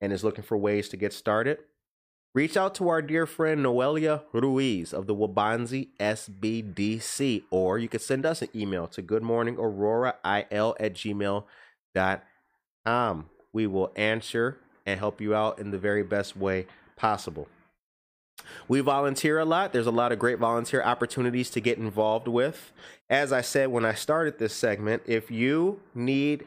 and 0.00 0.12
is 0.12 0.24
looking 0.24 0.44
for 0.44 0.56
ways 0.56 0.88
to 0.88 0.96
get 0.96 1.12
started, 1.12 1.58
reach 2.34 2.56
out 2.56 2.74
to 2.76 2.88
our 2.88 3.02
dear 3.02 3.26
friend 3.26 3.64
Noelia 3.64 4.22
Ruiz 4.32 4.94
of 4.94 5.06
the 5.06 5.14
Waubonsee 5.14 5.88
SBDC, 5.98 7.42
or 7.50 7.78
you 7.78 7.88
could 7.88 8.00
send 8.00 8.24
us 8.24 8.40
an 8.40 8.48
email 8.54 8.86
to 8.88 9.02
goodmorningaurora 9.02 10.14
il 10.24 10.76
at 10.78 10.94
gmail.com. 10.94 11.44
We 13.52 13.66
will 13.66 13.92
answer 13.96 14.58
and 14.86 15.00
help 15.00 15.20
you 15.20 15.34
out 15.34 15.58
in 15.58 15.72
the 15.72 15.78
very 15.78 16.04
best 16.04 16.36
way 16.36 16.66
possible. 16.96 17.48
We 18.68 18.80
volunteer 18.80 19.38
a 19.38 19.44
lot. 19.44 19.72
There's 19.72 19.86
a 19.86 19.92
lot 19.92 20.12
of 20.12 20.18
great 20.18 20.38
volunteer 20.38 20.82
opportunities 20.82 21.50
to 21.50 21.60
get 21.60 21.78
involved 21.78 22.28
with. 22.28 22.72
As 23.08 23.32
I 23.32 23.40
said 23.40 23.68
when 23.68 23.84
I 23.84 23.94
started 23.94 24.38
this 24.38 24.54
segment, 24.54 25.02
if 25.06 25.30
you 25.30 25.80
need 25.94 26.46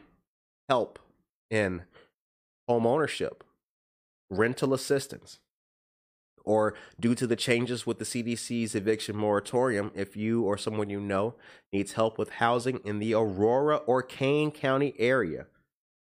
help 0.68 0.98
in 1.50 1.82
home 2.68 2.86
ownership, 2.86 3.44
rental 4.30 4.74
assistance, 4.74 5.38
or 6.44 6.74
due 7.00 7.14
to 7.14 7.26
the 7.26 7.36
changes 7.36 7.86
with 7.86 7.98
the 7.98 8.04
CDC's 8.04 8.74
eviction 8.74 9.16
moratorium, 9.16 9.90
if 9.94 10.16
you 10.16 10.42
or 10.42 10.58
someone 10.58 10.90
you 10.90 11.00
know 11.00 11.34
needs 11.72 11.92
help 11.92 12.18
with 12.18 12.30
housing 12.30 12.80
in 12.84 12.98
the 12.98 13.14
Aurora 13.14 13.76
or 13.76 14.02
Kane 14.02 14.50
County 14.50 14.94
area, 14.98 15.46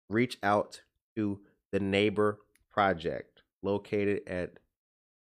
reach 0.10 0.38
out 0.44 0.82
to 1.16 1.40
the 1.72 1.80
Neighbor 1.80 2.40
Project 2.72 3.42
located 3.64 4.22
at 4.28 4.52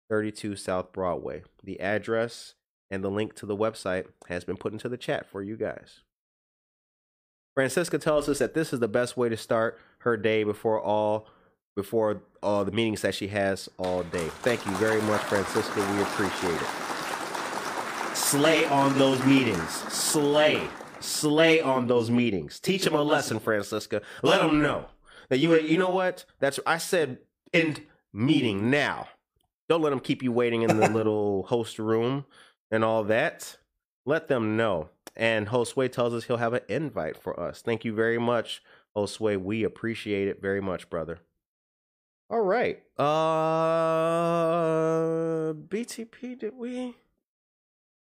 32 0.09 0.55
South 0.55 0.91
Broadway. 0.93 1.43
The 1.63 1.79
address 1.79 2.55
and 2.89 3.03
the 3.03 3.09
link 3.09 3.35
to 3.35 3.45
the 3.45 3.57
website 3.57 4.05
has 4.29 4.43
been 4.43 4.57
put 4.57 4.73
into 4.73 4.89
the 4.89 4.97
chat 4.97 5.25
for 5.29 5.41
you 5.41 5.57
guys. 5.57 6.01
Francisca 7.55 7.97
tells 7.97 8.29
us 8.29 8.39
that 8.39 8.53
this 8.53 8.71
is 8.71 8.79
the 8.79 8.87
best 8.87 9.17
way 9.17 9.29
to 9.29 9.37
start 9.37 9.79
her 9.99 10.15
day 10.15 10.43
before 10.43 10.79
all 10.79 11.27
before 11.75 12.23
all 12.41 12.65
the 12.65 12.71
meetings 12.71 13.01
that 13.03 13.13
she 13.13 13.27
has 13.27 13.69
all 13.77 14.01
day. 14.03 14.27
Thank 14.41 14.65
you 14.65 14.71
very 14.73 15.01
much, 15.03 15.21
Francisca. 15.21 15.79
We 15.93 16.01
appreciate 16.01 16.59
it. 16.59 18.15
Slay 18.15 18.65
on 18.65 18.97
those 18.97 19.23
meetings. 19.25 19.69
Slay. 19.69 20.67
Slay 20.99 21.61
on 21.61 21.87
those 21.87 22.09
meetings. 22.09 22.59
Teach 22.59 22.83
them 22.83 22.95
a 22.95 23.03
lesson, 23.03 23.39
Francisca. 23.39 24.01
Let 24.23 24.41
them 24.41 24.61
know 24.61 24.85
that 25.29 25.37
you 25.37 25.55
you 25.59 25.77
know 25.77 25.91
what? 25.91 26.25
That's 26.39 26.59
I 26.65 26.77
said 26.77 27.19
end 27.53 27.81
meeting 28.11 28.69
now. 28.69 29.07
Don't 29.69 29.81
let 29.81 29.89
them 29.89 29.99
keep 29.99 30.23
you 30.23 30.31
waiting 30.31 30.61
in 30.61 30.79
the 30.79 30.89
little 30.93 31.43
host 31.43 31.79
room 31.79 32.25
and 32.71 32.83
all 32.83 33.03
that. 33.05 33.57
Let 34.05 34.27
them 34.27 34.55
know. 34.57 34.89
And 35.15 35.47
Josue 35.47 35.91
tells 35.91 36.13
us 36.13 36.25
he'll 36.25 36.37
have 36.37 36.53
an 36.53 36.61
invite 36.69 37.17
for 37.17 37.39
us. 37.39 37.61
Thank 37.61 37.83
you 37.83 37.93
very 37.93 38.17
much, 38.17 38.61
Josue. 38.95 39.41
We 39.41 39.63
appreciate 39.63 40.27
it 40.27 40.41
very 40.41 40.61
much, 40.61 40.89
brother. 40.89 41.19
All 42.29 42.41
right. 42.41 42.83
Uh 42.97 43.07
BTP, 45.53 46.37
did 46.37 46.53
we 46.55 46.95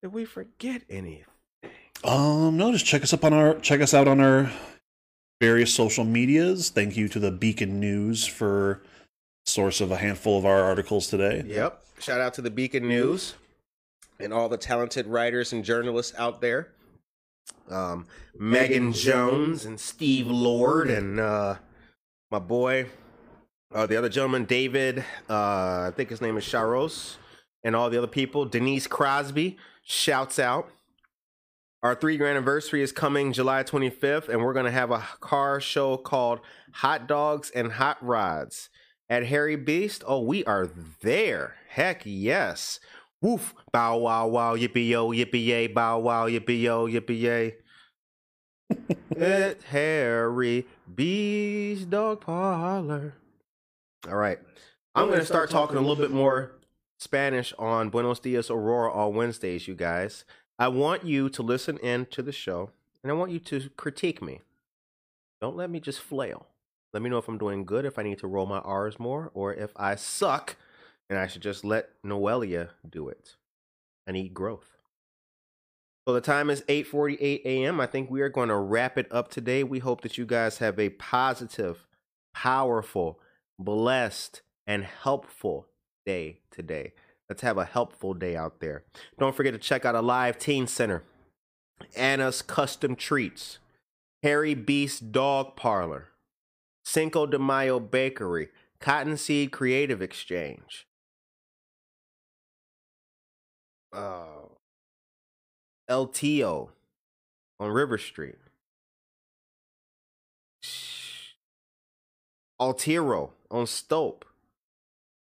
did 0.01 0.13
we 0.13 0.25
forget 0.25 0.83
anything? 0.89 1.25
Um, 2.03 2.57
no, 2.57 2.71
just 2.71 2.85
check 2.85 3.03
us 3.03 3.13
up 3.13 3.23
on 3.23 3.33
our 3.33 3.55
check 3.59 3.81
us 3.81 3.93
out 3.93 4.07
on 4.07 4.19
our 4.19 4.51
various 5.39 5.73
social 5.73 6.03
medias. 6.03 6.69
Thank 6.69 6.97
you 6.97 7.07
to 7.09 7.19
the 7.19 7.31
Beacon 7.31 7.79
News 7.79 8.25
for 8.25 8.83
source 9.45 9.81
of 9.81 9.91
a 9.91 9.97
handful 9.97 10.37
of 10.37 10.45
our 10.45 10.61
articles 10.61 11.07
today. 11.07 11.43
Yep. 11.45 11.81
Shout 11.99 12.21
out 12.21 12.33
to 12.35 12.41
the 12.41 12.49
Beacon 12.51 12.87
News 12.87 13.35
and 14.19 14.33
all 14.33 14.49
the 14.49 14.57
talented 14.57 15.07
writers 15.07 15.53
and 15.53 15.63
journalists 15.63 16.13
out 16.17 16.41
there. 16.41 16.69
Um, 17.69 18.07
Megan 18.37 18.93
Jones 18.93 19.65
and 19.65 19.79
Steve 19.79 20.27
Lord 20.27 20.89
and 20.89 21.19
uh, 21.19 21.55
my 22.29 22.39
boy, 22.39 22.87
uh, 23.73 23.85
the 23.87 23.97
other 23.97 24.09
gentleman, 24.09 24.45
David. 24.45 24.99
Uh, 25.29 25.87
I 25.87 25.93
think 25.95 26.09
his 26.09 26.21
name 26.21 26.37
is 26.37 26.43
Sharos. 26.43 27.15
and 27.63 27.75
all 27.75 27.89
the 27.89 27.97
other 27.97 28.07
people. 28.07 28.45
Denise 28.45 28.87
Crosby 28.87 29.57
shouts 29.83 30.39
out. 30.39 30.69
Our 31.83 31.95
three 31.95 32.15
year 32.15 32.27
anniversary 32.27 32.83
is 32.83 32.91
coming 32.91 33.33
July 33.33 33.63
25th, 33.63 34.29
and 34.29 34.43
we're 34.43 34.53
going 34.53 34.65
to 34.65 34.71
have 34.71 34.91
a 34.91 34.99
car 35.19 35.59
show 35.59 35.97
called 35.97 36.39
Hot 36.73 37.07
Dogs 37.07 37.49
and 37.51 37.71
Hot 37.73 37.97
Rods 38.05 38.69
at 39.11 39.25
Harry 39.25 39.57
Beast. 39.57 40.03
Oh, 40.07 40.21
we 40.21 40.43
are 40.45 40.69
there. 41.01 41.55
Heck 41.67 42.03
yes. 42.05 42.79
Woof. 43.21 43.53
Bow 43.73 43.97
wow 43.97 44.27
wow 44.27 44.55
yippee 44.55 44.87
yo 44.87 45.09
yippee 45.09 45.45
yay. 45.45 45.67
Bow 45.67 45.99
wow 45.99 46.27
yippee 46.27 46.61
yo 46.61 46.87
yippee 46.87 47.19
yay. 47.19 47.55
At 49.19 49.63
Harry 49.63 50.65
Beast 50.95 51.89
Dog 51.89 52.21
Parlor. 52.21 53.13
All 54.07 54.15
right. 54.15 54.39
I'm 54.95 55.07
going 55.07 55.19
to 55.19 55.25
start 55.25 55.49
talking 55.49 55.75
a 55.75 55.81
little 55.81 55.97
bit 55.97 56.11
more 56.11 56.53
Spanish 56.97 57.53
on 57.59 57.89
Buenos 57.89 58.19
Dias 58.19 58.49
Aurora 58.49 58.93
on 58.93 59.13
Wednesdays, 59.13 59.67
you 59.67 59.75
guys. 59.75 60.23
I 60.57 60.69
want 60.69 61.03
you 61.03 61.29
to 61.29 61.43
listen 61.43 61.77
in 61.79 62.05
to 62.07 62.21
the 62.21 62.31
show 62.31 62.71
and 63.03 63.11
I 63.11 63.15
want 63.15 63.31
you 63.31 63.39
to 63.39 63.69
critique 63.75 64.21
me. 64.21 64.39
Don't 65.41 65.57
let 65.57 65.69
me 65.69 65.81
just 65.81 65.99
flail. 65.99 66.47
Let 66.93 67.01
me 67.01 67.09
know 67.09 67.17
if 67.17 67.27
I'm 67.27 67.37
doing 67.37 67.65
good, 67.65 67.85
if 67.85 67.97
I 67.97 68.03
need 68.03 68.19
to 68.19 68.27
roll 68.27 68.45
my 68.45 68.59
R's 68.59 68.99
more, 68.99 69.31
or 69.33 69.53
if 69.53 69.71
I 69.75 69.95
suck 69.95 70.57
and 71.09 71.17
I 71.19 71.27
should 71.27 71.41
just 71.41 71.65
let 71.65 71.89
Noelia 72.05 72.69
do 72.89 73.09
it. 73.09 73.35
I 74.07 74.11
need 74.11 74.33
growth. 74.33 74.77
So 76.07 76.13
the 76.13 76.21
time 76.21 76.49
is 76.49 76.63
8:48 76.63 77.45
a.m. 77.45 77.79
I 77.79 77.85
think 77.85 78.09
we 78.09 78.21
are 78.21 78.29
going 78.29 78.49
to 78.49 78.57
wrap 78.57 78.97
it 78.97 79.07
up 79.11 79.29
today. 79.29 79.63
We 79.63 79.79
hope 79.79 80.01
that 80.01 80.17
you 80.17 80.25
guys 80.25 80.57
have 80.57 80.79
a 80.79 80.89
positive, 80.89 81.85
powerful, 82.33 83.19
blessed, 83.59 84.41
and 84.65 84.83
helpful 84.83 85.67
day 86.05 86.39
today. 86.49 86.93
Let's 87.29 87.43
have 87.43 87.57
a 87.57 87.65
helpful 87.65 88.13
day 88.13 88.35
out 88.35 88.59
there. 88.59 88.83
Don't 89.19 89.35
forget 89.35 89.53
to 89.53 89.59
check 89.59 89.85
out 89.85 89.95
a 89.95 90.01
live 90.01 90.37
teen 90.37 90.65
center, 90.65 91.03
Anna's 91.95 92.41
Custom 92.41 92.95
Treats, 92.95 93.59
Harry 94.23 94.53
Beast 94.53 95.11
Dog 95.11 95.55
Parlor, 95.55 96.10
Cinco 96.83 97.25
de 97.25 97.37
Mayo 97.39 97.79
Bakery, 97.79 98.49
Cottonseed 98.79 99.51
Creative 99.51 100.01
Exchange. 100.01 100.87
Uh, 103.93 104.47
LTO 105.89 106.69
on 107.59 107.69
River 107.69 107.97
Street. 107.97 108.35
Altiro 112.59 113.31
on 113.49 113.65
Stolp. 113.65 114.23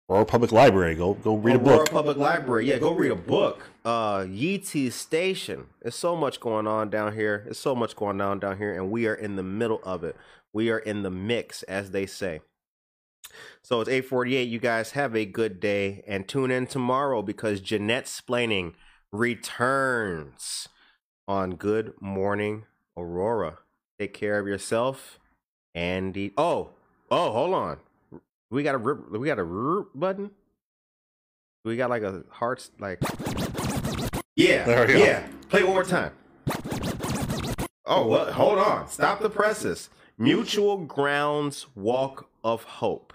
Aurora 0.10 0.26
Public 0.26 0.51
Library. 0.51 0.95
Go 0.95 1.16
go 1.16 1.36
read 1.36 1.56
Aurora 1.58 1.76
a 1.76 1.78
book. 1.80 1.91
Public 1.91 2.18
Library. 2.18 2.68
Yeah, 2.68 2.78
go 2.78 2.93
read 2.93 3.12
a 3.12 3.16
book. 3.16 3.70
Uh 3.84 4.20
Yeezy 4.20 4.91
Station. 4.91 5.68
There's 5.82 5.95
so 5.95 6.16
much 6.16 6.39
going 6.39 6.68
on 6.68 6.89
down 6.89 7.14
here. 7.14 7.41
There's 7.43 7.60
so 7.60 7.76
much 7.76 7.95
going 7.95 8.22
on 8.22 8.39
down 8.39 8.58
here, 8.58 8.74
and 8.74 8.89
we 8.89 9.08
are 9.08 9.16
in 9.16 9.36
the 9.36 9.43
middle 9.43 9.82
of 9.84 10.03
it. 10.03 10.16
We 10.56 10.72
are 10.72 10.80
in 10.80 11.03
the 11.03 11.12
mix, 11.12 11.64
as 11.64 11.91
they 11.91 12.06
say. 12.06 12.39
So 13.62 13.82
it's 13.82 13.89
848. 13.89 14.43
You 14.47 14.58
guys 14.58 14.91
have 14.91 15.14
a 15.14 15.26
good 15.26 15.60
day 15.60 16.01
and 16.08 16.26
tune 16.30 16.49
in 16.49 16.66
tomorrow 16.66 17.22
because 17.22 17.60
Jeanette 17.60 18.06
Splaining 18.06 18.72
returns 19.12 20.70
on 21.28 21.56
Good 21.58 21.93
Morning 21.99 22.64
Aurora. 22.95 23.58
Take 23.99 24.14
care 24.14 24.39
of 24.39 24.47
yourself 24.47 25.20
and 25.74 26.16
eat. 26.16 26.34
Oh, 26.38 26.70
oh, 27.12 27.32
hold 27.34 27.53
on. 27.53 27.78
We 28.49 28.64
got 28.64 28.76
a 28.76 28.78
rip- 28.78 29.12
we 29.12 29.28
got 29.28 29.39
a 29.39 29.43
rip 29.43 29.88
button. 29.93 30.32
We 31.66 31.76
got 31.76 31.89
like 31.89 32.03
a 32.03 32.24
hearts 32.30 32.72
like. 32.80 32.99
Yeah, 34.38 34.64
There 34.64 34.88
we 34.88 34.93
go. 34.93 34.99
yeah. 34.99 35.28
Play 35.49 35.64
one 35.64 35.74
more 35.74 35.84
time. 35.84 36.14
Oh, 37.86 38.08
what? 38.08 38.32
Hold 38.32 38.60
on. 38.60 38.88
Stop 38.88 39.20
the 39.20 39.30
presses. 39.30 39.89
Mutual 40.18 40.78
Grounds 40.78 41.66
Walk 41.76 42.30
of 42.41 42.63
Hope. 42.63 43.11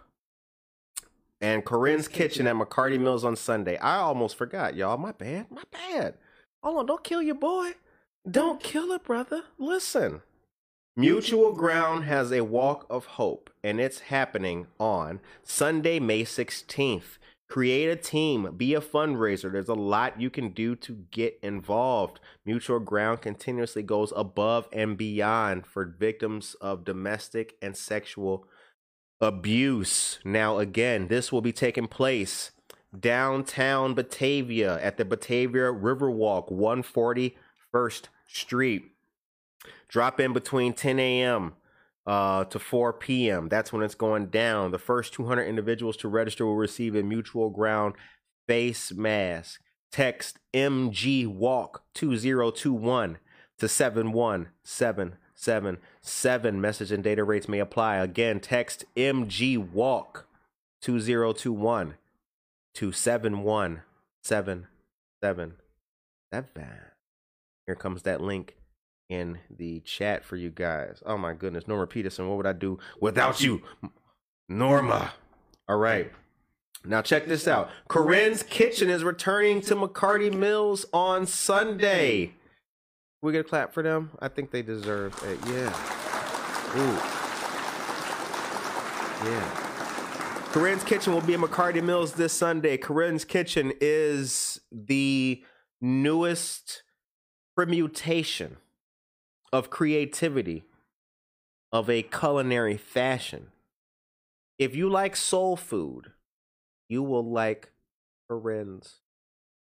And 1.41 1.65
Corinne's 1.65 2.09
Kitchen 2.09 2.47
at 2.47 2.57
McCarty 2.57 3.01
Mills 3.01 3.25
on 3.25 3.37
Sunday. 3.37 3.79
I 3.79 3.97
almost 3.97 4.37
forgot, 4.37 4.77
y'all. 4.77 4.99
My 4.99 5.13
bad. 5.13 5.47
My 5.51 5.63
bad. 5.71 6.15
Hold 6.63 6.81
on. 6.81 6.87
Don't 6.87 7.03
kill 7.03 7.23
your 7.23 7.37
boy. 7.37 7.73
Don't 8.31 8.63
kill 8.63 8.93
it, 8.93 9.05
brother. 9.05 9.45
Listen. 9.59 10.21
Mutual 10.95 11.53
Ground 11.53 12.05
has 12.05 12.31
a 12.31 12.43
walk 12.43 12.85
of 12.91 13.07
hope, 13.07 13.49
and 13.65 13.81
it's 13.81 14.01
happening 14.01 14.67
on 14.79 15.21
Sunday, 15.43 16.01
May 16.01 16.25
16th. 16.25 17.17
Create 17.51 17.89
a 17.89 17.97
team, 17.97 18.55
be 18.57 18.75
a 18.75 18.81
fundraiser. 18.81 19.51
There's 19.51 19.69
a 19.69 19.75
lot 19.75 20.21
you 20.21 20.31
can 20.31 20.51
do 20.51 20.77
to 20.77 21.05
get 21.11 21.37
involved. 21.43 22.21
Mutual 22.47 22.79
Ground 22.79 23.23
continuously 23.23 23.83
goes 23.83 24.13
above 24.15 24.69
and 24.73 24.97
beyond 24.97 25.67
for 25.67 25.85
victims 25.85 26.55
of 26.61 26.85
domestic 26.85 27.57
and 27.61 27.77
sexual 27.77 28.47
abuse. 29.21 30.21
Now, 30.25 30.59
again, 30.59 31.09
this 31.09 31.33
will 31.33 31.41
be 31.41 31.53
taking 31.53 31.89
place 31.89 32.53
downtown 32.97 33.95
Batavia 33.95 34.81
at 34.81 34.97
the 34.97 35.05
Batavia 35.05 35.73
Riverwalk, 35.73 36.53
140 36.53 37.37
First 37.73 38.11
Street. 38.29 38.93
Drop 39.89 40.21
in 40.21 40.33
between 40.33 40.73
10 40.73 41.01
a.m. 41.01 41.55
Uh, 42.11 42.43
to 42.43 42.59
4 42.59 42.93
p.m. 42.95 43.49
That's 43.49 43.73
when 43.73 43.85
it's 43.85 43.95
going 43.95 44.31
down. 44.31 44.73
The 44.73 44.81
first 44.81 45.13
200 45.13 45.45
individuals 45.45 45.97
to 45.99 46.09
register 46.09 46.45
will 46.45 46.57
receive 46.57 46.97
a 46.97 47.05
mutual 47.05 47.51
ground 47.51 47.95
face 48.49 48.91
mask. 48.91 49.61
Text 49.93 50.41
MG 50.53 51.29
Walk 51.29 51.85
2021 51.95 53.19
to 53.59 53.69
71777. 53.69 56.61
Message 56.61 56.91
and 56.91 57.05
data 57.05 57.23
rates 57.23 57.49
may 57.49 57.61
apply. 57.61 57.99
Again, 57.99 58.41
text 58.41 58.85
MG 58.97 59.57
Walk 59.57 60.27
2021 60.83 61.95
to 62.75 62.91
71777. 62.91 65.57
That 66.33 66.55
bad. 66.55 66.91
Here 67.69 67.77
comes 67.77 68.03
that 68.03 68.21
link 68.21 68.57
in 69.11 69.39
the 69.55 69.81
chat 69.81 70.25
for 70.25 70.37
you 70.37 70.49
guys. 70.51 71.03
Oh 71.05 71.19
my 71.19 71.35
goodness, 71.35 71.69
Norma 71.69 71.87
Peterson, 71.87 72.29
what 72.29 72.37
would 72.39 72.47
I 72.47 72.55
do 72.55 72.79
without 73.01 73.43
you? 73.43 73.61
Norma. 74.49 75.13
All 75.69 75.77
right. 75.77 76.11
Now 76.85 77.03
check 77.03 77.27
this 77.27 77.47
out. 77.47 77.69
Corinne's 77.89 78.43
Kitchen 78.43 78.89
is 78.89 79.05
returning 79.05 79.61
to 79.63 79.77
McCarty 79.77 80.33
Mills 80.33 80.87
on 80.93 81.27
Sunday. 81.27 82.35
We 83.21 83.33
get 83.33 83.41
a 83.43 83.45
clap 83.45 83.75
for 83.75 83.83
them? 83.83 84.13
I 84.21 84.29
think 84.29 84.51
they 84.51 84.63
deserve 84.63 85.13
it. 85.25 85.39
Yeah. 85.47 85.75
Ooh. 86.77 86.97
Yeah. 89.29 89.67
Corinne's 90.53 90.85
Kitchen 90.85 91.13
will 91.13 91.21
be 91.21 91.35
in 91.35 91.41
McCarty 91.43 91.83
Mills 91.83 92.15
this 92.15 92.33
Sunday. 92.33 92.79
Corinne's 92.79 93.25
Kitchen 93.25 93.73
is 93.81 94.61
the 94.73 95.45
newest 95.81 96.83
permutation 97.55 98.57
of 99.53 99.71
creativity 99.71 100.65
of 101.73 101.89
a 101.89 102.03
culinary 102.03 102.77
fashion. 102.77 103.49
If 104.59 104.75
you 104.75 104.89
like 104.89 105.17
soul 105.17 105.57
food, 105.57 106.13
you 106.89 107.03
will 107.03 107.29
like 107.29 107.71
Corinne's 108.29 108.97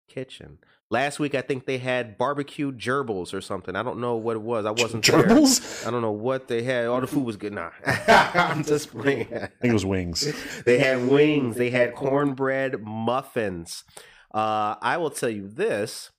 Kitchen. 0.09 0.57
Last 0.89 1.19
week, 1.19 1.35
I 1.35 1.41
think 1.41 1.65
they 1.65 1.77
had 1.77 2.17
barbecue 2.17 2.73
gerbils 2.73 3.33
or 3.33 3.39
something. 3.39 3.77
I 3.77 3.83
don't 3.83 3.99
know 3.99 4.17
what 4.17 4.35
it 4.35 4.41
was. 4.41 4.65
I 4.65 4.71
wasn't 4.71 5.05
there. 5.05 5.23
Gerbils? 5.23 5.87
I 5.87 5.91
don't 5.91 6.01
know 6.01 6.11
what 6.11 6.49
they 6.49 6.63
had. 6.63 6.87
All 6.87 6.99
the 6.99 7.07
food 7.07 7.23
was 7.23 7.37
good. 7.37 7.53
Nah, 7.53 7.69
I'm 7.85 8.63
just 8.65 8.91
playing. 8.91 9.27
I 9.33 9.47
think 9.47 9.51
it 9.63 9.73
was 9.73 9.85
wings. 9.85 10.27
They 10.65 10.79
had 10.79 11.07
wings. 11.07 11.55
They 11.55 11.69
had 11.69 11.95
cornbread 11.95 12.81
muffins. 12.81 13.85
Uh, 14.33 14.75
I 14.81 14.97
will 14.97 15.11
tell 15.11 15.29
you 15.29 15.47
this: 15.47 16.11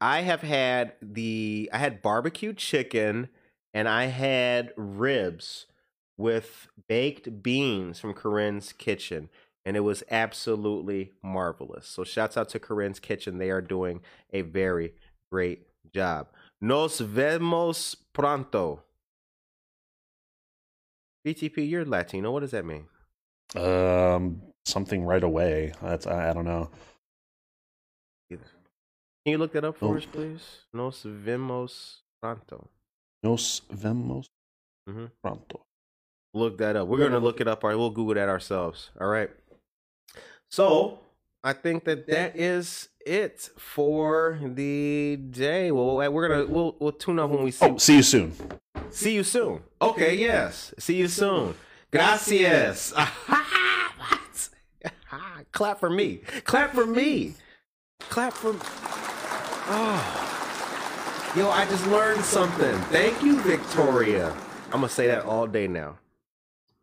I 0.00 0.20
have 0.20 0.42
had 0.42 0.92
the 1.02 1.68
I 1.72 1.78
had 1.78 2.02
barbecue 2.02 2.52
chicken 2.52 3.28
and 3.74 3.88
I 3.88 4.06
had 4.06 4.72
ribs 4.76 5.66
with 6.16 6.68
baked 6.88 7.42
beans 7.42 8.00
from 8.00 8.12
Corinne's 8.12 8.72
Kitchen, 8.72 9.28
and 9.64 9.76
it 9.76 9.80
was 9.80 10.02
absolutely 10.10 11.12
marvelous. 11.22 11.86
So, 11.86 12.04
shouts 12.04 12.36
out 12.36 12.48
to 12.50 12.58
Corinne's 12.58 13.00
Kitchen; 13.00 13.38
they 13.38 13.50
are 13.50 13.60
doing 13.60 14.00
a 14.32 14.42
very 14.42 14.94
great 15.30 15.68
job. 15.94 16.28
Nos 16.60 16.98
vemos 16.98 17.96
pronto. 18.12 18.82
BTP, 21.26 21.68
you're 21.68 21.84
Latino. 21.84 22.32
What 22.32 22.40
does 22.40 22.52
that 22.52 22.64
mean? 22.64 22.86
Um, 23.54 24.42
something 24.64 25.04
right 25.04 25.22
away. 25.22 25.72
That's 25.82 26.06
I, 26.06 26.30
I 26.30 26.32
don't 26.32 26.44
know. 26.44 26.70
Can 29.24 29.32
you 29.32 29.38
look 29.38 29.52
that 29.52 29.64
up 29.64 29.76
for 29.76 29.94
Oh. 29.94 29.98
us, 29.98 30.06
please? 30.06 30.42
Nos 30.72 31.02
vemos 31.04 32.02
pronto. 32.22 32.68
Nos 33.22 33.60
vemos 33.70 34.28
Mhm. 34.88 35.10
pronto. 35.22 35.66
Look 36.34 36.58
that 36.58 36.76
up. 36.76 36.88
We're 36.88 36.98
gonna 36.98 37.18
look 37.18 37.40
it 37.40 37.48
up. 37.48 37.64
All 37.64 37.70
right, 37.70 37.76
we'll 37.76 37.90
Google 37.90 38.14
that 38.14 38.28
ourselves. 38.28 38.90
All 39.00 39.08
right. 39.08 39.30
So 40.50 41.00
I 41.42 41.52
think 41.52 41.84
that 41.84 42.06
that 42.08 42.36
is 42.36 42.88
it 43.04 43.50
for 43.56 44.38
the 44.42 45.16
day. 45.30 45.70
Well, 45.70 45.96
we're 46.12 46.28
gonna 46.28 46.46
we'll 46.46 46.76
we'll 46.78 46.92
tune 46.92 47.18
up 47.18 47.30
when 47.30 47.42
we 47.44 47.50
see. 47.50 47.66
Oh, 47.66 47.76
see 47.78 47.96
you 47.96 48.02
soon. 48.02 48.32
See 48.90 49.14
you 49.14 49.24
soon. 49.24 49.62
Okay, 49.80 50.14
yes. 50.16 50.72
See 50.78 50.96
you 50.96 51.08
soon. 51.08 51.54
Gracias. 51.90 52.92
Clap 55.52 55.80
for 55.80 55.90
me. 55.90 56.18
Clap 56.44 56.72
for 56.74 56.86
me. 56.86 57.34
Clap 58.00 58.32
for. 58.32 58.54
Oh. 59.70 61.32
Yo, 61.36 61.50
I 61.50 61.66
just 61.66 61.86
learned 61.88 62.24
something. 62.24 62.74
Thank 62.90 63.22
you, 63.22 63.38
Victoria. 63.42 64.34
I'm 64.66 64.80
gonna 64.80 64.88
say 64.88 65.06
that 65.08 65.24
all 65.24 65.46
day 65.46 65.68
now. 65.68 65.98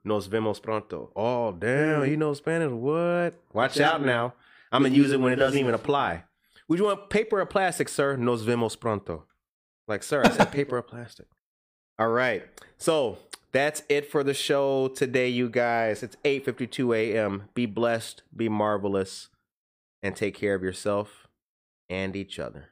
Nos 0.04 0.28
vemos 0.28 0.60
pronto. 0.60 1.12
Oh, 1.16 1.52
damn, 1.52 2.06
you 2.06 2.16
know 2.16 2.34
Spanish? 2.36 2.72
What? 2.72 3.34
Watch 3.54 3.80
out 3.80 4.06
now. 4.06 4.36
I'm 4.72 4.84
gonna 4.84 4.94
use 4.94 5.12
it 5.12 5.20
when 5.20 5.34
it 5.34 5.38
doesn't 5.38 5.60
even 5.60 5.74
apply. 5.74 6.26
Would 6.68 6.78
you 6.78 6.86
want 6.86 7.10
paper 7.10 7.42
or 7.42 7.46
plastic, 7.48 7.90
sir? 7.90 8.16
Nos 8.18 8.44
vemos 8.44 8.76
pronto. 8.76 9.26
Like, 9.88 10.04
sir, 10.04 10.22
I 10.24 10.30
said 10.30 10.52
paper 10.52 10.78
or 10.78 10.84
plastic. 10.84 11.26
All 11.98 12.10
right. 12.10 12.44
So 12.78 13.18
that's 13.52 13.82
it 13.90 14.12
for 14.12 14.24
the 14.24 14.34
show 14.36 14.90
today, 14.90 15.30
you 15.30 15.50
guys. 15.50 16.04
It's 16.04 16.18
8:52 16.24 16.96
a.m. 16.96 17.50
Be 17.56 17.66
blessed, 17.66 18.22
be 18.36 18.48
marvelous, 18.48 19.30
and 20.04 20.16
take 20.16 20.36
care 20.36 20.54
of 20.54 20.62
yourself 20.62 21.28
and 21.90 22.16
each 22.16 22.38
other. 22.38 22.70